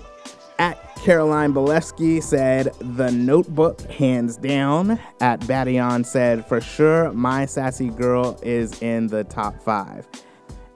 At 0.58 0.94
Caroline 0.96 1.54
Bolesky 1.54 2.22
said, 2.22 2.74
The 2.80 3.10
Notebook, 3.10 3.80
hands 3.90 4.36
down. 4.36 5.00
At 5.20 5.40
Badion 5.40 6.04
said, 6.04 6.46
For 6.46 6.60
sure, 6.60 7.10
My 7.12 7.46
Sassy 7.46 7.88
Girl 7.88 8.38
is 8.42 8.80
in 8.82 9.06
the 9.06 9.24
top 9.24 9.62
five. 9.62 10.06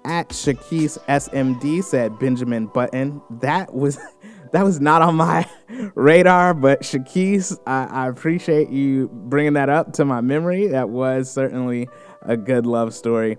At 0.07 0.29
Shakis 0.29 0.99
SMD 1.09 1.83
said, 1.83 2.17
Benjamin 2.21 2.67
Button. 2.69 3.21
That 3.29 3.75
was. 3.75 3.99
that 4.53 4.63
was 4.65 4.81
not 4.81 5.03
on 5.03 5.17
my 5.17 5.45
radar, 5.97 6.55
but 6.55 6.83
Shakis, 6.83 7.59
I, 7.67 7.87
I, 7.87 8.07
appreciate 8.09 8.69
you 8.71 9.09
bringing 9.13 9.55
that 9.55 9.69
up 9.69 9.93
to 9.95 10.05
my 10.05 10.21
memory. 10.21 10.69
That 10.69 10.91
was 10.91 11.29
certainly 11.29 11.89
a 12.23 12.37
good 12.37 12.65
love 12.67 12.95
story. 12.95 13.37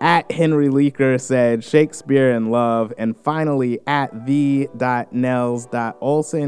At 0.00 0.30
Henry 0.30 0.68
Leaker 0.68 1.20
said 1.20 1.64
Shakespeare 1.64 2.30
in 2.30 2.52
Love. 2.52 2.92
And 2.96 3.16
finally, 3.16 3.80
at 3.88 4.26
the.nels.olson 4.26 4.74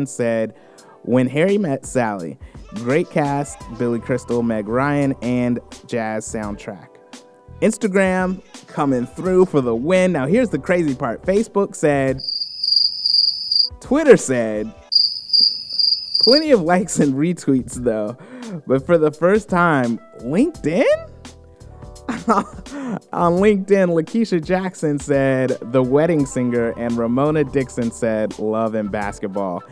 said, 0.06 0.54
When 1.02 1.26
Harry 1.28 1.58
Met 1.58 1.84
Sally. 1.84 2.38
Great 2.74 3.10
cast, 3.10 3.58
Billy 3.76 3.98
Crystal, 3.98 4.44
Meg 4.44 4.68
Ryan, 4.68 5.14
and 5.20 5.58
jazz 5.88 6.24
soundtrack. 6.32 6.97
Instagram 7.60 8.42
coming 8.66 9.06
through 9.06 9.46
for 9.46 9.60
the 9.60 9.74
win. 9.74 10.12
Now, 10.12 10.26
here's 10.26 10.50
the 10.50 10.58
crazy 10.58 10.94
part 10.94 11.22
Facebook 11.22 11.74
said, 11.74 12.20
Twitter 13.80 14.16
said, 14.16 14.72
plenty 16.20 16.50
of 16.50 16.60
likes 16.62 16.98
and 16.98 17.14
retweets 17.14 17.74
though. 17.74 18.16
But 18.66 18.86
for 18.86 18.98
the 18.98 19.10
first 19.10 19.48
time, 19.48 19.98
LinkedIn? 20.20 20.84
On 23.12 23.34
LinkedIn, 23.34 23.90
Lakeisha 23.90 24.42
Jackson 24.42 24.98
said 24.98 25.58
The 25.60 25.82
Wedding 25.82 26.24
Singer, 26.24 26.70
and 26.78 26.96
Ramona 26.96 27.44
Dixon 27.44 27.90
said 27.90 28.38
Love 28.38 28.74
and 28.74 28.90
Basketball. 28.90 29.62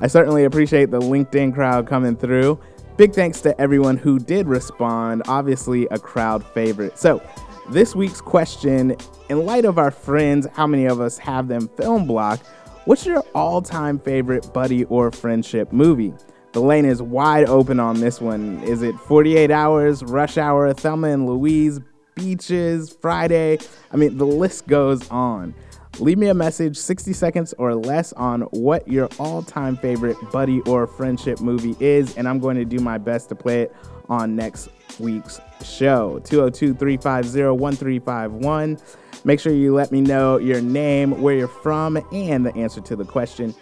I 0.00 0.06
certainly 0.08 0.44
appreciate 0.44 0.90
the 0.90 1.00
LinkedIn 1.00 1.54
crowd 1.54 1.86
coming 1.86 2.16
through. 2.16 2.60
Big 2.96 3.12
thanks 3.12 3.42
to 3.42 3.60
everyone 3.60 3.98
who 3.98 4.18
did 4.18 4.46
respond. 4.46 5.22
Obviously, 5.28 5.86
a 5.90 5.98
crowd 5.98 6.42
favorite. 6.42 6.98
So, 6.98 7.22
this 7.68 7.94
week's 7.94 8.22
question 8.22 8.96
in 9.28 9.44
light 9.44 9.66
of 9.66 9.78
our 9.78 9.90
friends, 9.90 10.46
how 10.54 10.66
many 10.66 10.86
of 10.86 10.98
us 10.98 11.18
have 11.18 11.46
them 11.46 11.68
film 11.76 12.06
block? 12.06 12.40
What's 12.86 13.04
your 13.04 13.22
all 13.34 13.60
time 13.60 13.98
favorite 13.98 14.50
buddy 14.54 14.84
or 14.84 15.10
friendship 15.10 15.74
movie? 15.74 16.14
The 16.52 16.60
lane 16.62 16.86
is 16.86 17.02
wide 17.02 17.50
open 17.50 17.78
on 17.78 18.00
this 18.00 18.18
one. 18.18 18.62
Is 18.62 18.80
it 18.80 18.94
48 19.00 19.50
Hours, 19.50 20.02
Rush 20.02 20.38
Hour, 20.38 20.72
Thelma 20.72 21.08
and 21.08 21.26
Louise, 21.26 21.80
Beaches, 22.14 22.96
Friday? 23.02 23.58
I 23.92 23.96
mean, 23.98 24.16
the 24.16 24.26
list 24.26 24.68
goes 24.68 25.06
on. 25.10 25.54
Leave 25.98 26.18
me 26.18 26.28
a 26.28 26.34
message 26.34 26.76
60 26.76 27.12
seconds 27.14 27.54
or 27.58 27.74
less 27.74 28.12
on 28.14 28.42
what 28.42 28.86
your 28.86 29.08
all 29.18 29.42
time 29.42 29.76
favorite 29.76 30.16
buddy 30.30 30.60
or 30.62 30.86
friendship 30.86 31.40
movie 31.40 31.74
is, 31.80 32.16
and 32.16 32.28
I'm 32.28 32.38
going 32.38 32.56
to 32.56 32.64
do 32.64 32.78
my 32.78 32.98
best 32.98 33.30
to 33.30 33.34
play 33.34 33.62
it 33.62 33.74
on 34.08 34.36
next 34.36 34.68
week's 34.98 35.40
show. 35.64 36.20
202 36.24 36.74
350 36.74 37.42
1351. 37.42 38.78
Make 39.24 39.40
sure 39.40 39.52
you 39.52 39.74
let 39.74 39.90
me 39.90 40.00
know 40.00 40.36
your 40.36 40.60
name, 40.60 41.20
where 41.22 41.34
you're 41.34 41.48
from, 41.48 41.96
and 42.12 42.44
the 42.44 42.54
answer 42.54 42.80
to 42.82 42.94
the 42.94 43.04
question. 43.04 43.54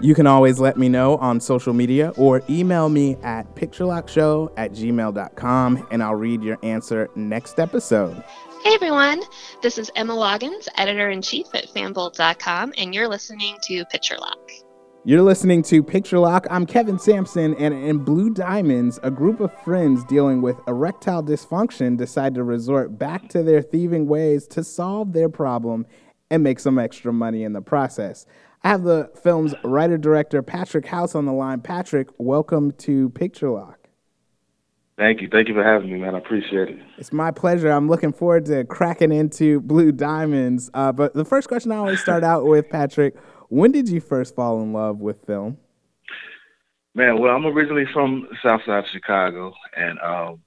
You 0.00 0.14
can 0.14 0.26
always 0.26 0.60
let 0.60 0.76
me 0.76 0.88
know 0.88 1.16
on 1.16 1.40
social 1.40 1.72
media 1.72 2.12
or 2.16 2.42
email 2.48 2.88
me 2.88 3.16
at 3.22 3.52
picturelockshow 3.56 4.52
at 4.56 4.72
gmail.com 4.72 5.88
and 5.90 6.02
I'll 6.02 6.14
read 6.14 6.42
your 6.42 6.56
answer 6.62 7.10
next 7.16 7.58
episode. 7.58 8.22
Hey 8.64 8.74
everyone, 8.74 9.22
this 9.62 9.78
is 9.78 9.90
Emma 9.94 10.14
Loggins, 10.14 10.66
editor 10.76 11.10
in 11.10 11.22
chief 11.22 11.46
at 11.54 11.68
fanbolt.com, 11.68 12.74
and 12.76 12.92
you're 12.92 13.08
listening 13.08 13.56
to 13.62 13.84
Picture 13.86 14.16
Lock. 14.18 14.50
You're 15.04 15.22
listening 15.22 15.62
to 15.62 15.82
Picture 15.82 16.18
Lock. 16.18 16.46
I'm 16.50 16.66
Kevin 16.66 16.98
Sampson, 16.98 17.54
and 17.54 17.72
in 17.72 17.98
Blue 17.98 18.30
Diamonds, 18.30 18.98
a 19.04 19.12
group 19.12 19.38
of 19.38 19.52
friends 19.62 20.04
dealing 20.04 20.42
with 20.42 20.60
erectile 20.66 21.22
dysfunction 21.22 21.96
decide 21.96 22.34
to 22.34 22.42
resort 22.42 22.98
back 22.98 23.28
to 23.28 23.44
their 23.44 23.62
thieving 23.62 24.08
ways 24.08 24.48
to 24.48 24.64
solve 24.64 25.12
their 25.12 25.28
problem 25.28 25.86
and 26.28 26.42
make 26.42 26.58
some 26.58 26.80
extra 26.80 27.12
money 27.12 27.44
in 27.44 27.52
the 27.52 27.62
process. 27.62 28.26
I 28.64 28.68
have 28.68 28.82
the 28.82 29.10
film's 29.22 29.54
writer 29.62 29.98
director, 29.98 30.42
Patrick 30.42 30.86
House, 30.86 31.14
on 31.14 31.26
the 31.26 31.32
line. 31.32 31.60
Patrick, 31.60 32.08
welcome 32.18 32.72
to 32.72 33.08
Picture 33.10 33.50
Lock. 33.50 33.77
Thank 34.98 35.22
you. 35.22 35.28
Thank 35.30 35.46
you 35.46 35.54
for 35.54 35.62
having 35.62 35.92
me, 35.92 35.98
man. 36.00 36.16
I 36.16 36.18
appreciate 36.18 36.70
it. 36.70 36.78
It's 36.98 37.12
my 37.12 37.30
pleasure. 37.30 37.70
I'm 37.70 37.88
looking 37.88 38.12
forward 38.12 38.46
to 38.46 38.64
cracking 38.64 39.12
into 39.12 39.60
Blue 39.60 39.92
Diamonds. 39.92 40.70
Uh, 40.74 40.90
but 40.90 41.14
the 41.14 41.24
first 41.24 41.46
question 41.46 41.70
I 41.70 41.76
always 41.76 42.00
start 42.00 42.24
out 42.24 42.46
with, 42.46 42.68
Patrick, 42.68 43.16
when 43.48 43.70
did 43.70 43.88
you 43.88 44.00
first 44.00 44.34
fall 44.34 44.60
in 44.60 44.72
love 44.72 44.98
with 44.98 45.24
film? 45.24 45.56
Man, 46.96 47.20
well, 47.20 47.32
I'm 47.32 47.46
originally 47.46 47.84
from 47.92 48.26
South 48.42 48.60
Side 48.66 48.80
of 48.80 48.84
Chicago, 48.92 49.54
and 49.76 50.00
um, 50.00 50.40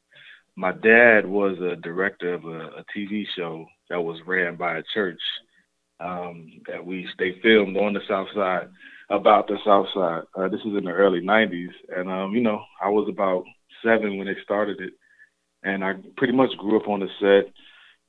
my 0.57 0.73
dad 0.73 1.25
was 1.25 1.57
a 1.59 1.77
director 1.77 2.33
of 2.33 2.43
a, 2.43 2.79
a, 2.79 2.85
TV 2.95 3.23
show 3.37 3.65
that 3.89 4.01
was 4.01 4.19
ran 4.27 4.57
by 4.57 4.77
a 4.77 4.83
church 4.93 5.21
um, 6.01 6.59
that 6.67 6.85
we 6.85 7.07
they 7.19 7.37
filmed 7.41 7.77
on 7.77 7.93
the 7.93 8.01
South 8.09 8.27
Side 8.35 8.67
about 9.09 9.47
the 9.47 9.59
South 9.65 9.87
Side. 9.93 10.23
Uh, 10.35 10.49
this 10.49 10.59
was 10.65 10.77
in 10.77 10.83
the 10.83 10.91
early 10.91 11.21
'90s, 11.21 11.69
and 11.95 12.09
um, 12.09 12.33
you 12.33 12.41
know, 12.41 12.61
I 12.83 12.89
was 12.89 13.07
about 13.07 13.45
seven 13.83 14.17
when 14.17 14.27
they 14.27 14.35
started 14.43 14.79
it, 14.79 14.93
and 15.63 15.83
I 15.83 15.93
pretty 16.17 16.33
much 16.33 16.55
grew 16.57 16.79
up 16.79 16.87
on 16.87 16.99
the 16.99 17.07
set. 17.19 17.53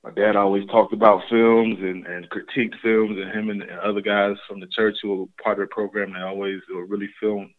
My 0.05 0.11
dad 0.11 0.35
always 0.35 0.66
talked 0.66 0.93
about 0.93 1.23
films 1.31 1.79
and, 1.81 2.07
and 2.07 2.29
critiqued 2.29 2.75
films, 2.83 3.18
and 3.18 3.31
him 3.31 3.51
and, 3.51 3.62
other 3.85 4.01
guys 4.01 4.37
from 4.49 4.61
the 4.61 4.66
church 4.66 4.97
who 5.03 5.14
were 5.14 5.27
part 5.43 5.61
of 5.61 5.68
the 5.68 5.75
program, 5.75 6.12
they 6.12 6.20
always 6.20 6.61
were 6.75 6.87
really 6.87 7.09
film, 7.20 7.51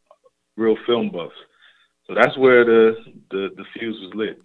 real 0.58 0.76
film 0.86 1.10
buffs. 1.10 1.36
So 2.08 2.14
that's 2.14 2.38
where 2.38 2.66
the 2.66 2.96
the, 3.32 3.50
the 3.56 3.64
fuse 3.74 3.98
was 4.02 4.14
lit 4.14 4.42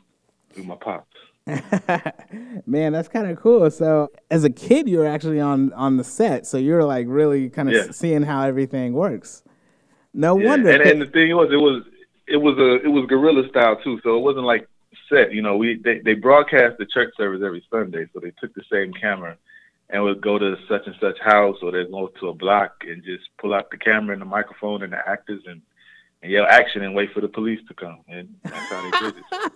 through 0.53 0.65
my 0.65 0.77
pops. 0.77 1.17
Man, 2.67 2.93
that's 2.93 3.09
kind 3.09 3.29
of 3.31 3.41
cool. 3.41 3.71
So, 3.71 4.11
as 4.31 4.45
a 4.45 4.51
kid, 4.51 4.89
you 4.89 4.99
were 4.99 5.07
actually 5.07 5.41
on 5.41 5.73
on 5.73 5.97
the 5.97 6.05
set, 6.05 6.47
so 6.47 6.59
you're 6.59 6.85
like 6.85 7.07
really 7.09 7.49
kind 7.49 7.69
of 7.69 7.75
yeah. 7.75 7.91
seeing 7.91 8.23
how 8.23 8.43
everything 8.43 8.93
works. 8.93 9.43
No 10.13 10.39
yeah. 10.39 10.47
wonder. 10.47 10.71
And, 10.71 10.83
and 10.83 11.03
the 11.03 11.07
thing 11.07 11.35
was, 11.35 11.49
it 11.53 11.57
was 11.57 11.85
it 12.31 12.37
was 12.37 12.59
a 12.59 12.85
it 12.85 12.91
was 12.91 13.07
guerrilla 13.09 13.49
style 13.49 13.77
too. 13.83 14.01
So 14.03 14.17
it 14.17 14.21
wasn't 14.21 14.47
like 14.47 14.69
set. 15.09 15.33
You 15.33 15.43
know, 15.43 15.57
we 15.57 15.81
they, 15.83 16.01
they 16.05 16.15
broadcast 16.15 16.79
the 16.79 16.87
church 16.87 17.15
service 17.17 17.43
every 17.45 17.65
Sunday, 17.71 18.07
so 18.13 18.21
they 18.21 18.33
took 18.41 18.55
the 18.55 18.65
same 18.71 18.93
camera 18.93 19.37
and 19.91 20.03
would 20.03 20.21
go 20.21 20.39
to 20.39 20.57
such 20.69 20.83
and 20.87 20.95
such 21.01 21.19
house 21.21 21.57
or 21.63 21.73
they'd 21.73 21.91
go 21.91 22.11
to 22.21 22.29
a 22.29 22.35
block 22.35 22.73
and 22.87 23.03
just 23.05 23.25
pull 23.41 23.55
out 23.55 23.71
the 23.71 23.79
camera 23.79 24.13
and 24.13 24.21
the 24.21 24.27
microphone 24.27 24.83
and 24.83 24.93
the 24.93 25.09
actors 25.09 25.43
and, 25.47 25.63
and 26.23 26.31
yell 26.31 26.45
action 26.47 26.83
and 26.83 26.95
wait 26.95 27.11
for 27.13 27.21
the 27.21 27.29
police 27.29 27.61
to 27.69 27.75
come. 27.75 28.01
And 28.09 28.29
that's 28.45 28.71
how 28.71 28.83
they 28.83 29.11
did 29.11 29.15
it. 29.17 29.53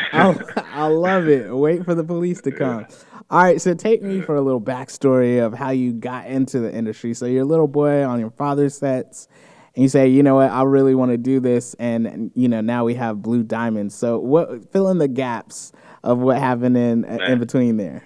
I, 0.12 0.36
I 0.56 0.86
love 0.86 1.26
it. 1.28 1.54
Wait 1.54 1.84
for 1.84 1.94
the 1.94 2.04
police 2.04 2.40
to 2.42 2.52
come. 2.52 2.86
All 3.30 3.42
right, 3.42 3.60
so 3.60 3.74
take 3.74 4.02
me 4.02 4.20
for 4.20 4.36
a 4.36 4.40
little 4.42 4.60
backstory 4.60 5.44
of 5.44 5.54
how 5.54 5.70
you 5.70 5.92
got 5.92 6.26
into 6.26 6.60
the 6.60 6.72
industry. 6.72 7.14
So 7.14 7.26
you're 7.26 7.42
a 7.42 7.46
little 7.46 7.66
boy 7.66 8.04
on 8.04 8.20
your 8.20 8.30
father's 8.30 8.76
sets, 8.76 9.26
and 9.74 9.82
you 9.82 9.88
say, 9.88 10.08
you 10.08 10.22
know 10.22 10.36
what, 10.36 10.50
I 10.50 10.62
really 10.62 10.94
want 10.94 11.10
to 11.10 11.16
do 11.16 11.40
this, 11.40 11.74
and 11.74 12.30
you 12.34 12.48
know 12.48 12.60
now 12.60 12.84
we 12.84 12.94
have 12.94 13.22
Blue 13.22 13.42
Diamonds. 13.42 13.94
So 13.94 14.18
what 14.18 14.70
fill 14.72 14.88
in 14.88 14.98
the 14.98 15.08
gaps 15.08 15.72
of 16.02 16.18
what 16.18 16.38
happened 16.38 16.76
in 16.76 17.00
man. 17.02 17.20
in 17.22 17.38
between 17.38 17.76
there? 17.76 18.04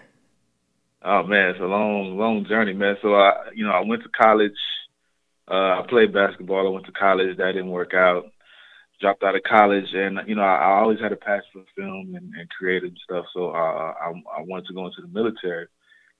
Oh 1.02 1.22
man, 1.22 1.50
it's 1.50 1.60
a 1.60 1.64
long, 1.64 2.16
long 2.16 2.46
journey, 2.48 2.72
man. 2.72 2.96
So 3.02 3.14
I, 3.14 3.50
you 3.54 3.64
know, 3.64 3.72
I 3.72 3.80
went 3.80 4.02
to 4.02 4.08
college. 4.08 4.52
Uh, 5.50 5.80
I 5.80 5.84
played 5.88 6.12
basketball. 6.12 6.66
I 6.66 6.70
went 6.70 6.86
to 6.86 6.92
college. 6.92 7.36
That 7.36 7.52
didn't 7.52 7.70
work 7.70 7.94
out. 7.94 8.24
Dropped 9.00 9.22
out 9.22 9.36
of 9.36 9.42
college, 9.44 9.86
and 9.92 10.18
you 10.26 10.34
know, 10.34 10.42
I, 10.42 10.56
I 10.56 10.80
always 10.80 10.98
had 11.00 11.12
a 11.12 11.16
passion 11.16 11.44
for 11.52 11.64
film 11.76 12.14
and, 12.16 12.32
and 12.34 12.48
creative 12.50 12.92
stuff. 13.04 13.26
So 13.32 13.50
uh, 13.50 13.92
I, 13.94 14.12
I 14.36 14.42
wanted 14.42 14.66
to 14.68 14.74
go 14.74 14.86
into 14.86 15.02
the 15.02 15.08
military. 15.08 15.66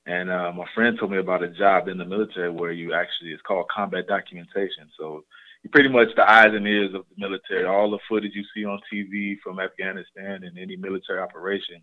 And 0.08 0.30
uh, 0.30 0.50
my 0.52 0.64
friend 0.74 0.98
told 0.98 1.10
me 1.10 1.18
about 1.18 1.42
a 1.42 1.50
job 1.50 1.86
in 1.86 1.98
the 1.98 2.04
military 2.04 2.50
where 2.50 2.72
you 2.72 2.94
actually 2.94 3.30
it's 3.30 3.42
called 3.42 3.68
combat 3.68 4.06
documentation. 4.06 4.88
So 4.98 5.24
you're 5.62 5.70
pretty 5.70 5.90
much 5.90 6.08
the 6.16 6.28
eyes 6.28 6.54
and 6.54 6.66
ears 6.66 6.94
of 6.94 7.04
the 7.10 7.28
military. 7.28 7.66
All 7.66 7.90
the 7.90 7.98
footage 8.08 8.32
you 8.34 8.42
see 8.54 8.64
on 8.64 8.80
TV 8.90 9.36
from 9.44 9.60
Afghanistan 9.60 10.44
and 10.44 10.56
any 10.58 10.76
military 10.76 11.20
operation, 11.20 11.82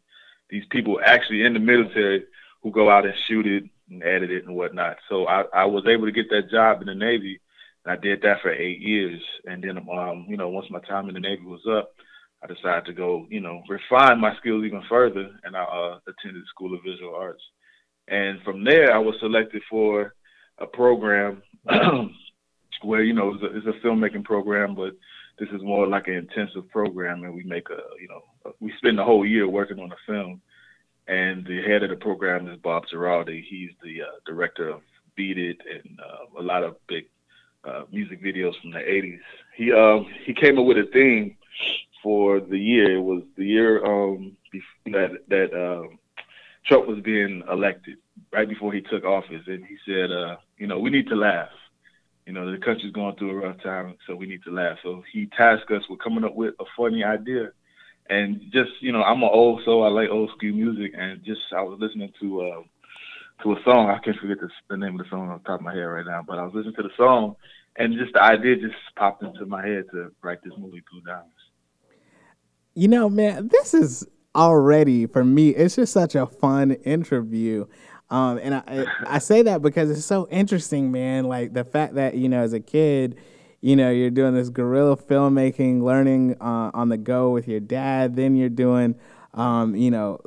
these 0.50 0.64
people 0.72 1.00
actually 1.06 1.44
in 1.44 1.54
the 1.54 1.60
military 1.60 2.26
who 2.64 2.72
go 2.72 2.90
out 2.90 3.06
and 3.06 3.14
shoot 3.28 3.46
it 3.46 3.66
and 3.92 4.02
edit 4.02 4.32
it 4.32 4.46
and 4.48 4.56
whatnot. 4.56 4.98
So 5.08 5.28
I, 5.28 5.44
I 5.54 5.66
was 5.66 5.86
able 5.88 6.06
to 6.06 6.12
get 6.12 6.32
that 6.32 6.50
job 6.50 6.82
in 6.82 6.88
the 6.88 6.96
Navy. 6.96 7.40
And 7.86 7.94
I 7.94 7.96
did 7.96 8.24
that 8.24 8.42
for 8.42 8.52
eight 8.52 8.80
years. 8.80 9.22
And 9.46 9.64
then, 9.64 9.78
um, 9.78 10.26
you 10.28 10.36
know, 10.36 10.50
once 10.50 10.66
my 10.72 10.80
time 10.80 11.10
in 11.10 11.14
the 11.14 11.20
Navy 11.20 11.46
was 11.46 11.62
up, 11.70 11.92
I 12.44 12.48
decided 12.48 12.86
to 12.86 12.94
go, 12.94 13.28
you 13.30 13.40
know, 13.40 13.62
refine 13.70 14.20
my 14.20 14.36
skills 14.38 14.66
even 14.66 14.82
further. 14.90 15.30
And 15.44 15.56
I 15.56 15.62
uh, 15.62 16.00
attended 16.08 16.42
the 16.42 16.48
School 16.50 16.74
of 16.74 16.82
Visual 16.84 17.14
Arts. 17.14 17.44
And 18.08 18.41
from 18.43 18.64
there, 18.64 18.93
I 18.93 18.99
was 18.99 19.16
selected 19.20 19.62
for 19.70 20.14
a 20.60 20.68
program 20.68 21.41
where 22.84 23.03
you 23.03 23.14
know 23.14 23.34
it's 23.34 23.43
a, 23.43 23.58
it's 23.58 23.68
a 23.68 23.86
filmmaking 23.86 24.24
program, 24.24 24.76
but 24.76 24.93
this 25.39 25.49
is 25.49 25.62
more 25.62 25.88
like 25.88 26.08
an 26.08 26.16
intensive 26.16 26.70
program, 26.70 27.24
and 27.24 27.34
we 27.34 27.43
make 27.43 27.70
a 27.70 27.82
you 27.99 28.08
know 28.08 28.53
we 28.60 28.72
spend 28.78 28.97
the 28.97 29.03
whole 29.03 29.26
year 29.26 29.47
working 29.47 29.80
on 29.80 29.91
a 29.91 29.95
film. 30.06 30.41
And 31.08 31.45
the 31.45 31.62
head 31.62 31.84
of 31.84 31.91
the 31.91 31.97
program 31.97 32.47
is 32.47 32.58
Bob 32.62 32.86
Giraldi. 32.91 33.43
He's 33.47 33.70
the 33.84 34.01
uh, 34.01 34.06
director 34.26 34.70
of 34.70 34.82
Beat 35.16 35.38
It 35.38 35.58
and 35.72 35.99
uh, 35.99 36.39
a 36.39 36.43
lot 36.43 36.64
of 36.64 36.78
big 36.88 37.06
uh, 37.64 37.84
music 37.91 38.24
videos 38.24 38.60
from 38.62 38.72
the 38.72 38.80
'80s. 38.80 39.20
He 39.56 39.72
um, 39.72 40.08
he 40.26 40.34
came 40.34 40.58
up 40.58 40.66
with 40.66 40.78
a 40.78 40.89
theme 40.91 41.38
for 42.01 42.39
the 42.39 42.58
year. 42.58 42.97
It 42.97 43.01
was 43.01 43.24
the 43.38 43.45
year 43.45 43.86
um, 43.86 44.36
that 44.86 45.12
that 45.30 45.53
um, 45.53 45.99
Trump 46.68 46.88
was 46.88 46.99
being 47.01 47.43
elected 47.51 47.97
right 48.32 48.49
before 48.49 48.74
he 48.74 48.82
took 48.82 49.03
office, 49.03 49.43
and 49.47 49.66
he 49.66 49.78
said, 49.86 50.11
uh, 50.11 50.38
you 50.57 50.68
know, 50.68 50.80
we 50.80 50.89
need 50.89 51.07
to 51.07 51.16
laugh. 51.16 51.49
You 52.26 52.34
know, 52.34 52.51
the 52.51 52.57
country's 52.57 52.91
going 52.91 53.16
through 53.16 53.32
a 53.32 53.47
rough 53.47 53.61
time, 53.61 53.95
so 54.07 54.16
we 54.16 54.26
need 54.26 54.43
to 54.45 54.51
laugh. 54.51 54.78
So 54.82 55.03
he 55.13 55.28
tasked 55.38 55.70
us 55.72 55.84
with 55.89 55.99
coming 55.99 56.24
up 56.24 56.34
with 56.34 56.55
a 56.59 56.66
funny 56.76 57.03
idea, 57.03 57.51
and 58.09 58.41
just 58.51 58.72
you 58.82 58.91
know, 58.91 59.03
I'm 59.03 59.22
an 59.22 59.30
old 59.32 59.61
soul. 59.63 59.84
I 59.84 59.89
like 59.89 60.09
old 60.09 60.32
school 60.36 60.53
music, 60.53 60.93
and 60.97 61.24
just 61.24 61.41
I 61.55 61.61
was 61.61 61.78
listening 61.80 62.11
to 62.22 62.41
uh, 62.41 63.43
to 63.43 63.53
a 63.53 63.63
song. 63.63 63.89
I 63.89 63.99
can't 64.03 64.18
forget 64.18 64.39
the, 64.39 64.49
the 64.70 64.78
name 64.78 64.99
of 64.99 65.05
the 65.05 65.09
song 65.09 65.30
on 65.30 65.39
top 65.41 65.59
of 65.59 65.66
my 65.66 65.74
head 65.74 65.82
right 65.82 66.05
now, 66.05 66.24
but 66.28 66.39
I 66.39 66.43
was 66.43 66.53
listening 66.55 66.76
to 66.76 66.84
the 66.84 66.95
song, 66.97 67.36
and 67.78 67.93
just 67.93 68.13
the 68.13 68.24
idea 68.24 68.55
just 68.55 68.76
popped 68.95 69.22
into 69.22 69.45
my 69.45 69.66
head 69.66 69.84
to 69.91 70.11
write 70.24 70.43
this 70.43 70.53
movie, 70.57 70.84
Blue 70.91 71.01
Diamonds. 71.01 71.32
You 72.74 72.88
know, 72.88 73.07
man, 73.07 73.49
this 73.49 73.76
is 73.76 74.07
already 74.36 75.08
for 75.08 75.24
me. 75.24 75.50
It's 75.50 75.78
just 75.78 75.94
such 75.94 76.14
a 76.16 76.26
fun 76.26 76.72
interview. 76.72 77.66
Um, 78.10 78.38
and 78.38 78.56
I, 78.56 78.86
I 79.08 79.20
say 79.20 79.42
that 79.44 79.62
because 79.62 79.90
it's 79.90 80.06
so 80.06 80.28
interesting, 80.30 80.92
man. 80.92 81.26
Like 81.26 81.54
the 81.54 81.64
fact 81.64 81.96
that 81.96 82.16
you 82.16 82.30
know, 82.30 82.42
as 82.42 82.54
a 82.54 82.60
kid, 82.60 83.18
you 83.62 83.76
know, 83.76 83.90
you're 83.90 84.12
doing 84.12 84.36
this 84.36 84.50
guerrilla 84.50 84.98
filmmaking, 84.98 85.82
learning 85.82 86.36
uh, 86.40 86.72
on 86.74 86.90
the 86.90 86.98
go 86.98 87.32
with 87.32 87.48
your 87.48 87.60
dad. 87.60 88.16
Then 88.16 88.36
you're 88.36 88.50
doing, 88.50 88.96
um, 89.34 89.76
you 89.76 89.90
know, 89.90 90.20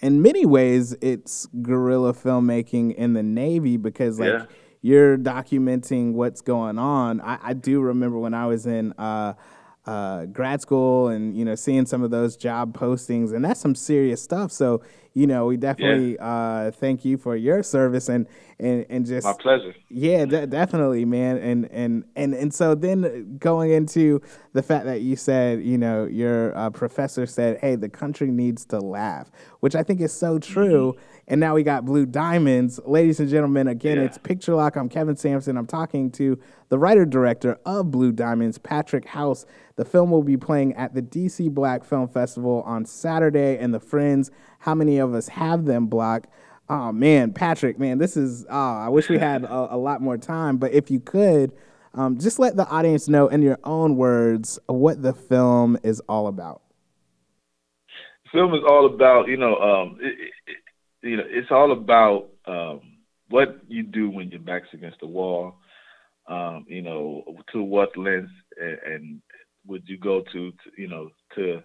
in 0.00 0.22
many 0.22 0.46
ways, 0.46 0.92
it's 1.00 1.46
guerrilla 1.62 2.12
filmmaking 2.12 2.94
in 2.94 3.14
the 3.14 3.22
Navy 3.22 3.76
because 3.76 4.20
like. 4.20 4.28
Yeah. 4.28 4.46
You're 4.82 5.18
documenting 5.18 6.12
what's 6.12 6.42
going 6.42 6.78
on. 6.78 7.20
I, 7.20 7.38
I 7.42 7.54
do 7.54 7.80
remember 7.80 8.20
when 8.20 8.34
I 8.34 8.46
was 8.46 8.66
in 8.66 8.92
uh, 8.92 9.32
uh, 9.86 10.24
grad 10.26 10.60
school 10.60 11.08
and 11.08 11.36
you 11.36 11.44
know 11.44 11.54
seeing 11.54 11.86
some 11.86 12.02
of 12.02 12.10
those 12.10 12.36
job 12.36 12.76
postings 12.76 13.32
and 13.32 13.44
that's 13.44 13.60
some 13.60 13.74
serious 13.74 14.20
stuff 14.20 14.50
so 14.50 14.82
you 15.14 15.26
know 15.26 15.46
we 15.46 15.56
definitely 15.56 16.14
yeah. 16.14 16.26
uh, 16.26 16.70
thank 16.70 17.04
you 17.04 17.16
for 17.16 17.36
your 17.36 17.62
service 17.62 18.08
and 18.08 18.26
and, 18.58 18.86
and 18.88 19.06
just 19.06 19.24
my 19.24 19.32
pleasure 19.34 19.74
yeah 19.88 20.24
de- 20.24 20.46
definitely 20.46 21.04
man 21.04 21.36
and 21.38 21.70
and 21.70 22.04
and 22.16 22.34
and 22.34 22.54
so 22.54 22.74
then 22.74 23.36
going 23.38 23.70
into 23.70 24.20
the 24.52 24.62
fact 24.62 24.84
that 24.86 25.02
you 25.02 25.16
said 25.16 25.62
you 25.62 25.76
know 25.76 26.04
your 26.06 26.56
uh, 26.56 26.70
professor 26.70 27.26
said 27.26 27.58
hey 27.60 27.74
the 27.74 27.88
country 27.88 28.30
needs 28.30 28.64
to 28.64 28.78
laugh 28.78 29.30
which 29.60 29.74
i 29.74 29.82
think 29.82 30.00
is 30.00 30.12
so 30.12 30.38
true 30.38 30.92
mm-hmm 30.92 31.16
and 31.28 31.40
now 31.40 31.54
we 31.54 31.64
got 31.64 31.84
Blue 31.84 32.06
Diamonds. 32.06 32.78
Ladies 32.84 33.18
and 33.18 33.28
gentlemen, 33.28 33.66
again, 33.66 33.96
yeah. 33.96 34.04
it's 34.04 34.16
Picture 34.18 34.54
Lock. 34.54 34.76
I'm 34.76 34.88
Kevin 34.88 35.16
Sampson. 35.16 35.56
I'm 35.56 35.66
talking 35.66 36.10
to 36.12 36.38
the 36.68 36.78
writer 36.78 37.04
director 37.04 37.58
of 37.66 37.90
Blue 37.90 38.12
Diamonds, 38.12 38.58
Patrick 38.58 39.06
House. 39.06 39.44
The 39.74 39.84
film 39.84 40.10
will 40.12 40.22
be 40.22 40.36
playing 40.36 40.74
at 40.74 40.94
the 40.94 41.02
DC 41.02 41.52
Black 41.52 41.84
Film 41.84 42.06
Festival 42.08 42.62
on 42.64 42.84
Saturday, 42.84 43.58
and 43.58 43.74
the 43.74 43.80
Friends. 43.80 44.30
How 44.60 44.74
many 44.74 44.98
of 44.98 45.14
us 45.14 45.28
have 45.28 45.64
them 45.64 45.86
blocked? 45.86 46.28
Oh 46.68 46.90
man, 46.92 47.32
Patrick, 47.32 47.78
man, 47.78 47.98
this 47.98 48.16
is. 48.16 48.44
Oh, 48.48 48.76
I 48.76 48.88
wish 48.88 49.08
we 49.08 49.18
had 49.18 49.44
a, 49.44 49.74
a 49.74 49.76
lot 49.76 50.00
more 50.00 50.18
time, 50.18 50.56
but 50.56 50.72
if 50.72 50.90
you 50.90 50.98
could, 50.98 51.52
um, 51.94 52.18
just 52.18 52.38
let 52.38 52.56
the 52.56 52.66
audience 52.68 53.08
know 53.08 53.28
in 53.28 53.40
your 53.40 53.58
own 53.64 53.96
words 53.96 54.58
what 54.66 55.00
the 55.00 55.14
film 55.14 55.78
is 55.82 56.00
all 56.08 56.26
about. 56.26 56.62
The 58.24 58.38
film 58.38 58.54
is 58.54 58.62
all 58.68 58.86
about, 58.86 59.28
you 59.28 59.36
know, 59.36 59.56
um, 59.56 59.98
it, 60.00 60.32
it, 60.46 61.08
you 61.08 61.16
know, 61.16 61.22
it's 61.26 61.50
all 61.50 61.72
about 61.72 62.28
um, 62.46 62.80
what 63.30 63.60
you 63.68 63.82
do 63.82 64.10
when 64.10 64.30
your 64.30 64.40
back's 64.40 64.68
against 64.74 65.00
the 65.00 65.06
wall. 65.06 65.54
Um, 66.28 66.66
you 66.68 66.82
know, 66.82 67.22
to 67.52 67.62
what 67.62 67.96
length 67.96 68.32
and, 68.60 68.78
and 68.84 69.22
would 69.66 69.84
you 69.86 69.96
go 69.96 70.22
to, 70.32 70.50
to, 70.50 70.56
you 70.76 70.88
know, 70.88 71.10
to 71.36 71.62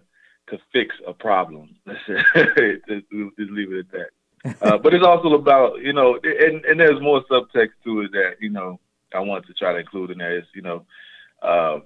to 0.48 0.58
fix 0.72 0.94
a 1.06 1.12
problem? 1.12 1.76
Let's 1.86 1.98
just 2.06 3.50
leave 3.50 3.72
it 3.72 3.80
at 3.80 3.92
that. 3.92 4.10
Uh, 4.60 4.76
but 4.76 4.92
it's 4.92 5.04
also 5.04 5.34
about, 5.34 5.80
you 5.80 5.92
know, 5.92 6.18
and, 6.24 6.64
and 6.64 6.80
there's 6.80 7.00
more 7.00 7.22
subtext 7.30 7.70
to 7.84 8.00
it 8.00 8.10
that, 8.10 8.32
you 8.40 8.50
know, 8.50 8.80
I 9.14 9.20
want 9.20 9.46
to 9.46 9.54
try 9.54 9.72
to 9.72 9.78
include 9.78 10.10
in 10.10 10.18
there 10.18 10.36
is, 10.36 10.44
you 10.52 10.62
know, 10.62 10.84
um, 11.42 11.82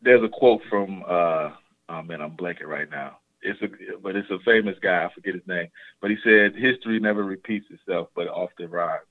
there's 0.00 0.24
a 0.24 0.28
quote 0.28 0.62
from 0.70 1.04
uh, 1.06 1.50
Oh 1.90 2.02
man, 2.02 2.20
I'm 2.22 2.36
blanking 2.36 2.66
right 2.66 2.88
now. 2.88 3.18
It's 3.42 3.60
a 3.62 3.68
but 4.00 4.14
it's 4.14 4.30
a 4.30 4.38
famous 4.44 4.76
guy. 4.80 5.04
I 5.04 5.12
forget 5.12 5.34
his 5.34 5.46
name, 5.46 5.68
but 6.00 6.10
he 6.10 6.16
said 6.22 6.54
history 6.54 7.00
never 7.00 7.24
repeats 7.24 7.66
itself, 7.70 8.08
but 8.14 8.28
often 8.28 8.70
rhymes. 8.70 9.02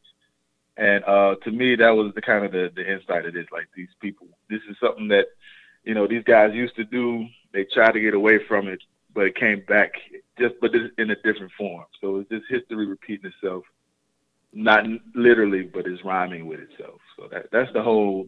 And 0.78 1.04
uh, 1.04 1.36
to 1.44 1.52
me, 1.52 1.76
that 1.76 1.90
was 1.90 2.14
the 2.16 2.22
kind 2.22 2.46
of 2.46 2.54
the, 2.54 2.72
the 2.74 2.90
insight 2.90 3.26
of 3.26 3.34
this. 3.34 3.48
Like 3.52 3.68
these 3.76 3.90
people, 4.00 4.28
this 4.50 4.62
is 4.70 4.78
something 4.80 5.10
that 5.10 5.26
you 5.84 5.94
know 5.94 6.08
these 6.08 6.24
guys 6.24 6.54
used 6.54 6.76
to 6.78 6.86
do. 6.86 7.26
They 7.52 7.66
tried 7.66 7.94
to 7.94 8.00
get 8.00 8.14
away 8.14 8.40
from 8.48 8.70
it, 8.70 8.80
but 9.14 9.26
it 9.26 9.36
came 9.36 9.62
back 9.68 9.92
just 10.40 10.56
but 10.62 10.72
in 10.98 11.12
a 11.12 11.16
different 11.16 11.52
form. 11.58 11.86
So 12.02 12.18
it's 12.18 12.30
just 12.30 12.46
history 12.50 12.86
repeating 12.86 13.32
itself, 13.32 13.64
not 14.54 14.84
literally, 15.16 15.64
but 15.64 15.86
it's 15.86 16.04
rhyming 16.04 16.48
with 16.48 16.60
itself. 16.60 17.00
So 17.18 17.28
that 17.32 17.48
that's 17.52 17.72
the 17.74 17.82
whole 17.82 18.28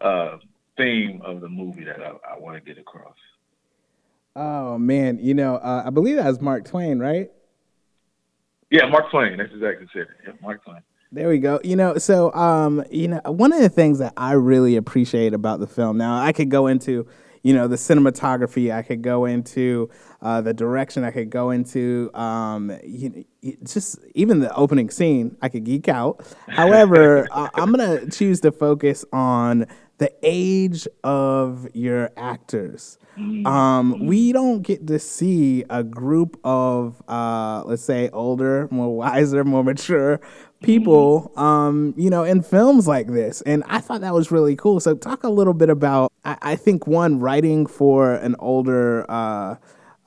uh, 0.00 0.38
theme 0.76 1.20
of 1.24 1.40
the 1.40 1.48
movie 1.48 1.84
that 1.84 2.00
I, 2.00 2.34
I 2.34 2.38
want 2.38 2.56
to 2.56 2.60
get 2.60 2.80
across. 2.80 3.16
Oh 4.36 4.78
man, 4.78 5.18
you 5.20 5.34
know, 5.34 5.56
uh, 5.56 5.82
I 5.86 5.90
believe 5.90 6.16
that 6.16 6.26
was 6.26 6.40
Mark 6.40 6.64
Twain, 6.64 6.98
right? 6.98 7.30
Yeah, 8.70 8.86
Mark 8.86 9.10
Twain. 9.10 9.36
That's 9.36 9.52
exactly 9.52 9.86
it. 9.94 10.08
Yeah, 10.24 10.32
Mark 10.40 10.64
Twain. 10.64 10.82
There 11.12 11.28
we 11.28 11.38
go. 11.38 11.58
You 11.64 11.74
know, 11.74 11.98
so 11.98 12.32
um, 12.34 12.84
you 12.90 13.08
know, 13.08 13.20
one 13.26 13.52
of 13.52 13.60
the 13.60 13.68
things 13.68 13.98
that 13.98 14.12
I 14.16 14.32
really 14.32 14.76
appreciate 14.76 15.34
about 15.34 15.58
the 15.58 15.66
film. 15.66 15.98
Now, 15.98 16.22
I 16.22 16.32
could 16.32 16.50
go 16.50 16.68
into, 16.68 17.08
you 17.42 17.54
know, 17.54 17.66
the 17.68 17.76
cinematography. 17.76 18.72
I 18.74 18.82
could 18.82 19.02
go 19.02 19.24
into 19.24 19.90
uh, 20.20 20.40
the 20.40 20.52
direction. 20.52 21.04
I 21.04 21.10
could 21.10 21.30
go 21.30 21.50
into 21.50 22.10
um, 22.14 22.76
you, 22.84 23.24
just 23.64 23.98
even 24.14 24.40
the 24.40 24.54
opening 24.54 24.90
scene. 24.90 25.36
I 25.40 25.48
could 25.48 25.64
geek 25.64 25.88
out. 25.88 26.24
However, 26.48 27.26
uh, 27.30 27.48
I'm 27.54 27.70
gonna 27.70 28.10
choose 28.10 28.40
to 28.42 28.52
focus 28.52 29.04
on 29.12 29.66
the 30.00 30.10
age 30.22 30.88
of 31.04 31.68
your 31.74 32.10
actors. 32.16 32.98
Um, 33.44 34.06
we 34.06 34.32
don't 34.32 34.62
get 34.62 34.86
to 34.86 34.98
see 34.98 35.62
a 35.68 35.84
group 35.84 36.40
of, 36.42 37.02
uh, 37.06 37.64
let's 37.66 37.82
say, 37.82 38.08
older, 38.08 38.66
more 38.70 38.96
wiser, 38.96 39.44
more 39.44 39.62
mature 39.62 40.18
people, 40.62 41.30
um, 41.36 41.92
you 41.98 42.08
know, 42.08 42.24
in 42.24 42.40
films 42.40 42.88
like 42.88 43.08
this. 43.08 43.42
And 43.42 43.62
I 43.66 43.80
thought 43.80 44.00
that 44.00 44.14
was 44.14 44.30
really 44.30 44.56
cool. 44.56 44.80
So, 44.80 44.94
talk 44.94 45.22
a 45.22 45.28
little 45.28 45.52
bit 45.52 45.68
about, 45.68 46.10
I, 46.24 46.38
I 46.40 46.56
think, 46.56 46.86
one, 46.86 47.20
writing 47.20 47.66
for 47.66 48.14
an 48.14 48.36
older, 48.38 49.04
uh, 49.10 49.56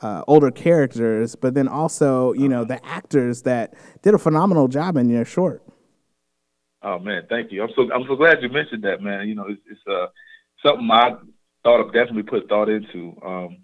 uh, 0.01 0.23
older 0.27 0.49
characters, 0.51 1.35
but 1.35 1.53
then 1.53 1.67
also, 1.67 2.33
you 2.33 2.49
know, 2.49 2.65
the 2.65 2.83
actors 2.85 3.43
that 3.43 3.75
did 4.01 4.15
a 4.15 4.17
phenomenal 4.17 4.67
job 4.67 4.97
in 4.97 5.07
your 5.07 5.23
short. 5.23 5.62
Oh 6.83 6.99
man, 6.99 7.23
thank 7.29 7.51
you. 7.51 7.63
I'm 7.63 7.69
so 7.75 7.91
I'm 7.93 8.05
so 8.07 8.15
glad 8.15 8.41
you 8.41 8.49
mentioned 8.49 8.83
that, 8.83 9.01
man. 9.01 9.27
You 9.27 9.35
know, 9.35 9.47
it's, 9.47 9.61
it's 9.69 9.79
uh 9.87 10.07
something 10.65 10.89
I 10.91 11.15
thought 11.63 11.79
of 11.79 11.93
definitely 11.93 12.23
put 12.23 12.49
thought 12.49 12.69
into. 12.69 13.15
Um, 13.25 13.57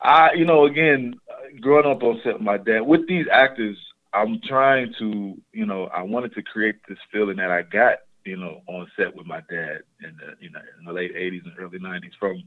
I, 0.00 0.34
you 0.34 0.44
know, 0.44 0.66
again, 0.66 1.14
growing 1.60 1.86
up 1.90 2.02
on 2.02 2.20
set 2.22 2.34
with 2.34 2.42
my 2.42 2.58
dad, 2.58 2.80
with 2.80 3.08
these 3.08 3.26
actors, 3.32 3.76
I'm 4.12 4.40
trying 4.46 4.92
to, 4.98 5.36
you 5.52 5.66
know, 5.66 5.86
I 5.86 6.02
wanted 6.02 6.34
to 6.34 6.42
create 6.42 6.76
this 6.88 6.98
feeling 7.10 7.36
that 7.38 7.50
I 7.50 7.62
got, 7.62 7.98
you 8.24 8.36
know, 8.36 8.62
on 8.68 8.86
set 8.96 9.16
with 9.16 9.26
my 9.26 9.40
dad 9.50 9.80
in 10.02 10.16
the, 10.16 10.34
you 10.40 10.50
know, 10.50 10.60
in 10.78 10.84
the 10.84 10.92
late 10.92 11.14
'80s 11.14 11.44
and 11.44 11.54
early 11.58 11.78
'90s 11.80 12.12
from 12.20 12.42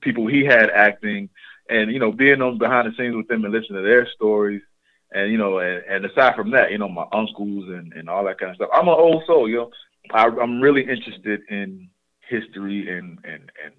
people 0.00 0.26
he 0.26 0.44
had 0.44 0.70
acting, 0.70 1.28
and 1.68 1.92
you 1.92 2.00
know, 2.00 2.10
being 2.10 2.42
on 2.42 2.58
behind 2.58 2.88
the 2.90 2.96
scenes 2.96 3.14
with 3.14 3.28
them 3.28 3.44
and 3.44 3.54
listening 3.54 3.82
to 3.82 3.88
their 3.88 4.08
stories 4.14 4.62
and 5.14 5.30
you 5.30 5.38
know, 5.38 5.58
and, 5.58 5.82
and 5.88 6.04
aside 6.04 6.34
from 6.34 6.50
that, 6.50 6.70
you 6.70 6.78
know, 6.78 6.88
my 6.88 7.06
uncles 7.12 7.64
and, 7.68 7.92
and 7.92 8.10
all 8.10 8.24
that 8.24 8.38
kind 8.38 8.50
of 8.50 8.56
stuff. 8.56 8.70
I'm 8.74 8.88
an 8.88 8.94
old 8.98 9.22
soul, 9.26 9.48
you 9.48 9.56
know. 9.56 9.70
I, 10.12 10.26
I'm 10.26 10.60
really 10.60 10.82
interested 10.82 11.40
in 11.48 11.88
history 12.28 12.90
and 12.90 13.18
and 13.24 13.50
and 13.64 13.74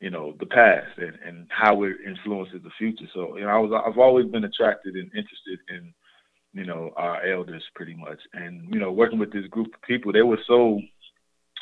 you 0.00 0.10
know 0.10 0.34
the 0.40 0.46
past 0.46 0.98
and, 0.98 1.16
and 1.26 1.46
how 1.48 1.82
it 1.84 1.96
influences 2.06 2.62
the 2.62 2.70
future. 2.76 3.06
So 3.14 3.36
you 3.36 3.44
know, 3.44 3.48
I 3.48 3.58
was 3.58 3.82
I've 3.86 3.98
always 3.98 4.26
been 4.26 4.44
attracted 4.44 4.94
and 4.94 5.06
interested 5.06 5.60
in 5.70 5.94
you 6.52 6.66
know 6.66 6.90
our 6.96 7.24
elders 7.24 7.62
pretty 7.74 7.94
much, 7.94 8.18
and 8.34 8.68
you 8.72 8.80
know 8.80 8.92
working 8.92 9.18
with 9.18 9.32
this 9.32 9.46
group 9.46 9.68
of 9.74 9.82
people, 9.82 10.12
they 10.12 10.22
were 10.22 10.40
so 10.46 10.80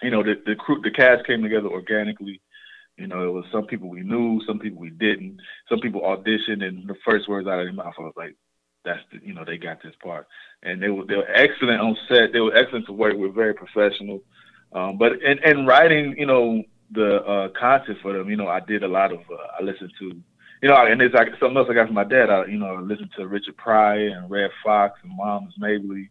you 0.03 0.11
know 0.11 0.23
the 0.23 0.35
the 0.47 0.55
crew 0.57 0.81
the 0.83 0.91
cast 0.91 1.27
came 1.27 1.43
together 1.43 1.69
organically. 1.69 2.41
You 2.99 3.07
know, 3.07 3.27
it 3.27 3.33
was 3.33 3.47
some 3.51 3.65
people 3.65 3.89
we 3.89 4.03
knew, 4.03 4.41
some 4.47 4.59
people 4.59 4.79
we 4.79 4.91
didn't. 4.91 5.39
Some 5.69 5.81
people 5.81 6.03
auditioned, 6.03 6.63
and 6.63 6.87
the 6.87 6.95
first 7.07 7.27
words 7.27 7.49
out 7.49 7.59
of 7.59 7.65
their 7.65 7.73
mouth, 7.73 7.95
I 7.99 8.03
was 8.03 8.13
like, 8.17 8.37
that's 8.85 9.01
the, 9.13 9.27
you 9.27 9.35
know 9.35 9.45
they 9.45 9.59
got 9.59 9.83
this 9.83 9.95
part, 10.03 10.27
and 10.63 10.83
they 10.83 10.89
were 10.89 11.05
they 11.05 11.17
were 11.17 11.31
excellent 11.31 11.81
on 11.81 11.97
set. 12.09 12.33
They 12.33 12.41
were 12.41 12.57
excellent 12.57 12.87
to 12.87 12.93
work 12.93 13.15
with, 13.17 13.35
very 13.35 13.55
professional. 13.55 14.23
Um, 14.73 14.99
but 14.99 15.13
and 15.23 15.41
and 15.45 15.67
writing, 15.67 16.15
you 16.19 16.27
know, 16.27 16.63
the 16.91 17.17
uh, 17.17 17.49
content 17.59 17.99
for 18.03 18.13
them, 18.13 18.29
you 18.29 18.37
know, 18.37 18.49
I 18.49 18.61
did 18.61 18.83
a 18.83 18.89
lot 18.89 19.13
of. 19.13 19.21
Uh, 19.21 19.61
I 19.61 19.63
listened 19.63 19.93
to, 19.99 20.07
you 20.63 20.69
know, 20.69 20.77
and 20.77 21.01
it's 21.01 21.15
like 21.15 21.29
something 21.39 21.57
else 21.57 21.69
I 21.71 21.75
got 21.75 21.87
from 21.87 21.95
my 21.95 22.05
dad. 22.05 22.31
I 22.31 22.47
you 22.47 22.59
know 22.59 22.77
I 22.77 22.81
listened 22.81 23.11
to 23.17 23.27
Richard 23.27 23.57
Pryor 23.57 24.09
and 24.09 24.31
Redd 24.31 24.51
Foxx 24.65 24.99
and 25.03 25.17
Moms 25.17 25.55
Mabley, 25.59 26.11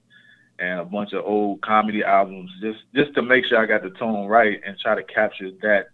and 0.59 0.79
a 0.79 0.85
bunch 0.85 1.13
of 1.13 1.25
old 1.25 1.61
comedy 1.61 2.03
albums, 2.03 2.51
just 2.61 2.79
just 2.95 3.13
to 3.15 3.21
make 3.21 3.45
sure 3.45 3.59
I 3.59 3.65
got 3.65 3.83
the 3.83 3.97
tone 3.97 4.27
right 4.27 4.61
and 4.65 4.77
try 4.79 4.95
to 4.95 5.03
capture 5.03 5.51
that 5.61 5.89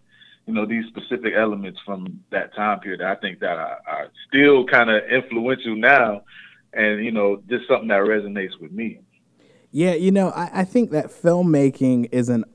you 0.46 0.54
know 0.54 0.66
these 0.66 0.86
specific 0.88 1.34
elements 1.36 1.80
from 1.86 2.22
that 2.32 2.56
time 2.56 2.80
period 2.80 3.02
I 3.02 3.16
think 3.16 3.40
that 3.40 3.58
are, 3.58 3.80
are 3.88 4.08
still 4.28 4.66
kind 4.66 4.90
of 4.90 5.04
influential 5.12 5.76
now 5.76 6.24
and 6.74 7.04
you 7.04 7.12
know, 7.12 7.42
just 7.50 7.68
something 7.68 7.88
that 7.90 8.02
resonates 8.02 8.60
with 8.60 8.72
me. 8.72 9.00
Yeah, 9.72 9.94
you 9.94 10.12
know, 10.12 10.30
I, 10.30 10.62
I 10.62 10.64
think 10.64 10.92
that 10.92 11.08
filmmaking 11.08 12.10
is 12.12 12.30
an 12.30 12.46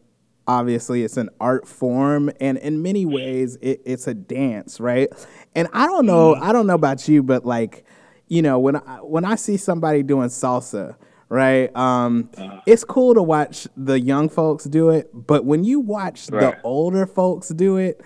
obviously 0.46 1.04
it's 1.04 1.16
an 1.16 1.30
art 1.40 1.66
form 1.66 2.30
and 2.40 2.58
in 2.58 2.82
many 2.82 3.06
ways 3.06 3.56
it, 3.62 3.80
it's 3.84 4.08
a 4.08 4.14
dance 4.14 4.80
right 4.80 5.08
and 5.54 5.68
i 5.72 5.86
don't 5.86 6.04
know 6.04 6.34
mm-hmm. 6.34 6.42
i 6.42 6.52
don't 6.52 6.66
know 6.66 6.74
about 6.74 7.06
you 7.06 7.22
but 7.22 7.44
like 7.46 7.84
you 8.26 8.42
know 8.42 8.58
when 8.58 8.76
i 8.76 8.96
when 9.02 9.24
i 9.24 9.34
see 9.36 9.56
somebody 9.56 10.02
doing 10.02 10.28
salsa 10.28 10.96
right 11.28 11.74
um, 11.76 12.28
uh, 12.36 12.60
it's 12.66 12.84
cool 12.84 13.14
to 13.14 13.22
watch 13.22 13.66
the 13.76 13.98
young 13.98 14.28
folks 14.28 14.64
do 14.64 14.90
it 14.90 15.08
but 15.14 15.44
when 15.44 15.64
you 15.64 15.80
watch 15.80 16.28
right. 16.30 16.40
the 16.40 16.62
older 16.62 17.06
folks 17.06 17.48
do 17.48 17.76
it 17.76 18.00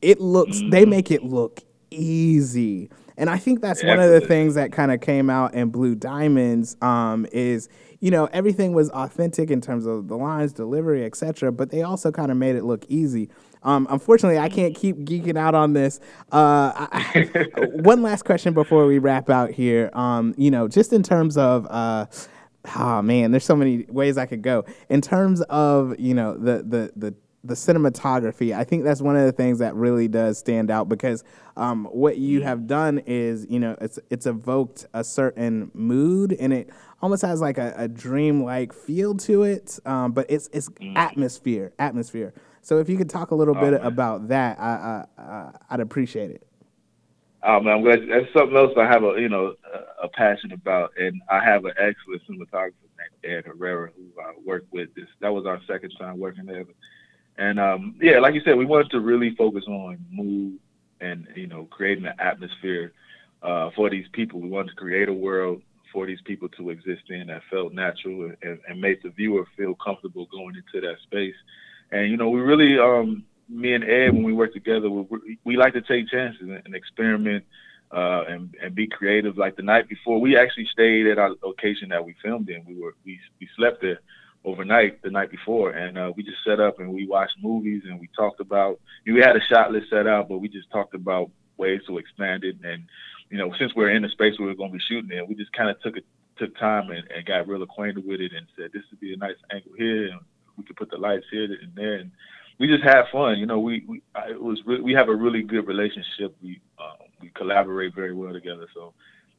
it 0.00 0.20
looks 0.20 0.62
they 0.70 0.84
make 0.84 1.10
it 1.10 1.24
look 1.24 1.62
easy 1.90 2.88
and 3.16 3.30
I 3.30 3.38
think 3.38 3.60
that's 3.60 3.82
one 3.84 4.00
of 4.00 4.10
the 4.10 4.20
things 4.20 4.54
that 4.54 4.72
kind 4.72 4.92
of 4.92 5.00
came 5.00 5.28
out 5.30 5.54
in 5.54 5.70
Blue 5.70 5.94
Diamonds 5.94 6.76
um, 6.80 7.26
is, 7.32 7.68
you 8.00 8.10
know, 8.10 8.26
everything 8.32 8.72
was 8.72 8.90
authentic 8.90 9.50
in 9.50 9.60
terms 9.60 9.86
of 9.86 10.08
the 10.08 10.16
lines, 10.16 10.52
delivery, 10.52 11.04
etc. 11.04 11.52
But 11.52 11.70
they 11.70 11.82
also 11.82 12.10
kind 12.10 12.30
of 12.30 12.36
made 12.36 12.56
it 12.56 12.64
look 12.64 12.84
easy. 12.88 13.28
Um, 13.62 13.86
unfortunately, 13.90 14.38
I 14.38 14.48
can't 14.48 14.74
keep 14.74 14.98
geeking 14.98 15.38
out 15.38 15.54
on 15.54 15.72
this. 15.72 16.00
Uh, 16.32 16.72
I, 16.74 17.50
one 17.74 18.02
last 18.02 18.24
question 18.24 18.54
before 18.54 18.86
we 18.86 18.98
wrap 18.98 19.30
out 19.30 19.50
here. 19.50 19.90
Um, 19.92 20.34
you 20.36 20.50
know, 20.50 20.68
just 20.68 20.92
in 20.92 21.02
terms 21.02 21.36
of. 21.36 21.66
Uh, 21.68 22.06
oh 22.76 23.02
man, 23.02 23.30
there's 23.30 23.44
so 23.44 23.56
many 23.56 23.84
ways 23.88 24.16
I 24.16 24.26
could 24.26 24.42
go. 24.42 24.64
In 24.88 25.00
terms 25.00 25.40
of 25.42 25.98
you 25.98 26.14
know 26.14 26.36
the 26.36 26.62
the 26.62 26.92
the 26.96 27.14
the 27.44 27.54
cinematography, 27.54 28.54
I 28.54 28.64
think 28.64 28.84
that's 28.84 29.02
one 29.02 29.16
of 29.16 29.24
the 29.24 29.32
things 29.32 29.58
that 29.58 29.74
really 29.74 30.06
does 30.06 30.38
stand 30.38 30.70
out 30.70 30.88
because 30.88 31.24
um, 31.56 31.86
what 31.86 32.16
you 32.16 32.42
have 32.42 32.66
done 32.66 32.98
is, 33.00 33.46
you 33.50 33.58
know, 33.58 33.76
it's 33.80 33.98
it's 34.10 34.26
evoked 34.26 34.86
a 34.94 35.02
certain 35.02 35.70
mood 35.74 36.32
and 36.38 36.52
it 36.52 36.70
almost 37.00 37.22
has 37.22 37.40
like 37.40 37.58
a, 37.58 37.74
a 37.76 37.88
dream-like 37.88 38.72
feel 38.72 39.16
to 39.16 39.42
it, 39.42 39.78
um, 39.84 40.12
but 40.12 40.26
it's 40.28 40.48
it's 40.52 40.68
mm. 40.70 40.96
atmosphere, 40.96 41.72
atmosphere. 41.78 42.32
So 42.60 42.78
if 42.78 42.88
you 42.88 42.96
could 42.96 43.10
talk 43.10 43.32
a 43.32 43.34
little 43.34 43.56
oh, 43.56 43.60
bit 43.60 43.72
man. 43.72 43.82
about 43.82 44.28
that, 44.28 44.60
I, 44.60 45.04
I, 45.18 45.50
I'd 45.70 45.80
appreciate 45.80 46.30
it. 46.30 46.46
Oh 47.42 47.58
man, 47.58 47.74
I'm 47.74 47.82
glad. 47.82 48.02
That's 48.08 48.32
something 48.38 48.56
else 48.56 48.70
I 48.78 48.86
have 48.86 49.02
a 49.02 49.20
you 49.20 49.28
know 49.28 49.54
a, 49.74 50.04
a 50.04 50.08
passion 50.10 50.52
about, 50.52 50.92
and 50.96 51.20
I 51.28 51.44
have 51.44 51.64
an 51.64 51.72
excellent 51.76 52.22
cinematographer 52.28 52.86
named 53.24 53.36
Ed 53.36 53.46
Herrera 53.46 53.90
who 53.96 54.20
I 54.20 54.34
worked 54.46 54.72
with. 54.72 54.94
This 54.94 55.06
that 55.20 55.34
was 55.34 55.44
our 55.44 55.60
second 55.66 55.90
time 55.98 56.20
working 56.20 56.46
together 56.46 56.72
and 57.38 57.58
um, 57.58 57.96
yeah, 58.00 58.18
like 58.18 58.34
you 58.34 58.42
said, 58.44 58.56
we 58.56 58.66
wanted 58.66 58.90
to 58.90 59.00
really 59.00 59.34
focus 59.36 59.64
on 59.66 59.98
mood 60.10 60.58
and 61.00 61.26
you 61.34 61.46
know 61.46 61.66
creating 61.70 62.06
an 62.06 62.14
atmosphere 62.18 62.92
uh, 63.42 63.70
for 63.74 63.90
these 63.90 64.06
people. 64.12 64.40
We 64.40 64.48
wanted 64.48 64.70
to 64.70 64.76
create 64.76 65.08
a 65.08 65.12
world 65.12 65.62
for 65.92 66.06
these 66.06 66.20
people 66.24 66.48
to 66.48 66.70
exist 66.70 67.02
in 67.10 67.26
that 67.26 67.42
felt 67.50 67.72
natural 67.72 68.32
and, 68.42 68.58
and 68.66 68.80
made 68.80 68.98
the 69.02 69.10
viewer 69.10 69.46
feel 69.56 69.74
comfortable 69.74 70.26
going 70.26 70.56
into 70.56 70.86
that 70.86 70.96
space. 71.02 71.34
And 71.90 72.10
you 72.10 72.16
know, 72.16 72.30
we 72.30 72.40
really, 72.40 72.78
um, 72.78 73.24
me 73.48 73.74
and 73.74 73.84
Ed, 73.84 74.14
when 74.14 74.22
we 74.22 74.32
work 74.32 74.54
together, 74.54 74.88
we, 74.88 75.38
we 75.44 75.56
like 75.56 75.74
to 75.74 75.82
take 75.82 76.08
chances 76.08 76.40
and, 76.40 76.62
and 76.64 76.74
experiment 76.74 77.44
uh, 77.90 78.24
and, 78.28 78.54
and 78.62 78.74
be 78.74 78.86
creative. 78.86 79.36
Like 79.36 79.56
the 79.56 79.62
night 79.62 79.88
before, 79.88 80.20
we 80.20 80.36
actually 80.36 80.66
stayed 80.72 81.06
at 81.06 81.18
our 81.18 81.34
location 81.44 81.90
that 81.90 82.04
we 82.04 82.14
filmed 82.22 82.48
in. 82.48 82.64
We 82.66 82.80
were 82.80 82.94
we 83.04 83.20
we 83.40 83.48
slept 83.56 83.82
there 83.82 84.00
overnight 84.44 85.02
the 85.02 85.10
night 85.10 85.30
before, 85.30 85.70
and 85.70 85.96
uh, 85.96 86.12
we 86.16 86.22
just 86.22 86.38
set 86.44 86.60
up 86.60 86.80
and 86.80 86.92
we 86.92 87.06
watched 87.06 87.36
movies 87.40 87.82
and 87.88 88.00
we 88.00 88.08
talked 88.16 88.40
about. 88.40 88.80
We 89.06 89.20
had 89.20 89.36
a 89.36 89.40
shot 89.48 89.72
list 89.72 89.90
set 89.90 90.06
out, 90.06 90.28
but 90.28 90.38
we 90.38 90.48
just 90.48 90.70
talked 90.70 90.94
about 90.94 91.30
ways 91.56 91.80
to 91.86 91.98
expand 91.98 92.44
it. 92.44 92.56
And 92.64 92.84
you 93.30 93.38
know, 93.38 93.54
since 93.58 93.72
we're 93.74 93.90
in 93.90 94.02
the 94.02 94.08
space 94.08 94.34
we're 94.38 94.54
going 94.54 94.70
to 94.70 94.78
be 94.78 94.84
shooting 94.88 95.16
in, 95.16 95.26
we 95.28 95.34
just 95.34 95.52
kind 95.52 95.70
of 95.70 95.80
took 95.80 95.96
it 95.96 96.04
took 96.38 96.56
time 96.58 96.90
and, 96.90 97.04
and 97.14 97.26
got 97.26 97.46
real 97.46 97.62
acquainted 97.62 98.06
with 98.06 98.20
it 98.20 98.32
and 98.32 98.46
said 98.56 98.70
this 98.72 98.82
would 98.90 99.00
be 99.00 99.12
a 99.12 99.16
nice 99.16 99.36
angle 99.52 99.72
here, 99.76 100.08
and 100.08 100.20
we 100.56 100.64
could 100.64 100.76
put 100.76 100.90
the 100.90 100.96
lights 100.96 101.26
here 101.30 101.44
and 101.44 101.74
there, 101.74 101.96
and 101.96 102.10
we 102.58 102.66
just 102.66 102.84
had 102.84 103.04
fun. 103.12 103.38
You 103.38 103.46
know, 103.46 103.60
we 103.60 103.84
we 103.86 104.02
it 104.28 104.40
was 104.40 104.60
re- 104.66 104.80
we 104.80 104.92
have 104.92 105.08
a 105.08 105.14
really 105.14 105.42
good 105.42 105.66
relationship. 105.66 106.34
We 106.42 106.60
uh, 106.78 107.04
we 107.20 107.30
collaborate 107.30 107.94
very 107.94 108.14
well 108.14 108.32
together. 108.32 108.66
So 108.74 108.94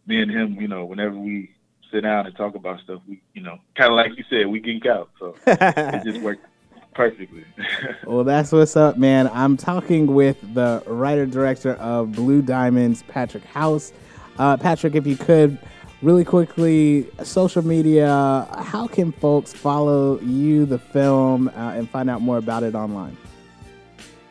me 0.08 0.22
and 0.22 0.32
him, 0.32 0.58
you 0.60 0.68
know, 0.68 0.86
whenever 0.86 1.18
we 1.18 1.52
sit 1.94 2.02
down 2.02 2.26
and 2.26 2.36
talk 2.36 2.56
about 2.56 2.82
stuff, 2.82 3.02
we 3.08 3.22
you 3.34 3.42
know, 3.42 3.60
kind 3.76 3.92
of 3.92 3.96
like 3.96 4.18
you 4.18 4.26
said, 4.30 4.48
we 4.48 4.60
geek 4.60 4.86
out. 4.86 5.10
So 5.20 5.36
it 5.48 6.04
just 6.04 6.22
worked 6.22 6.46
perfectly. 6.94 7.46
well, 8.06 8.24
that's 8.24 8.52
what's 8.52 8.76
up, 8.76 8.98
man. 8.98 9.30
I'm 9.32 9.56
talking 9.56 10.08
with 10.08 10.38
the 10.54 10.84
writer 10.88 11.26
director 11.26 11.74
of 11.76 12.12
Blue 12.12 12.42
Diamonds, 12.42 13.04
Patrick 13.08 13.46
House. 13.46 13.94
Uh, 14.38 14.58
Patrick, 14.58 14.96
if 14.96 15.06
you 15.06 15.16
could 15.16 15.60
really 16.02 16.26
quickly, 16.26 17.08
social 17.24 17.64
media, 17.64 18.48
how 18.58 18.88
can 18.88 19.12
folks 19.12 19.54
follow 19.54 20.20
you, 20.20 20.66
the 20.66 20.80
film, 20.80 21.48
uh, 21.50 21.74
and 21.76 21.90
find 21.90 22.10
out 22.10 22.22
more 22.22 22.38
about 22.38 22.64
it 22.64 22.76
online? 22.76 23.16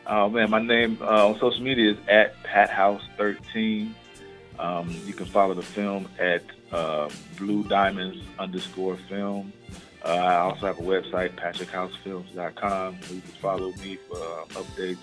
Oh 0.05 0.29
man, 0.29 0.49
my 0.49 0.61
name 0.61 0.97
uh, 1.01 1.29
on 1.29 1.39
social 1.39 1.63
media 1.63 1.93
is 1.93 1.97
at 2.09 2.35
pathouse13. 2.43 3.93
Um, 4.59 4.89
you 5.05 5.13
can 5.13 5.25
follow 5.25 5.53
the 5.53 5.63
film 5.63 6.07
at 6.19 6.43
uh, 6.73 7.09
Blue 7.37 7.63
Diamonds 7.63 8.21
underscore 8.39 8.97
film. 9.09 9.53
Uh, 10.03 10.09
I 10.09 10.35
also 10.37 10.67
have 10.67 10.79
a 10.79 10.81
website, 10.81 11.35
patrickhousefilms.com. 11.35 12.97
You 13.09 13.21
can 13.21 13.31
follow 13.41 13.71
me 13.83 13.97
for 14.09 14.17
uh, 14.17 14.45
updates. 14.61 14.97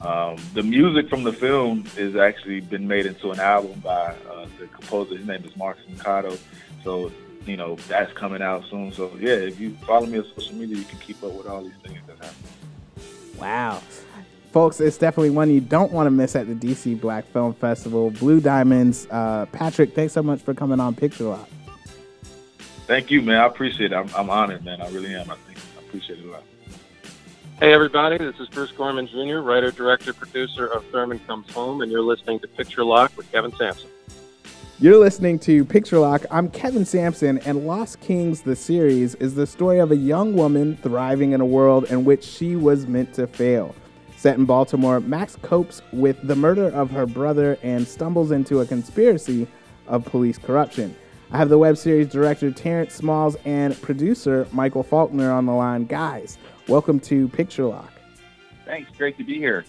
Um, 0.00 0.36
the 0.54 0.64
music 0.64 1.08
from 1.08 1.22
the 1.22 1.32
film 1.32 1.84
is 1.96 2.16
actually 2.16 2.60
been 2.60 2.88
made 2.88 3.06
into 3.06 3.30
an 3.30 3.38
album 3.38 3.78
by 3.80 4.16
uh, 4.28 4.48
the 4.58 4.66
composer. 4.66 5.16
His 5.16 5.26
name 5.26 5.44
is 5.44 5.56
Mark 5.56 5.78
Mercado. 5.88 6.36
So, 6.82 7.12
you 7.46 7.56
know, 7.56 7.76
that's 7.86 8.12
coming 8.14 8.42
out 8.42 8.64
soon. 8.68 8.92
So, 8.92 9.12
yeah, 9.20 9.34
if 9.34 9.60
you 9.60 9.76
follow 9.86 10.06
me 10.06 10.18
on 10.18 10.26
social 10.34 10.56
media, 10.56 10.76
you 10.76 10.84
can 10.84 10.98
keep 10.98 11.22
up 11.22 11.32
with 11.32 11.46
all 11.46 11.62
these 11.62 11.72
things 11.84 12.00
that 12.08 12.16
happen. 12.16 12.36
Wow. 13.38 13.80
Folks, 14.52 14.80
it's 14.80 14.98
definitely 14.98 15.30
one 15.30 15.50
you 15.50 15.62
don't 15.62 15.92
want 15.92 16.06
to 16.06 16.10
miss 16.10 16.36
at 16.36 16.46
the 16.46 16.54
DC 16.54 17.00
Black 17.00 17.24
Film 17.32 17.54
Festival. 17.54 18.10
Blue 18.10 18.38
Diamonds. 18.38 19.06
Uh, 19.10 19.46
Patrick, 19.46 19.94
thanks 19.94 20.12
so 20.12 20.22
much 20.22 20.42
for 20.42 20.52
coming 20.52 20.78
on 20.78 20.94
Picture 20.94 21.24
Lock. 21.24 21.48
Thank 22.86 23.10
you, 23.10 23.22
man. 23.22 23.40
I 23.40 23.46
appreciate 23.46 23.92
it. 23.92 23.94
I'm, 23.94 24.10
I'm 24.14 24.28
honored, 24.28 24.62
man. 24.62 24.82
I 24.82 24.90
really 24.90 25.14
am. 25.14 25.30
I 25.30 25.36
think 25.36 25.58
I 25.78 25.80
appreciate 25.80 26.18
it 26.18 26.26
a 26.26 26.32
lot. 26.32 26.42
Hey, 27.60 27.72
everybody. 27.72 28.18
This 28.18 28.38
is 28.40 28.48
Bruce 28.48 28.72
Gorman 28.72 29.06
Jr., 29.06 29.38
writer, 29.38 29.70
director, 29.70 30.12
producer 30.12 30.66
of 30.66 30.84
Thurman 30.86 31.18
Comes 31.20 31.50
Home, 31.54 31.80
and 31.80 31.90
you're 31.90 32.02
listening 32.02 32.38
to 32.40 32.48
Picture 32.48 32.84
Lock 32.84 33.16
with 33.16 33.32
Kevin 33.32 33.56
Sampson. 33.56 33.88
You're 34.80 34.98
listening 34.98 35.38
to 35.40 35.64
Picture 35.64 35.98
Lock. 35.98 36.26
I'm 36.30 36.50
Kevin 36.50 36.84
Sampson, 36.84 37.38
and 37.46 37.66
Lost 37.66 38.00
Kings, 38.00 38.42
the 38.42 38.56
series, 38.56 39.14
is 39.14 39.34
the 39.34 39.46
story 39.46 39.78
of 39.78 39.92
a 39.92 39.96
young 39.96 40.34
woman 40.34 40.76
thriving 40.82 41.32
in 41.32 41.40
a 41.40 41.46
world 41.46 41.84
in 41.84 42.04
which 42.04 42.22
she 42.22 42.54
was 42.54 42.86
meant 42.86 43.14
to 43.14 43.26
fail. 43.26 43.74
Set 44.22 44.38
in 44.38 44.44
Baltimore, 44.44 45.00
Max 45.00 45.34
copes 45.42 45.82
with 45.92 46.16
the 46.22 46.36
murder 46.36 46.68
of 46.68 46.92
her 46.92 47.06
brother 47.06 47.58
and 47.64 47.84
stumbles 47.84 48.30
into 48.30 48.60
a 48.60 48.64
conspiracy 48.64 49.48
of 49.88 50.04
police 50.04 50.38
corruption. 50.38 50.94
I 51.32 51.38
have 51.38 51.48
the 51.48 51.58
web 51.58 51.76
series 51.76 52.06
director 52.06 52.52
Terrence 52.52 52.94
Smalls 52.94 53.36
and 53.44 53.74
producer 53.82 54.46
Michael 54.52 54.84
Faulkner 54.84 55.32
on 55.32 55.46
the 55.46 55.52
line. 55.52 55.86
Guys, 55.86 56.38
welcome 56.68 57.00
to 57.00 57.26
Picture 57.30 57.64
Lock. 57.64 57.92
Thanks. 58.64 58.96
Great 58.96 59.18
to 59.18 59.24
be 59.24 59.38
here. 59.38 59.64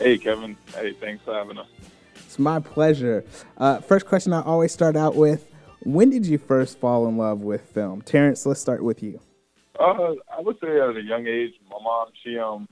Hey, 0.00 0.18
Kevin. 0.18 0.56
Hey, 0.74 0.94
thanks 0.94 1.22
for 1.24 1.34
having 1.34 1.58
us. 1.58 1.68
It's 2.16 2.40
my 2.40 2.58
pleasure. 2.58 3.24
Uh, 3.58 3.78
first 3.78 4.06
question 4.06 4.32
I 4.32 4.42
always 4.42 4.72
start 4.72 4.96
out 4.96 5.14
with 5.14 5.48
When 5.84 6.10
did 6.10 6.26
you 6.26 6.38
first 6.38 6.80
fall 6.80 7.06
in 7.06 7.16
love 7.16 7.42
with 7.42 7.60
film? 7.70 8.02
Terrence, 8.02 8.44
let's 8.44 8.60
start 8.60 8.82
with 8.82 9.04
you. 9.04 9.20
Uh, 9.78 10.14
I 10.36 10.40
would 10.40 10.58
say 10.58 10.80
at 10.80 10.96
a 10.96 11.00
young 11.00 11.28
age, 11.28 11.52
my 11.70 11.76
mom, 11.80 12.08
she 12.24 12.36
um, 12.36 12.66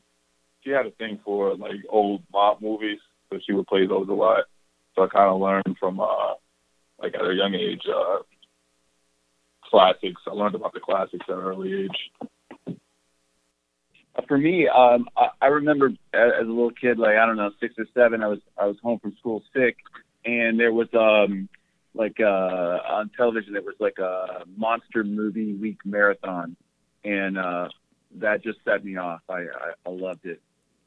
she 0.67 0.73
had 0.73 0.87
a 0.87 0.91
thing 0.91 1.21
for 1.25 1.57
like 1.57 1.77
old 1.89 2.23
mob 2.33 2.61
movies, 2.61 2.99
so 3.31 3.39
she 3.47 3.53
would 3.53 3.67
play 3.69 3.87
those 3.87 4.09
a 4.09 4.13
lot. 4.13 4.45
So 4.95 5.05
I 5.05 5.09
kind 5.09 5.31
of 5.31 5.41
learned 5.41 5.77
from 5.79 6.01
uh, 6.01 6.35
like 7.01 7.15
at 7.15 7.21
a 7.21 7.35
young 7.35 7.55
age, 7.55 7.83
uh, 7.89 8.19
classics. 9.65 10.21
I 10.27 10.31
learned 10.31 10.57
about 10.57 10.75
the 10.75 10.81
classics 10.81 11.25
at 11.29 11.35
an 11.35 11.41
early 11.41 11.85
age. 11.85 12.67
For 14.27 14.39
me, 14.39 14.67
um, 14.67 15.07
I, 15.17 15.29
I 15.43 15.47
remember 15.47 15.91
as, 16.15 16.33
a 16.41 16.45
little 16.45 16.71
kid, 16.71 16.99
like 16.99 17.17
I 17.17 17.27
don't 17.27 17.37
know, 17.37 17.51
six 17.61 17.75
or 17.79 17.87
seven, 17.95 18.23
I 18.23 18.29
was 18.29 18.41
I 18.59 18.67
was 18.67 18.77
home 18.83 18.99
from 18.99 19.15
school 19.19 19.43
sick, 19.55 19.77
and 20.25 20.59
there 20.59 20.73
was 20.73 20.89
um 20.95 21.49
like 21.95 22.17
uh 22.19 22.25
on 22.25 23.11
television 23.17 23.53
there 23.53 23.63
was 23.63 23.77
like 23.79 23.99
a 23.99 24.45
monster 24.57 25.05
movie 25.05 25.55
week 25.55 25.79
marathon, 25.85 26.57
and 27.05 27.39
uh 27.39 27.69
that 28.17 28.43
just 28.43 28.59
set 28.65 28.85
me 28.85 28.97
off. 28.97 29.21
I 29.29 29.35
I, 29.35 29.73
I 29.87 29.91
loved 29.91 30.25
it, 30.25 30.41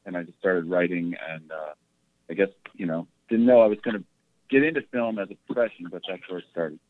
and 0.06 0.16
I 0.16 0.22
just 0.22 0.38
started 0.38 0.70
writing, 0.70 1.14
and 1.28 1.50
uh 1.50 1.74
I 2.30 2.34
guess 2.34 2.48
you 2.74 2.86
know 2.86 3.06
didn't 3.28 3.46
know 3.46 3.60
I 3.60 3.66
was 3.66 3.78
going 3.82 3.98
to 3.98 4.04
get 4.50 4.64
into 4.64 4.82
film 4.92 5.18
as 5.18 5.28
a 5.30 5.52
profession, 5.52 5.86
but 5.90 6.02
that's 6.08 6.28
where 6.28 6.40
it 6.40 6.44
started. 6.50 6.80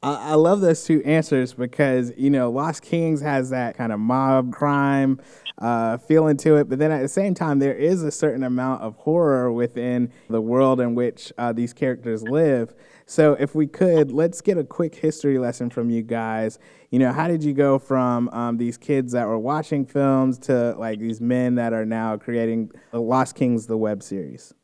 I 0.00 0.34
love 0.34 0.60
those 0.60 0.84
two 0.84 1.02
answers 1.04 1.54
because 1.54 2.12
you 2.16 2.30
know 2.30 2.50
Lost 2.50 2.82
Kings 2.82 3.20
has 3.20 3.50
that 3.50 3.76
kind 3.76 3.92
of 3.92 3.98
mob 3.98 4.52
crime 4.52 5.20
uh, 5.58 5.98
feeling 5.98 6.36
to 6.36 6.56
it, 6.56 6.68
but 6.68 6.78
then 6.78 6.92
at 6.92 7.02
the 7.02 7.08
same 7.08 7.34
time 7.34 7.58
there 7.58 7.74
is 7.74 8.04
a 8.04 8.12
certain 8.12 8.44
amount 8.44 8.82
of 8.82 8.94
horror 8.94 9.50
within 9.50 10.12
the 10.28 10.40
world 10.40 10.80
in 10.80 10.94
which 10.94 11.32
uh, 11.36 11.52
these 11.52 11.72
characters 11.72 12.22
live. 12.22 12.74
So 13.06 13.32
if 13.40 13.56
we 13.56 13.66
could, 13.66 14.12
let's 14.12 14.40
get 14.40 14.56
a 14.56 14.62
quick 14.62 14.94
history 14.94 15.36
lesson 15.38 15.68
from 15.68 15.90
you 15.90 16.02
guys. 16.02 16.60
You 16.90 17.00
know, 17.00 17.12
how 17.12 17.26
did 17.26 17.42
you 17.42 17.52
go 17.52 17.80
from 17.80 18.28
um, 18.28 18.56
these 18.56 18.76
kids 18.76 19.12
that 19.12 19.26
were 19.26 19.38
watching 19.38 19.84
films 19.84 20.38
to 20.40 20.76
like 20.78 21.00
these 21.00 21.20
men 21.20 21.56
that 21.56 21.72
are 21.72 21.86
now 21.86 22.16
creating 22.16 22.70
Lost 22.92 23.34
Kings, 23.34 23.66
the 23.66 23.76
web 23.76 24.04
series? 24.04 24.54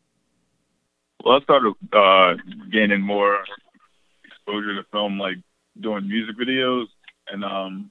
Well, 1.25 1.39
I 1.39 1.43
started 1.43 1.75
uh, 1.93 2.35
gaining 2.71 3.01
more 3.01 3.43
exposure 4.47 4.75
to 4.75 4.89
film, 4.91 5.19
like 5.19 5.37
doing 5.81 6.09
music 6.09 6.37
videos 6.37 6.87
and 7.29 7.45
um, 7.45 7.91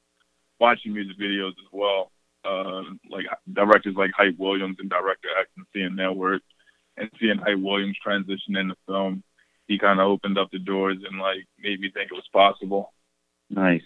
watching 0.60 0.94
music 0.94 1.18
videos 1.20 1.50
as 1.50 1.70
well. 1.72 2.12
Uh, 2.46 2.84
like 3.10 3.26
directors 3.54 3.96
like 3.96 4.12
Hype 4.16 4.38
Williams 4.38 4.76
and 4.80 4.90
director 4.90 5.30
X 5.40 5.50
and 5.56 5.66
seeing 5.74 5.96
their 5.96 6.12
work 6.12 6.42
and 6.98 7.10
seeing 7.20 7.38
Hype 7.38 7.60
Williams 7.60 7.98
transition 8.04 8.58
into 8.58 8.76
film, 8.86 9.24
he 9.68 9.80
kind 9.80 10.00
of 10.00 10.08
opened 10.08 10.38
up 10.38 10.50
the 10.52 10.60
doors 10.60 10.98
and 11.10 11.20
like 11.20 11.46
made 11.60 11.80
me 11.80 11.90
think 11.94 12.12
it 12.12 12.16
was 12.16 12.28
possible. 12.34 12.94
Nice. 13.50 13.82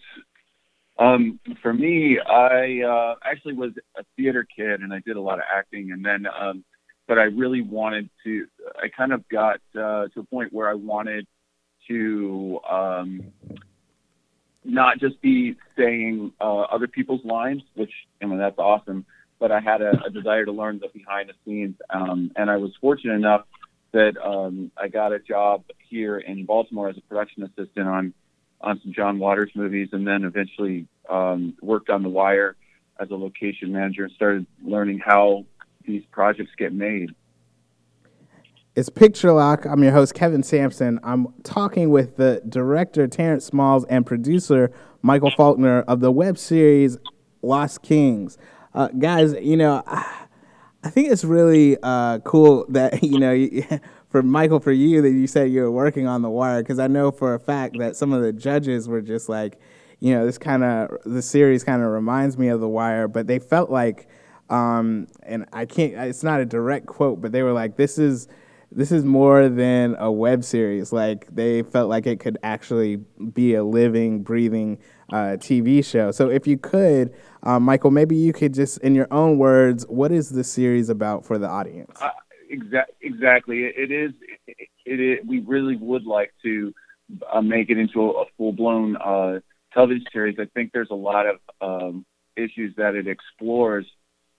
Um, 0.99 1.39
for 1.61 1.72
me, 1.72 2.18
I 2.20 2.82
uh, 2.82 3.15
actually 3.24 3.53
was 3.53 3.74
a 3.97 4.03
theater 4.15 4.45
kid 4.55 4.82
and 4.82 4.91
I 4.91 5.01
did 5.05 5.18
a 5.18 5.22
lot 5.22 5.38
of 5.38 5.45
acting, 5.55 5.91
and 5.91 6.03
then, 6.03 6.26
um, 6.26 6.63
but 7.07 7.20
I 7.20 7.24
really 7.24 7.61
wanted 7.61 8.09
to. 8.24 8.47
I 8.82 8.88
kind 8.88 9.13
of 9.13 9.28
got 9.30 9.59
uh, 9.76 10.07
to 10.07 10.20
a 10.22 10.24
point 10.24 10.51
where 10.51 10.68
I 10.68 10.74
wanted 10.74 11.28
to 11.88 12.59
um, 12.69 13.33
not 14.63 14.99
just 14.99 15.21
be 15.21 15.55
saying 15.77 16.33
uh, 16.41 16.61
other 16.61 16.88
people's 16.88 17.23
lines, 17.23 17.61
which 17.75 17.91
I 18.21 18.25
mean 18.25 18.38
that's 18.38 18.59
awesome, 18.59 19.05
but 19.39 19.51
I 19.51 19.59
had 19.59 19.81
a, 19.81 19.91
a 20.05 20.09
desire 20.09 20.45
to 20.45 20.51
learn 20.51 20.79
the 20.79 20.89
behind 20.89 21.29
the 21.29 21.33
scenes, 21.45 21.75
um, 21.89 22.31
and 22.35 22.49
I 22.49 22.57
was 22.57 22.71
fortunate 22.81 23.15
enough 23.15 23.45
that 23.93 24.13
um, 24.23 24.71
I 24.77 24.89
got 24.89 25.13
a 25.13 25.19
job 25.19 25.63
here 25.89 26.17
in 26.17 26.45
Baltimore 26.45 26.89
as 26.89 26.97
a 26.97 27.01
production 27.01 27.43
assistant 27.43 27.88
on 27.88 28.13
on 28.59 28.79
some 28.83 28.91
John 28.91 29.19
Waters 29.19 29.51
movies, 29.55 29.89
and 29.91 30.05
then 30.05 30.23
eventually 30.23 30.88
um, 31.09 31.55
worked 31.61 31.89
on 31.89 32.03
The 32.03 32.09
Wire 32.09 32.55
as 32.99 33.09
a 33.11 33.15
location 33.15 33.71
manager 33.71 34.05
and 34.05 34.13
started 34.13 34.47
learning 34.63 34.99
how 34.99 35.45
these 35.85 36.03
projects 36.11 36.51
get 36.57 36.73
made. 36.73 37.11
It's 38.78 38.89
Picture 38.89 39.32
Lock. 39.32 39.65
I'm 39.65 39.82
your 39.82 39.91
host, 39.91 40.13
Kevin 40.13 40.43
Sampson. 40.43 40.99
I'm 41.01 41.34
talking 41.41 41.89
with 41.89 42.17
the 42.17 42.43
director, 42.47 43.07
Terrence 43.07 43.43
Smalls, 43.43 43.86
and 43.86 44.05
producer, 44.05 44.71
Michael 45.01 45.32
Faulkner, 45.32 45.82
of 45.88 45.99
the 45.99 46.11
web 46.11 46.38
series 46.38 46.99
Lost 47.41 47.82
Kings. 47.82 48.38
Uh, 48.75 48.89
guys, 48.89 49.34
you 49.41 49.57
know, 49.57 49.82
I 49.88 50.91
think 50.91 51.11
it's 51.11 51.23
really 51.23 51.75
uh, 51.82 52.19
cool 52.19 52.67
that, 52.69 53.01
you 53.03 53.17
know, 53.17 53.80
for 54.09 54.21
Michael, 54.21 54.59
for 54.59 54.71
you, 54.71 55.01
that 55.01 55.09
you 55.09 55.25
said 55.25 55.49
you 55.49 55.61
were 55.61 55.71
working 55.71 56.05
on 56.05 56.21
The 56.21 56.30
Wire, 56.30 56.61
because 56.61 56.78
I 56.78 56.86
know 56.86 57.09
for 57.09 57.34
a 57.34 57.39
fact 57.39 57.80
that 57.80 57.95
some 57.95 58.13
of 58.13 58.21
the 58.21 58.32
judges 58.32 58.88
were 58.88 59.01
just 59.01 59.28
like, 59.28 59.59
you 60.01 60.13
know, 60.13 60.23
this 60.23 60.38
kind 60.38 60.63
of, 60.63 60.95
the 61.03 61.23
series 61.23 61.63
kind 61.63 61.82
of 61.82 61.89
reminds 61.89 62.38
me 62.38 62.49
of 62.49 62.59
The 62.59 62.69
Wire, 62.69 63.07
but 63.07 63.25
they 63.25 63.39
felt 63.39 63.71
like, 63.71 64.07
um, 64.51 65.07
and 65.23 65.47
I 65.51 65.65
can't, 65.65 65.95
it's 65.95 66.21
not 66.21 66.41
a 66.41 66.45
direct 66.45 66.86
quote, 66.86 67.21
but 67.21 67.32
they 67.32 67.41
were 67.41 67.53
like, 67.53 67.75
this 67.75 67.97
is, 67.97 68.28
this 68.72 68.91
is 68.91 69.05
more 69.05 69.49
than 69.49 69.95
a 69.99 70.11
web 70.11 70.43
series. 70.43 70.91
Like 70.91 71.28
they 71.34 71.63
felt 71.63 71.89
like 71.89 72.05
it 72.05 72.20
could 72.20 72.38
actually 72.43 72.97
be 72.97 73.55
a 73.55 73.63
living, 73.63 74.24
breathing 74.24 74.80
uh, 75.11 75.38
TV 75.39 75.84
show. 75.84 76.11
So 76.11 76.30
if 76.30 76.47
you 76.47 76.57
could, 76.57 77.13
uh, 77.43 77.59
Michael, 77.59 77.91
maybe 77.91 78.15
you 78.15 78.34
could 78.34 78.53
just, 78.53 78.78
in 78.80 78.93
your 78.95 79.07
own 79.11 79.38
words, 79.38 79.86
what 79.88 80.11
is 80.11 80.30
the 80.30 80.43
series 80.43 80.89
about 80.89 81.26
for 81.26 81.38
the 81.38 81.47
audience? 81.47 81.97
Uh, 82.01 82.09
exa- 82.53 82.86
exactly. 83.01 83.63
It, 83.63 83.76
it 83.78 83.91
is. 83.91 84.11
It, 84.47 84.99
it, 84.99 85.28
We 85.28 85.39
really 85.39 85.78
would 85.78 86.05
like 86.05 86.34
to 86.43 86.74
uh, 87.32 87.41
make 87.41 87.70
it 87.70 87.78
into 87.78 88.01
a, 88.01 88.22
a 88.22 88.26
full-blown 88.38 88.97
uh, 88.97 89.39
television 89.74 90.05
series. 90.11 90.38
I 90.39 90.45
think 90.53 90.72
there's 90.74 90.91
a 90.91 90.95
lot 90.95 91.26
of 91.26 91.39
um, 91.61 92.05
issues 92.36 92.76
that 92.78 92.95
it 92.95 93.07
explores 93.07 93.86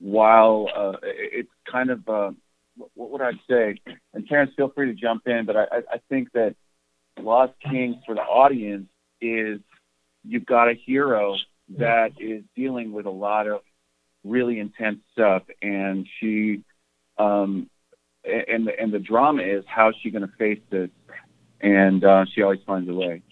while 0.00 0.68
uh, 0.76 0.92
it's 1.02 1.50
kind 1.70 1.90
of 1.90 2.08
uh, 2.08 2.30
what 2.94 3.10
would 3.10 3.20
I 3.20 3.32
say? 3.48 3.80
And 4.14 4.26
Terrence, 4.26 4.52
feel 4.56 4.70
free 4.70 4.86
to 4.86 4.94
jump 4.94 5.26
in, 5.26 5.44
but 5.46 5.56
I, 5.56 5.64
I 5.92 6.00
think 6.08 6.32
that 6.32 6.54
Lost 7.20 7.52
Kings 7.68 7.96
for 8.06 8.14
the 8.14 8.20
audience 8.20 8.88
is 9.20 9.60
you've 10.24 10.46
got 10.46 10.68
a 10.68 10.74
hero 10.74 11.36
that 11.76 12.12
is 12.18 12.42
dealing 12.56 12.92
with 12.92 13.06
a 13.06 13.10
lot 13.10 13.46
of 13.46 13.60
really 14.24 14.58
intense 14.58 14.98
stuff, 15.12 15.42
and 15.62 16.06
she, 16.18 16.62
um, 17.18 17.68
and 18.24 18.66
the 18.66 18.72
and 18.78 18.92
the 18.92 18.98
drama 18.98 19.42
is 19.42 19.64
how's 19.66 19.94
she 20.02 20.10
going 20.10 20.26
to 20.26 20.32
face 20.38 20.60
this, 20.70 20.90
and 21.60 22.04
uh, 22.04 22.24
she 22.34 22.42
always 22.42 22.60
finds 22.66 22.88
a 22.88 22.94
way. 22.94 23.22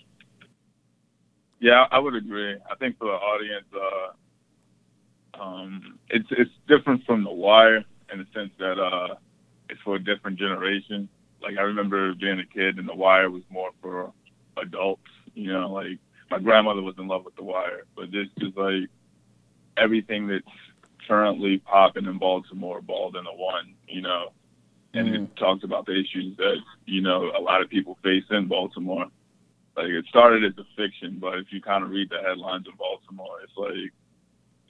Yeah, 1.60 1.86
I 1.90 1.98
would 1.98 2.14
agree. 2.14 2.54
I 2.70 2.74
think 2.76 2.98
for 2.98 3.06
the 3.06 3.12
audience, 3.12 3.66
uh, 3.74 5.42
um, 5.42 5.98
it's 6.08 6.28
it's 6.30 6.50
different 6.68 7.04
from 7.04 7.24
The 7.24 7.30
Wire 7.30 7.84
in 8.12 8.18
the 8.18 8.26
sense 8.34 8.50
that 8.58 8.78
uh, 8.78 9.14
it's 9.68 9.80
for 9.82 9.96
a 9.96 10.02
different 10.02 10.38
generation. 10.38 11.08
Like 11.42 11.58
I 11.58 11.62
remember 11.62 12.14
being 12.14 12.40
a 12.40 12.46
kid, 12.46 12.78
and 12.78 12.88
The 12.88 12.94
Wire 12.94 13.30
was 13.30 13.42
more 13.50 13.70
for 13.80 14.12
adults. 14.56 15.10
You 15.34 15.52
know, 15.52 15.70
like 15.72 15.98
my 16.30 16.38
grandmother 16.38 16.82
was 16.82 16.94
in 16.98 17.06
love 17.06 17.24
with 17.24 17.36
The 17.36 17.44
Wire, 17.44 17.84
but 17.94 18.10
this 18.10 18.28
is 18.38 18.56
like 18.56 18.88
everything 19.76 20.26
that's 20.26 20.44
currently 21.06 21.58
popping 21.58 22.06
in 22.06 22.18
Baltimore, 22.18 22.80
balled 22.80 23.16
into 23.16 23.30
one. 23.30 23.74
You 23.88 24.02
know, 24.02 24.32
and 24.94 25.08
mm-hmm. 25.08 25.24
it 25.24 25.36
talks 25.36 25.64
about 25.64 25.86
the 25.86 25.92
issues 25.92 26.36
that 26.38 26.56
you 26.86 27.02
know 27.02 27.30
a 27.36 27.40
lot 27.40 27.62
of 27.62 27.68
people 27.68 27.98
face 28.02 28.24
in 28.30 28.48
Baltimore. 28.48 29.06
Like 29.76 29.88
it 29.88 30.06
started 30.08 30.44
as 30.44 30.56
a 30.58 30.64
fiction, 30.76 31.18
but 31.20 31.38
if 31.38 31.46
you 31.50 31.60
kind 31.60 31.84
of 31.84 31.90
read 31.90 32.08
the 32.08 32.22
headlines 32.26 32.66
of 32.66 32.78
Baltimore, 32.78 33.40
it's 33.42 33.56
like 33.56 33.92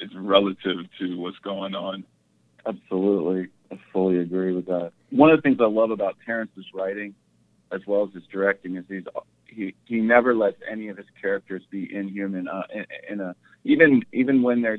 it's 0.00 0.14
relative 0.14 0.78
to 0.98 1.18
what's 1.18 1.38
going 1.38 1.74
on. 1.74 2.04
Absolutely, 2.66 3.48
I 3.70 3.78
fully 3.92 4.18
agree 4.18 4.54
with 4.54 4.66
that. 4.66 4.92
One 5.10 5.30
of 5.30 5.38
the 5.38 5.42
things 5.42 5.58
I 5.60 5.66
love 5.66 5.90
about 5.90 6.16
Terrence's 6.24 6.66
writing, 6.74 7.14
as 7.72 7.80
well 7.86 8.04
as 8.04 8.14
his 8.14 8.22
directing, 8.30 8.76
is 8.76 8.84
he's 8.88 9.04
he 9.46 9.74
he 9.86 10.00
never 10.00 10.34
lets 10.34 10.56
any 10.70 10.88
of 10.88 10.96
his 10.96 11.06
characters 11.20 11.62
be 11.70 11.92
inhuman. 11.92 12.48
Uh, 12.48 12.62
in, 12.72 12.86
in 13.10 13.20
a 13.20 13.34
even 13.64 14.02
even 14.12 14.42
when 14.42 14.62
they're 14.62 14.78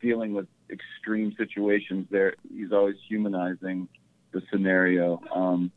dealing 0.00 0.34
with 0.34 0.46
extreme 0.70 1.34
situations, 1.36 2.06
there 2.10 2.34
he's 2.54 2.72
always 2.72 2.96
humanizing 3.08 3.88
the 4.32 4.42
scenario. 4.50 5.20
Um, 5.34 5.70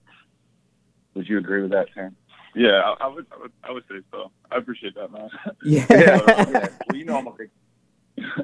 would 1.14 1.28
you 1.28 1.38
agree 1.38 1.62
with 1.62 1.72
that, 1.72 1.88
Terrence? 1.94 2.16
Yeah, 2.56 2.80
I, 2.80 3.06
I, 3.06 3.08
would, 3.08 3.26
I 3.32 3.38
would. 3.38 3.52
I 3.66 3.72
would 3.72 3.84
say 3.90 3.96
so. 4.12 4.32
I 4.50 4.58
appreciate 4.58 4.96
that, 4.96 5.12
man. 5.12 5.30
Yeah. 5.64 5.86
yeah, 5.90 5.98
yeah. 5.98 6.68
Well, 6.88 6.98
you 6.98 7.06
know 7.06 7.18
I'm 7.18 7.28
a 7.28 7.32
big 7.32 7.50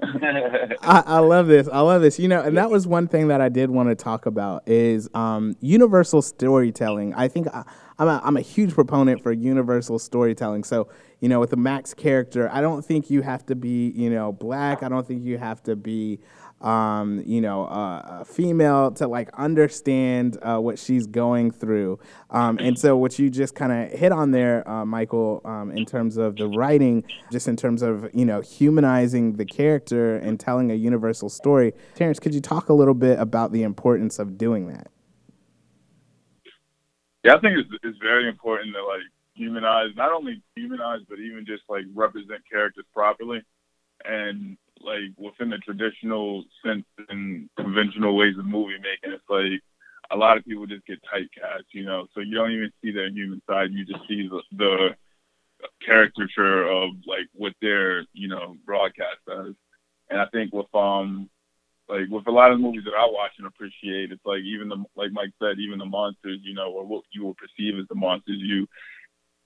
I, 0.82 1.04
I, 1.06 1.20
love 1.20 1.48
this. 1.48 1.70
I 1.72 1.80
love 1.80 2.02
this. 2.02 2.20
You 2.20 2.28
know, 2.28 2.42
and 2.42 2.58
that 2.58 2.70
was 2.70 2.88
one 2.88 3.08
thing 3.08 3.30
that 3.30 3.40
I 3.40 3.50
did 3.50 3.70
want 3.70 3.90
to 3.90 3.96
talk 3.96 4.26
about 4.26 4.68
is 4.68 5.10
um, 5.14 5.56
universal 5.62 6.22
storytelling. 6.22 7.14
I 7.14 7.28
think 7.28 7.48
I, 7.48 7.64
am 8.00 8.08
a, 8.08 8.22
I'm 8.24 8.38
a 8.38 8.42
huge 8.42 8.74
proponent 8.74 9.24
for 9.24 9.32
universal 9.32 9.98
storytelling. 9.98 10.66
So, 10.66 10.90
you 11.22 11.30
know, 11.30 11.40
with 11.40 11.52
the 11.52 11.58
Max 11.58 11.94
character, 11.94 12.50
I 12.52 12.60
don't 12.60 12.84
think 12.84 13.10
you 13.10 13.22
have 13.22 13.46
to 13.46 13.56
be, 13.56 13.92
you 13.92 14.10
know, 14.10 14.34
black. 14.34 14.84
I 14.84 14.90
don't 14.90 15.08
think 15.08 15.24
you 15.24 15.38
have 15.38 15.64
to 15.64 15.76
be 15.76 16.20
um, 16.62 17.24
you 17.26 17.42
know, 17.42 17.66
uh, 17.66 18.20
a 18.22 18.26
female 18.26 18.92
to 18.92 19.08
like 19.08 19.30
understand 19.34 20.38
uh, 20.42 20.60
what 20.60 20.78
she's 20.78 21.08
going 21.08 21.52
through. 21.52 22.00
Um, 22.30 22.58
and 22.60 22.78
so, 22.78 22.96
what 22.96 23.18
you 23.18 23.30
just 23.30 23.56
kind 23.56 23.72
of 23.72 23.98
hit 23.98 24.12
on 24.12 24.32
there, 24.32 24.68
uh, 24.70 24.86
Michael, 24.86 25.42
um, 25.44 25.72
in 25.72 25.86
terms 25.86 26.18
of 26.18 26.36
the 26.36 26.48
writing, 26.48 27.04
just 27.32 27.48
in 27.48 27.56
terms 27.56 27.82
of 27.82 28.10
you 28.14 28.26
know 28.26 28.42
humanizing 28.42 29.34
the 29.34 29.46
character 29.46 30.18
and 30.18 30.40
telling 30.40 30.72
a 30.72 30.76
universal 30.76 31.30
story. 31.30 31.74
Terrence, 31.96 32.20
could 32.20 32.34
you 32.34 32.42
talk 32.42 32.70
a 32.70 32.74
little 32.74 32.94
bit 32.94 33.20
about 33.20 33.52
the 33.52 33.64
importance 33.64 34.20
of 34.20 34.38
doing 34.38 34.68
that? 34.68 34.88
Yeah, 37.24 37.36
I 37.36 37.40
think 37.40 37.58
it's, 37.58 37.70
it's 37.84 37.98
very 38.00 38.28
important 38.28 38.74
to 38.74 38.84
like 38.84 39.02
humanize, 39.34 39.90
not 39.96 40.12
only 40.12 40.42
humanize, 40.56 41.02
but 41.08 41.20
even 41.20 41.46
just 41.46 41.64
like 41.70 41.84
represent 41.94 42.42
characters 42.50 42.86
properly. 42.94 43.42
And 44.04 44.58
like 44.84 45.12
within 45.18 45.50
the 45.50 45.58
traditional 45.58 46.44
sense 46.66 46.86
and 47.10 47.50
conventional 47.58 48.16
ways 48.16 48.38
of 48.38 48.46
movie 48.46 48.78
making, 48.78 49.16
it's 49.16 49.30
like 49.30 49.62
a 50.12 50.18
lot 50.18 50.38
of 50.38 50.46
people 50.46 50.68
just 50.68 50.86
get 50.86 51.00
typecast, 51.04 51.66
you 51.72 51.86
know. 51.86 52.08
So 52.14 52.22
you 52.22 52.36
don't 52.36 52.52
even 52.52 52.72
see 52.82 52.92
their 52.92 53.10
human 53.10 53.42
side; 53.50 53.72
you 53.72 53.86
just 53.86 54.08
see 54.08 54.28
the, 54.28 54.42
the 54.58 54.90
caricature 55.86 56.70
of 56.70 56.92
like 57.08 57.28
what 57.34 57.54
their 57.62 58.02
you 58.14 58.28
know 58.28 58.56
broadcast 58.66 59.20
does. 59.28 59.54
And 60.10 60.20
I 60.20 60.26
think 60.32 60.54
with 60.54 60.74
um 60.74 61.30
like 61.88 62.10
with 62.10 62.28
a 62.28 62.32
lot 62.32 62.52
of 62.52 62.60
movies 62.60 62.84
that 62.86 62.98
I 62.98 63.06
watch 63.10 63.32
and 63.38 63.48
appreciate, 63.48 64.12
it's 64.12 64.26
like 64.26 64.42
even 64.42 64.70
the 64.70 64.84
like 64.96 65.12
Mike 65.12 65.34
said, 65.40 65.60
even 65.60 65.80
the 65.80 65.86
monsters, 65.86 66.40
you 66.44 66.54
know, 66.54 66.72
or 66.72 66.86
what 66.86 67.04
you 67.12 67.24
will 67.24 67.36
perceive 67.36 67.80
as 67.80 67.88
the 67.90 67.96
monsters, 67.96 68.40
you 68.40 68.68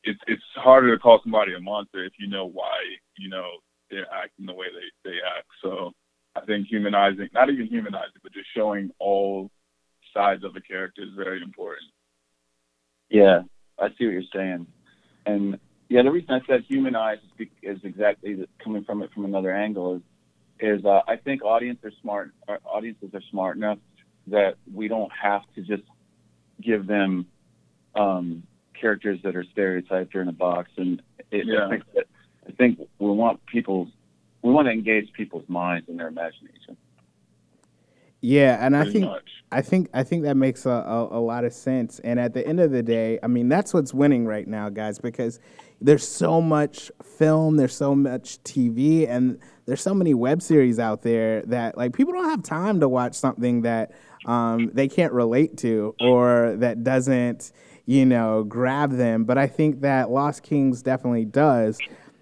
it's 0.05 0.19
it's 0.27 0.43
harder 0.55 0.95
to 0.95 1.01
call 1.01 1.19
somebody 1.23 1.53
a 1.53 1.59
monster 1.59 2.03
if 2.05 2.13
you 2.19 2.27
know 2.27 2.45
why 2.45 2.77
you 3.17 3.29
know 3.29 3.49
they're 3.95 4.13
acting 4.13 4.45
the 4.45 4.53
way 4.53 4.67
they, 4.73 5.09
they 5.09 5.17
act. 5.37 5.47
So 5.63 5.91
I 6.35 6.41
think 6.45 6.67
humanizing, 6.67 7.29
not 7.33 7.49
even 7.49 7.67
humanizing, 7.67 8.19
but 8.21 8.33
just 8.33 8.47
showing 8.55 8.91
all 8.99 9.49
sides 10.13 10.43
of 10.43 10.55
a 10.55 10.61
character 10.61 11.01
is 11.01 11.09
very 11.15 11.41
important. 11.41 11.89
Yeah, 13.09 13.41
I 13.79 13.89
see 13.89 14.05
what 14.05 14.11
you're 14.11 14.23
saying. 14.33 14.67
And 15.25 15.57
yeah, 15.89 16.03
the 16.03 16.11
reason 16.11 16.31
I 16.31 16.39
said 16.47 16.63
humanize 16.67 17.19
is, 17.39 17.47
is 17.63 17.79
exactly 17.83 18.45
coming 18.63 18.83
from 18.83 19.01
it 19.01 19.11
from 19.13 19.25
another 19.25 19.53
angle 19.53 19.95
is 19.95 20.01
is 20.59 20.85
uh, 20.85 21.01
I 21.07 21.17
think 21.17 21.43
audiences 21.43 21.83
are 21.85 21.91
smart. 22.01 22.31
Our 22.47 22.59
audiences 22.63 23.09
are 23.13 23.21
smart 23.29 23.57
enough 23.57 23.77
that 24.27 24.55
we 24.73 24.87
don't 24.87 25.11
have 25.11 25.41
to 25.55 25.61
just 25.61 25.83
give 26.61 26.87
them 26.87 27.27
um, 27.93 28.43
characters 28.79 29.19
that 29.23 29.35
are 29.35 29.43
stereotyped 29.51 30.15
or 30.15 30.21
in 30.21 30.29
a 30.29 30.33
box. 30.33 30.71
And 30.77 31.01
it, 31.31 31.45
yeah. 31.45 31.65
I 31.65 31.69
think 31.69 31.83
that 31.93 32.05
I 32.47 32.51
think 32.51 32.79
we 32.99 33.09
want 33.09 33.45
people, 33.45 33.89
we 34.41 34.51
want 34.51 34.67
to 34.67 34.71
engage 34.71 35.11
people's 35.13 35.47
minds 35.47 35.89
and 35.89 35.99
their 35.99 36.07
imagination. 36.07 36.77
Yeah, 38.21 38.65
and 38.65 38.73
Pretty 38.73 38.89
I 38.89 38.93
think 38.93 39.05
much. 39.05 39.29
I 39.51 39.61
think 39.61 39.89
I 39.93 40.03
think 40.03 40.23
that 40.23 40.35
makes 40.35 40.65
a, 40.65 40.71
a, 40.71 41.19
a, 41.19 41.21
lot 41.21 41.45
of 41.45 41.53
sense. 41.53 41.99
And 41.99 42.19
at 42.19 42.33
the 42.33 42.45
end 42.45 42.59
of 42.59 42.71
the 42.71 42.81
day, 42.81 43.19
I 43.21 43.27
mean 43.27 43.49
that's 43.49 43.71
what's 43.71 43.93
winning 43.93 44.25
right 44.25 44.47
now, 44.47 44.69
guys, 44.69 44.97
because 44.97 45.39
there's 45.79 46.07
so 46.07 46.41
much 46.41 46.91
film, 47.03 47.57
there's 47.57 47.75
so 47.75 47.93
much 47.93 48.41
TV, 48.43 49.07
and 49.07 49.39
there's 49.65 49.81
so 49.81 49.93
many 49.93 50.13
web 50.13 50.41
series 50.41 50.79
out 50.79 51.03
there 51.03 51.43
that 51.43 51.77
like 51.77 51.93
people 51.93 52.13
don't 52.13 52.29
have 52.29 52.41
time 52.41 52.79
to 52.79 52.89
watch 52.89 53.13
something 53.13 53.61
that 53.61 53.91
um, 54.25 54.71
they 54.73 54.87
can't 54.87 55.13
relate 55.13 55.57
to 55.57 55.95
or 55.99 56.55
that 56.57 56.83
doesn't, 56.83 57.51
you 57.85 58.05
know, 58.05 58.43
grab 58.43 58.91
them. 58.91 59.25
But 59.25 59.37
I 59.37 59.47
think 59.47 59.81
that 59.81 60.09
Lost 60.09 60.41
Kings 60.41 60.81
definitely 60.81 61.25
does. 61.25 61.77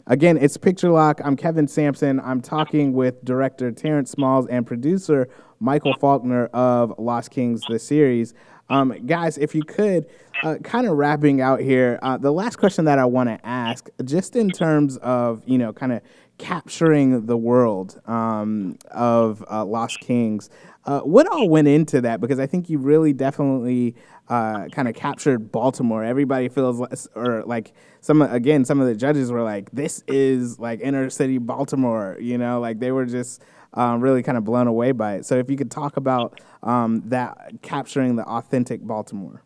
Again, 0.08 0.38
it's 0.38 0.58
Picture 0.58 0.89
Lock. 0.89 1.22
I'm 1.24 1.38
Kevin 1.38 1.66
Sampson. 1.66 2.20
I'm 2.20 2.41
talking 2.41 2.91
with 2.91 3.24
director 3.24 3.72
Terrence 3.72 4.12
Smalls 4.12 4.45
and 4.47 4.68
producer 4.68 5.30
Michael 5.62 5.93
Faulkner 5.93 6.47
of 6.47 6.93
Lost 6.97 7.32
Kings, 7.32 7.62
the 7.70 7.80
series. 7.80 8.34
Um, 8.70 9.06
guys, 9.06 9.38
if 9.38 9.56
you 9.56 9.64
could, 9.64 10.08
uh, 10.43 10.56
kind 10.62 10.88
of 10.88 10.97
wrapping 10.97 11.39
out 11.39 11.62
here, 11.62 11.99
uh, 12.01 12.18
the 12.18 12.32
last 12.32 12.58
question 12.58 12.84
that 12.84 12.99
I 12.99 13.06
want 13.06 13.30
to 13.30 13.39
ask, 13.45 13.88
just 14.04 14.36
in 14.36 14.49
terms 14.49 14.97
of, 14.97 15.41
you 15.45 15.58
know, 15.58 15.72
kind 15.72 15.93
of 15.93 16.01
capturing 16.38 17.26
the 17.26 17.38
world 17.38 18.02
um, 18.06 18.78
of 18.92 19.44
uh, 19.50 19.64
Lost 19.66 20.00
Kings, 20.00 20.50
uh, 20.86 21.00
what 21.02 21.28
all 21.28 21.48
went 21.48 21.68
into 21.68 22.02
that? 22.02 22.20
Because 22.20 22.40
I 22.40 22.46
think 22.46 22.70
you 22.70 22.78
really 22.78 23.14
definitely 23.14 23.96
uh, 24.28 24.68
kind 24.70 24.88
of 24.88 24.96
captured 24.96 25.52
Baltimore. 25.52 26.04
Everybody 26.04 26.50
feels 26.50 26.80
like, 26.80 26.94
or 27.16 27.44
like 27.44 27.74
some 28.02 28.22
again, 28.22 28.66
some 28.66 28.82
of 28.82 28.88
the 28.88 28.96
judges 28.96 29.32
were 29.32 29.44
like, 29.44 29.72
"This 29.72 30.04
is 30.08 30.60
like 30.60 30.82
inner 30.82 31.10
city 31.10 31.38
Baltimore," 31.38 32.18
you 32.20 32.38
know, 32.38 32.60
like 32.60 32.80
they 32.80 32.92
were 32.92 33.06
just 33.06 33.42
um, 33.74 34.02
really 34.02 34.24
kind 34.24 34.38
of 34.38 34.44
blown 34.44 34.68
away 34.68 34.92
by 34.92 35.16
it. 35.16 35.26
So 35.26 35.38
if 35.38 35.50
you 35.50 35.56
could 35.56 35.72
talk 35.72 35.98
about 35.98 36.42
um, 36.64 37.02
that 37.06 37.62
capturing 37.62 38.16
the 38.16 38.24
authentic 38.24 38.82
Baltimore. 38.82 39.44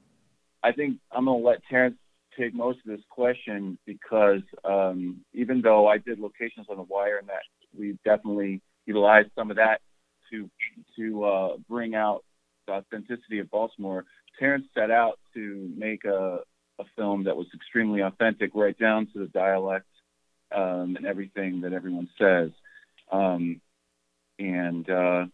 I 0.64 0.72
think 0.72 0.98
I'm 1.12 1.26
gonna 1.26 1.38
let 1.38 1.60
Terrence 1.70 1.98
take 2.38 2.54
most 2.54 2.80
of 2.80 2.86
this 2.86 3.06
question 3.10 3.78
because 3.86 4.42
um, 4.64 5.22
even 5.34 5.62
though 5.62 5.88
I 5.88 5.98
did 5.98 6.20
locations 6.20 6.68
on 6.70 6.78
the 6.78 6.84
wire 6.84 7.18
and 7.18 7.28
that 7.28 7.44
we 7.78 7.98
definitely 8.06 8.62
utilized 8.86 9.30
some 9.36 9.50
of 9.50 9.58
that 9.58 9.82
to 10.32 10.50
to 10.96 11.24
uh, 11.24 11.58
bring 11.70 11.96
out 11.96 12.24
the 12.68 12.74
authenticity 12.74 13.40
of 13.40 13.50
Baltimore. 13.50 14.06
Terrence 14.40 14.66
set 14.74 14.92
out 14.92 15.20
to 15.34 15.72
make 15.76 16.06
a, 16.06 16.40
a 16.80 16.84
film 16.96 17.24
that 17.24 17.36
was 17.36 17.48
extremely 17.56 18.02
authentic, 18.02 18.52
right 18.54 18.78
down 18.78 19.08
to 19.14 19.20
the 19.20 19.28
dialect 19.28 19.88
um, 20.56 20.96
and 20.96 21.06
everything 21.06 21.62
that 21.62 21.74
everyone 21.74 22.10
says. 22.20 22.52
Um, 23.12 23.62
and 24.38 24.88
uh, 24.90 25.26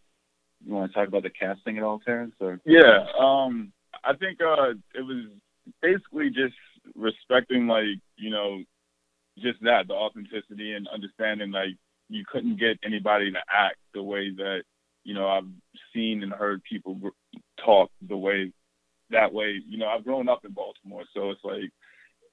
you 0.65 0.73
want 0.73 0.91
to 0.91 0.97
talk 0.97 1.07
about 1.07 1.23
the 1.23 1.29
casting 1.29 1.77
at 1.77 1.83
all, 1.83 1.99
Terrence? 1.99 2.35
Or? 2.39 2.59
Yeah, 2.65 3.05
um, 3.19 3.73
I 4.03 4.15
think 4.15 4.39
uh, 4.41 4.71
it 4.95 5.01
was 5.01 5.25
basically 5.81 6.29
just 6.29 6.55
respecting, 6.95 7.67
like 7.67 7.99
you 8.17 8.29
know, 8.29 8.63
just 9.39 9.61
that 9.63 9.87
the 9.87 9.93
authenticity 9.93 10.73
and 10.73 10.87
understanding, 10.87 11.51
like 11.51 11.75
you 12.09 12.23
couldn't 12.31 12.59
get 12.59 12.77
anybody 12.85 13.31
to 13.31 13.39
act 13.49 13.77
the 13.93 14.03
way 14.03 14.31
that 14.35 14.63
you 15.03 15.13
know, 15.13 15.27
I've 15.27 15.47
seen 15.93 16.23
and 16.23 16.31
heard 16.31 16.63
people 16.63 16.97
talk 17.63 17.91
the 18.07 18.17
way 18.17 18.51
that 19.11 19.33
way. 19.33 19.59
You 19.67 19.77
know, 19.77 19.87
I've 19.87 20.05
grown 20.05 20.29
up 20.29 20.45
in 20.45 20.51
Baltimore, 20.51 21.03
so 21.13 21.29
it's 21.31 21.43
like 21.43 21.69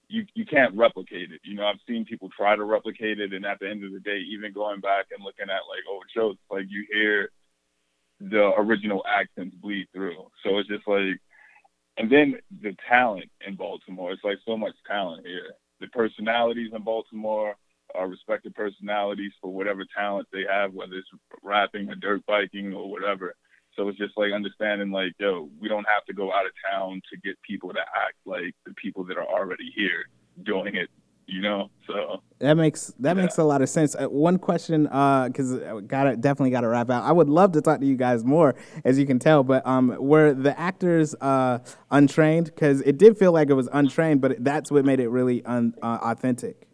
you 0.08 0.24
you 0.34 0.44
can't 0.44 0.76
replicate 0.76 1.32
it. 1.32 1.40
You 1.44 1.56
know, 1.56 1.66
I've 1.66 1.80
seen 1.86 2.04
people 2.04 2.28
try 2.36 2.56
to 2.56 2.64
replicate 2.64 3.20
it, 3.20 3.32
and 3.32 3.44
at 3.44 3.58
the 3.60 3.68
end 3.68 3.84
of 3.84 3.92
the 3.92 4.00
day, 4.00 4.18
even 4.18 4.52
going 4.52 4.80
back 4.80 5.06
and 5.14 5.24
looking 5.24 5.50
at 5.50 5.68
like 5.68 5.84
old 5.90 6.04
shows, 6.14 6.36
like 6.50 6.66
you 6.68 6.86
hear 6.92 7.30
the 8.20 8.52
original 8.58 9.02
accents 9.08 9.56
bleed 9.56 9.86
through. 9.94 10.26
So 10.44 10.58
it's 10.58 10.68
just 10.68 10.86
like, 10.86 11.18
and 12.00 12.10
then 12.10 12.36
the 12.62 12.74
talent 12.88 13.30
in 13.46 13.56
Baltimore. 13.56 14.12
It's 14.12 14.24
like 14.24 14.38
so 14.46 14.56
much 14.56 14.72
talent 14.86 15.26
here. 15.26 15.52
The 15.80 15.86
personalities 15.88 16.70
in 16.74 16.82
Baltimore 16.82 17.54
are 17.94 18.08
respected 18.08 18.54
personalities 18.54 19.32
for 19.38 19.52
whatever 19.52 19.84
talent 19.94 20.26
they 20.32 20.44
have, 20.50 20.72
whether 20.72 20.94
it's 20.94 21.08
rapping 21.42 21.90
or 21.90 21.96
dirt 21.96 22.24
biking 22.26 22.72
or 22.72 22.90
whatever. 22.90 23.34
So 23.76 23.86
it's 23.88 23.98
just 23.98 24.16
like 24.16 24.32
understanding, 24.32 24.90
like, 24.90 25.12
yo, 25.18 25.50
we 25.60 25.68
don't 25.68 25.86
have 25.94 26.06
to 26.06 26.14
go 26.14 26.32
out 26.32 26.46
of 26.46 26.52
town 26.72 27.02
to 27.12 27.20
get 27.20 27.36
people 27.42 27.70
to 27.74 27.80
act 27.80 28.16
like 28.24 28.54
the 28.64 28.72
people 28.74 29.04
that 29.04 29.18
are 29.18 29.28
already 29.28 29.70
here 29.76 30.04
doing 30.42 30.76
it. 30.76 30.88
You 31.32 31.42
know, 31.42 31.70
so 31.86 32.22
that 32.40 32.54
makes 32.54 32.92
that 32.98 33.16
yeah. 33.16 33.22
makes 33.22 33.38
a 33.38 33.44
lot 33.44 33.62
of 33.62 33.68
sense. 33.68 33.94
Uh, 33.94 34.08
one 34.08 34.36
question, 34.36 34.82
because 34.82 35.52
uh, 35.52 35.80
gotta 35.86 36.16
definitely 36.16 36.50
got 36.50 36.62
to 36.62 36.68
wrap 36.68 36.90
out. 36.90 37.04
I 37.04 37.12
would 37.12 37.28
love 37.28 37.52
to 37.52 37.60
talk 37.60 37.78
to 37.78 37.86
you 37.86 37.94
guys 37.96 38.24
more, 38.24 38.56
as 38.84 38.98
you 38.98 39.06
can 39.06 39.20
tell, 39.20 39.44
but 39.44 39.64
um, 39.64 39.94
were 40.00 40.34
the 40.34 40.58
actors 40.58 41.14
uh, 41.20 41.60
untrained? 41.92 42.46
Because 42.46 42.80
it 42.80 42.98
did 42.98 43.16
feel 43.16 43.30
like 43.30 43.48
it 43.48 43.54
was 43.54 43.68
untrained, 43.72 44.20
but 44.20 44.42
that's 44.42 44.72
what 44.72 44.84
made 44.84 44.98
it 44.98 45.08
really 45.08 45.44
un- 45.44 45.72
uh, 45.80 45.98
authentic. 46.02 46.66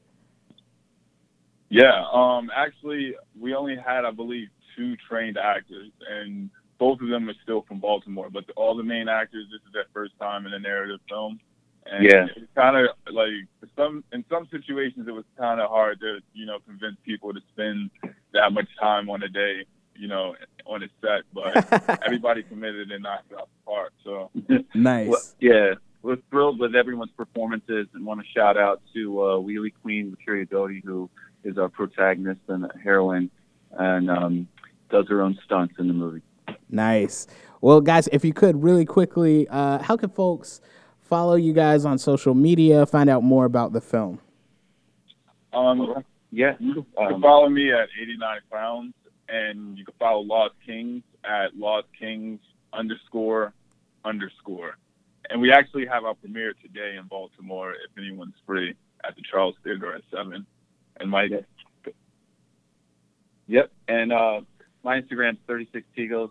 Yeah, 1.68 2.02
um, 2.10 2.50
actually, 2.56 3.14
we 3.38 3.54
only 3.54 3.76
had, 3.76 4.06
I 4.06 4.10
believe, 4.10 4.48
two 4.74 4.96
trained 5.06 5.36
actors, 5.36 5.90
and 6.08 6.48
both 6.78 7.02
of 7.02 7.08
them 7.08 7.28
are 7.28 7.34
still 7.42 7.62
from 7.68 7.80
Baltimore, 7.80 8.30
but 8.32 8.46
the, 8.46 8.54
all 8.54 8.74
the 8.74 8.84
main 8.84 9.08
actors, 9.08 9.46
this 9.50 9.60
is 9.66 9.72
their 9.74 9.86
first 9.92 10.14
time 10.18 10.46
in 10.46 10.54
a 10.54 10.58
narrative 10.58 11.00
film. 11.10 11.40
And 11.90 12.04
yeah. 12.04 12.26
it's 12.36 12.50
kind 12.54 12.76
of 12.76 12.96
like 13.12 13.30
some 13.76 14.02
in 14.12 14.24
some 14.28 14.48
situations 14.50 15.06
it 15.06 15.12
was 15.12 15.24
kind 15.38 15.60
of 15.60 15.70
hard 15.70 16.00
to 16.00 16.18
you 16.34 16.46
know 16.46 16.58
convince 16.66 16.96
people 17.04 17.32
to 17.32 17.40
spend 17.52 17.90
that 18.32 18.52
much 18.52 18.68
time 18.80 19.08
on 19.08 19.22
a 19.22 19.28
day 19.28 19.64
you 19.94 20.08
know 20.08 20.34
on 20.66 20.82
a 20.82 20.88
set, 21.00 21.22
but 21.32 22.00
everybody 22.04 22.42
committed 22.42 22.90
and 22.90 23.02
knocked 23.02 23.30
it 23.30 23.38
out 23.38 23.48
the 23.48 23.70
park. 23.70 23.92
So 24.04 24.30
nice. 24.74 25.08
Well, 25.08 25.22
yeah, 25.40 25.74
we're 26.02 26.18
thrilled 26.30 26.58
with 26.58 26.74
everyone's 26.74 27.12
performances 27.16 27.86
and 27.94 28.04
want 28.04 28.20
to 28.20 28.26
shout 28.32 28.56
out 28.56 28.82
to 28.94 29.22
uh, 29.22 29.24
Wheelie 29.38 29.72
Queen 29.82 30.10
Materia 30.10 30.46
Doty, 30.46 30.82
who 30.84 31.08
is 31.44 31.58
our 31.58 31.68
protagonist 31.68 32.40
and 32.48 32.70
heroine, 32.82 33.30
and 33.72 34.10
um, 34.10 34.48
does 34.90 35.06
her 35.08 35.22
own 35.22 35.38
stunts 35.44 35.74
in 35.78 35.88
the 35.88 35.94
movie. 35.94 36.22
Nice. 36.68 37.26
Well, 37.60 37.80
guys, 37.80 38.08
if 38.12 38.24
you 38.24 38.32
could 38.32 38.62
really 38.62 38.84
quickly, 38.84 39.48
uh, 39.48 39.82
how 39.82 39.96
can 39.96 40.10
folks 40.10 40.60
follow 41.08 41.36
you 41.36 41.52
guys 41.52 41.84
on 41.84 41.98
social 41.98 42.34
media, 42.34 42.84
find 42.86 43.08
out 43.08 43.22
more 43.22 43.44
about 43.44 43.72
the 43.72 43.80
film? 43.80 44.20
Um, 45.52 46.04
yeah. 46.30 46.54
You 46.58 46.86
can 46.96 47.14
um, 47.14 47.22
follow 47.22 47.48
me 47.48 47.72
at 47.72 47.88
89 48.00 48.40
pounds, 48.50 48.94
and 49.28 49.78
you 49.78 49.84
can 49.84 49.94
follow 49.98 50.20
Lost 50.20 50.54
Kings 50.64 51.02
at 51.24 51.56
Lost 51.56 51.86
Kings 51.98 52.40
underscore 52.72 53.52
underscore. 54.04 54.76
And 55.30 55.40
we 55.40 55.52
actually 55.52 55.86
have 55.86 56.04
our 56.04 56.14
premiere 56.14 56.54
today 56.62 56.96
in 56.98 57.06
Baltimore, 57.08 57.72
if 57.72 57.98
anyone's 57.98 58.34
free, 58.46 58.74
at 59.04 59.16
the 59.16 59.22
Charles 59.28 59.56
Theater 59.64 59.94
at 59.94 60.02
7. 60.12 60.46
And 61.00 61.10
Mike? 61.10 61.32
Yep. 63.48 63.72
And 63.88 64.12
uh, 64.12 64.40
my 64.84 65.00
Instagram's 65.00 65.38
36 65.46 65.86
Tegos. 65.96 66.30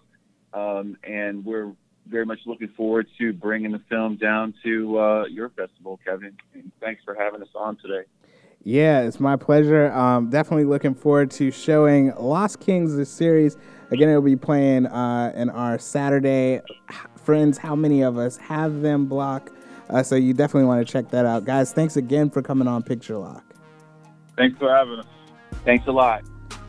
Um, 0.53 0.97
and 1.03 1.43
we're 1.43 1.73
very 2.07 2.25
much 2.25 2.39
looking 2.45 2.69
forward 2.69 3.07
to 3.17 3.33
bringing 3.33 3.71
the 3.71 3.81
film 3.89 4.17
down 4.17 4.53
to 4.63 4.99
uh, 4.99 5.25
your 5.25 5.49
festival, 5.49 5.99
Kevin. 6.05 6.35
And 6.53 6.71
thanks 6.79 7.03
for 7.03 7.15
having 7.15 7.41
us 7.41 7.49
on 7.55 7.77
today. 7.77 8.07
Yeah, 8.63 9.01
it's 9.01 9.19
my 9.19 9.35
pleasure. 9.35 9.91
Um, 9.91 10.29
definitely 10.29 10.65
looking 10.65 10.95
forward 10.95 11.29
to 11.31 11.51
showing 11.51 12.13
Lost 12.15 12.59
Kings, 12.59 12.95
the 12.95 13.05
series. 13.05 13.57
Again, 13.91 14.09
it'll 14.09 14.23
be 14.23 14.35
playing 14.35 14.87
uh, 14.87 15.31
in 15.35 15.51
our 15.51 15.77
Saturday. 15.77 16.61
Friends, 17.15 17.59
how 17.59 17.75
many 17.75 18.01
of 18.01 18.17
us 18.17 18.37
have 18.37 18.81
them 18.81 19.05
block? 19.05 19.51
Uh, 19.89 20.01
so 20.01 20.15
you 20.15 20.33
definitely 20.33 20.67
want 20.67 20.85
to 20.85 20.91
check 20.91 21.09
that 21.09 21.25
out. 21.25 21.45
Guys, 21.45 21.73
thanks 21.73 21.95
again 21.95 22.31
for 22.31 22.41
coming 22.41 22.67
on 22.67 22.81
Picture 22.81 23.17
Lock. 23.17 23.43
Thanks 24.35 24.57
for 24.57 24.75
having 24.75 24.99
us. 24.99 25.05
Thanks 25.63 25.85
a 25.87 25.91
lot. 25.91 26.23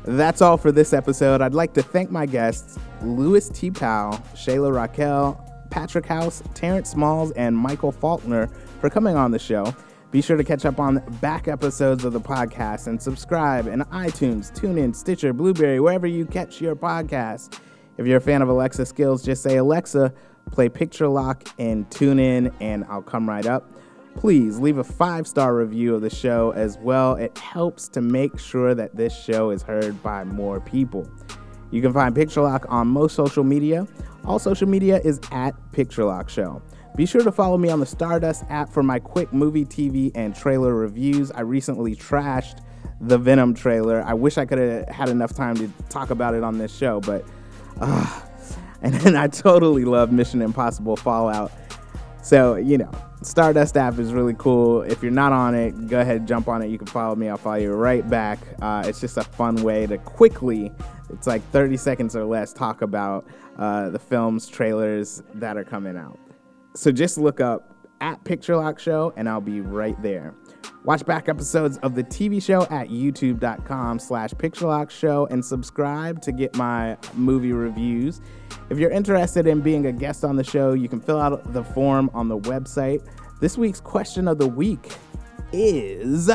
That's 0.07 0.41
all 0.41 0.57
for 0.57 0.71
this 0.71 0.93
episode. 0.93 1.43
I'd 1.43 1.53
like 1.53 1.75
to 1.75 1.83
thank 1.83 2.13
my 2.13 2.27
guests, 2.27 2.79
Louis 3.03 3.49
T. 3.49 3.73
Powell, 3.73 4.19
Shayla 4.35 4.73
Raquel, 4.73 5.43
Patrick 5.71 6.07
House, 6.07 6.45
Terrence 6.55 6.91
Smalls, 6.91 7.33
and 7.33 7.57
Michael 7.57 7.91
Faulkner 7.91 8.47
for 8.81 8.89
coming 8.89 9.17
on 9.17 9.33
the 9.33 9.39
show. 9.39 9.75
Be 10.13 10.23
sure 10.23 10.37
to 10.37 10.45
catch 10.45 10.65
up 10.65 10.79
on 10.79 11.03
back 11.21 11.49
episodes 11.49 12.05
of 12.05 12.13
the 12.13 12.21
podcast 12.21 12.87
and 12.87 13.03
subscribe 13.03 13.67
in 13.67 13.81
iTunes, 13.87 14.53
TuneIn, 14.53 14.95
Stitcher, 14.95 15.33
Blubrry, 15.33 15.81
wherever 15.81 16.07
you 16.07 16.25
catch 16.25 16.61
your 16.61 16.77
podcast. 16.77 17.59
If 17.99 18.07
you're 18.07 18.19
a 18.19 18.21
fan 18.21 18.43
of 18.43 18.49
Alexa 18.49 18.87
skills, 18.87 19.25
just 19.25 19.43
say 19.43 19.57
Alexa, 19.57 20.15
play 20.53 20.69
Picture 20.69 21.09
Lock 21.09 21.49
and 21.59 21.91
tune 21.91 22.21
in, 22.21 22.53
and 22.61 22.85
I'll 22.85 23.03
come 23.03 23.29
right 23.29 23.45
up 23.45 23.76
please 24.17 24.59
leave 24.59 24.79
a 24.79 24.85
five 24.85 25.27
star 25.27 25.55
review 25.55 25.95
of 25.95 26.03
the 26.03 26.11
show 26.11 26.53
as 26.53 26.79
well. 26.79 27.15
It 27.15 27.37
helps 27.39 27.89
to 27.89 28.01
make 28.01 28.39
sure 28.39 28.75
that 28.75 28.97
this 28.97 29.17
show 29.17 29.51
is 29.51 29.63
heard 29.63 30.03
by 30.03 30.25
more 30.25 30.61
people. 30.61 31.09
You 31.71 31.83
can 31.83 31.93
find 31.93 32.15
Picture 32.15 32.41
Lock 32.41 32.65
on 32.69 32.89
most 32.89 33.15
social 33.15 33.45
media. 33.45 33.87
All 34.25 34.39
social 34.39 34.69
media 34.69 35.01
is 35.05 35.21
at 35.31 35.55
Picture 35.73 36.05
Lock 36.05 36.29
Show. 36.29 36.63
Be 36.97 37.05
sure 37.05 37.23
to 37.23 37.31
follow 37.31 37.59
me 37.59 37.69
on 37.69 37.79
the 37.79 37.87
Stardust 37.87 38.45
app 38.49 38.71
for 38.71 38.83
my 38.83 38.99
quick 38.99 39.33
movie, 39.33 39.65
TV, 39.65 40.11
and 40.15 40.35
trailer 40.35 40.75
reviews. 40.75 41.31
I 41.33 41.43
recently 41.43 41.95
trashed 41.95 42.61
the 43.01 43.19
Venom 43.19 43.53
trailer. 43.53 44.03
I 44.03 44.15
wish 44.15 44.39
I 44.39 44.47
could 44.47 44.59
have 44.59 44.89
had 44.89 45.09
enough 45.11 45.35
time 45.35 45.57
to 45.57 45.71
talk 45.91 46.11
about 46.11 46.35
it 46.35 46.43
on 46.43 46.57
this 46.57 46.75
show, 46.75 47.01
but 47.01 47.25
uh, 47.81 48.21
and 48.83 48.95
then 48.95 49.15
I 49.15 49.27
totally 49.27 49.85
love 49.85 50.11
Mission 50.11 50.41
Impossible 50.41 50.97
Fallout. 50.97 51.53
So, 52.27 52.57
you 52.57 52.77
know, 52.77 52.91
Stardust 53.23 53.77
app 53.77 54.01
is 54.01 54.13
really 54.13 54.35
cool. 54.37 54.83
If 54.83 55.01
you're 55.01 55.13
not 55.13 55.33
on 55.33 55.55
it, 55.55 55.87
go 55.87 56.01
ahead, 56.01 56.17
and 56.17 56.27
jump 56.27 56.49
on 56.49 56.61
it. 56.61 56.71
You 56.71 56.77
can 56.77 56.89
follow 56.89 57.15
me. 57.15 57.29
I'll 57.29 57.37
follow 57.37 57.55
you 57.55 57.73
right 57.73 58.09
back. 58.11 58.41
Uh, 58.61 58.83
it's 58.85 59.01
just 59.01 59.17
a 59.17 59.23
fun 59.23 59.63
way 59.63 59.87
to 59.87 59.97
quickly, 59.99 60.73
it's 61.09 61.29
like 61.29 61.41
30 61.53 61.77
seconds 61.77 62.17
or 62.17 62.25
less, 62.25 62.53
talk 62.53 62.83
about 62.83 63.29
uh, 63.59 63.91
the 63.91 64.01
films, 64.01 64.49
trailers 64.49 65.23
that 65.35 65.57
are 65.57 65.63
coming 65.63 65.97
out. 65.97 66.19
So 66.75 66.91
just 66.91 67.17
look 67.17 67.41
up 67.41 67.73
at 68.01 68.25
Picture 68.25 68.57
Lock 68.57 68.81
Show, 68.81 69.13
and 69.17 69.29
I'll 69.29 69.41
be 69.41 69.61
right 69.61 70.01
there. 70.03 70.35
Watch 70.85 71.05
back 71.05 71.29
episodes 71.29 71.79
of 71.79 71.95
the 71.95 72.05
TV 72.05 72.43
show 72.43 72.63
at 72.65 72.89
youtube.com 72.89 73.99
slash 73.99 74.31
picturelock 74.31 74.91
show 74.91 75.27
and 75.31 75.45
subscribe 75.45 76.23
to 76.23 76.33
get 76.33 76.55
my 76.57 76.97
movie 77.15 77.53
reviews. 77.53 78.21
If 78.71 78.79
you're 78.79 78.91
interested 78.91 79.47
in 79.47 79.61
being 79.61 79.87
a 79.87 79.93
guest 79.93 80.25
on 80.25 80.37
the 80.37 80.45
show, 80.45 80.75
you 80.75 80.89
can 80.89 81.01
fill 81.01 81.21
out 81.21 81.53
the 81.53 81.65
form 81.65 82.11
on 82.15 82.29
the 82.29 82.39
website. 82.39 83.07
This 83.41 83.59
week's 83.59 83.81
question 83.81 84.29
of 84.29 84.39
the 84.39 84.47
week 84.47 84.93
is 85.53 86.31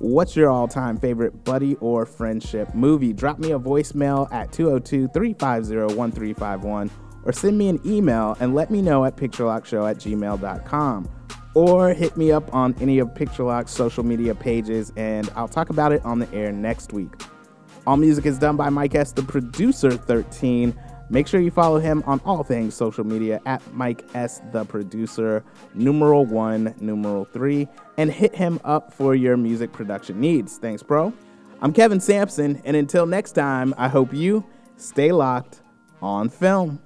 What's 0.00 0.36
your 0.36 0.48
all 0.48 0.68
time 0.68 0.96
favorite 0.96 1.44
buddy 1.44 1.74
or 1.76 2.06
friendship 2.06 2.72
movie? 2.72 3.12
Drop 3.12 3.40
me 3.40 3.50
a 3.50 3.58
voicemail 3.58 4.32
at 4.32 4.52
202 4.52 5.08
350 5.08 5.96
1351 5.96 6.90
or 7.24 7.32
send 7.32 7.58
me 7.58 7.68
an 7.68 7.80
email 7.84 8.36
and 8.38 8.54
let 8.54 8.70
me 8.70 8.80
know 8.80 9.04
at 9.04 9.16
picturelockshow 9.16 9.90
at 9.90 9.96
gmail.com 9.96 11.08
or 11.58 11.92
hit 11.92 12.16
me 12.16 12.30
up 12.30 12.54
on 12.54 12.72
any 12.80 13.00
of 13.00 13.12
Picture 13.16 13.42
Lock's 13.42 13.72
social 13.72 14.04
media 14.04 14.32
pages, 14.32 14.92
and 14.94 15.28
I'll 15.34 15.48
talk 15.48 15.70
about 15.70 15.90
it 15.90 16.04
on 16.04 16.20
the 16.20 16.32
air 16.32 16.52
next 16.52 16.92
week. 16.92 17.12
All 17.84 17.96
music 17.96 18.26
is 18.26 18.38
done 18.38 18.56
by 18.56 18.68
Mike 18.68 18.94
S, 18.94 19.10
the 19.10 19.24
producer 19.24 19.90
13. 19.90 20.72
Make 21.10 21.26
sure 21.26 21.40
you 21.40 21.50
follow 21.50 21.80
him 21.80 22.04
on 22.06 22.20
all 22.24 22.44
things 22.44 22.76
social 22.76 23.02
media 23.02 23.40
at 23.44 23.60
Mike 23.74 24.04
S, 24.14 24.40
the 24.52 24.66
producer, 24.66 25.42
numeral 25.74 26.24
one, 26.24 26.76
numeral 26.78 27.24
three, 27.24 27.66
and 27.96 28.08
hit 28.08 28.36
him 28.36 28.60
up 28.62 28.92
for 28.92 29.16
your 29.16 29.36
music 29.36 29.72
production 29.72 30.20
needs. 30.20 30.58
Thanks, 30.58 30.84
bro. 30.84 31.12
I'm 31.60 31.72
Kevin 31.72 31.98
Sampson, 31.98 32.62
and 32.64 32.76
until 32.76 33.04
next 33.04 33.32
time, 33.32 33.74
I 33.76 33.88
hope 33.88 34.14
you 34.14 34.46
stay 34.76 35.10
locked 35.10 35.62
on 36.00 36.28
film. 36.28 36.78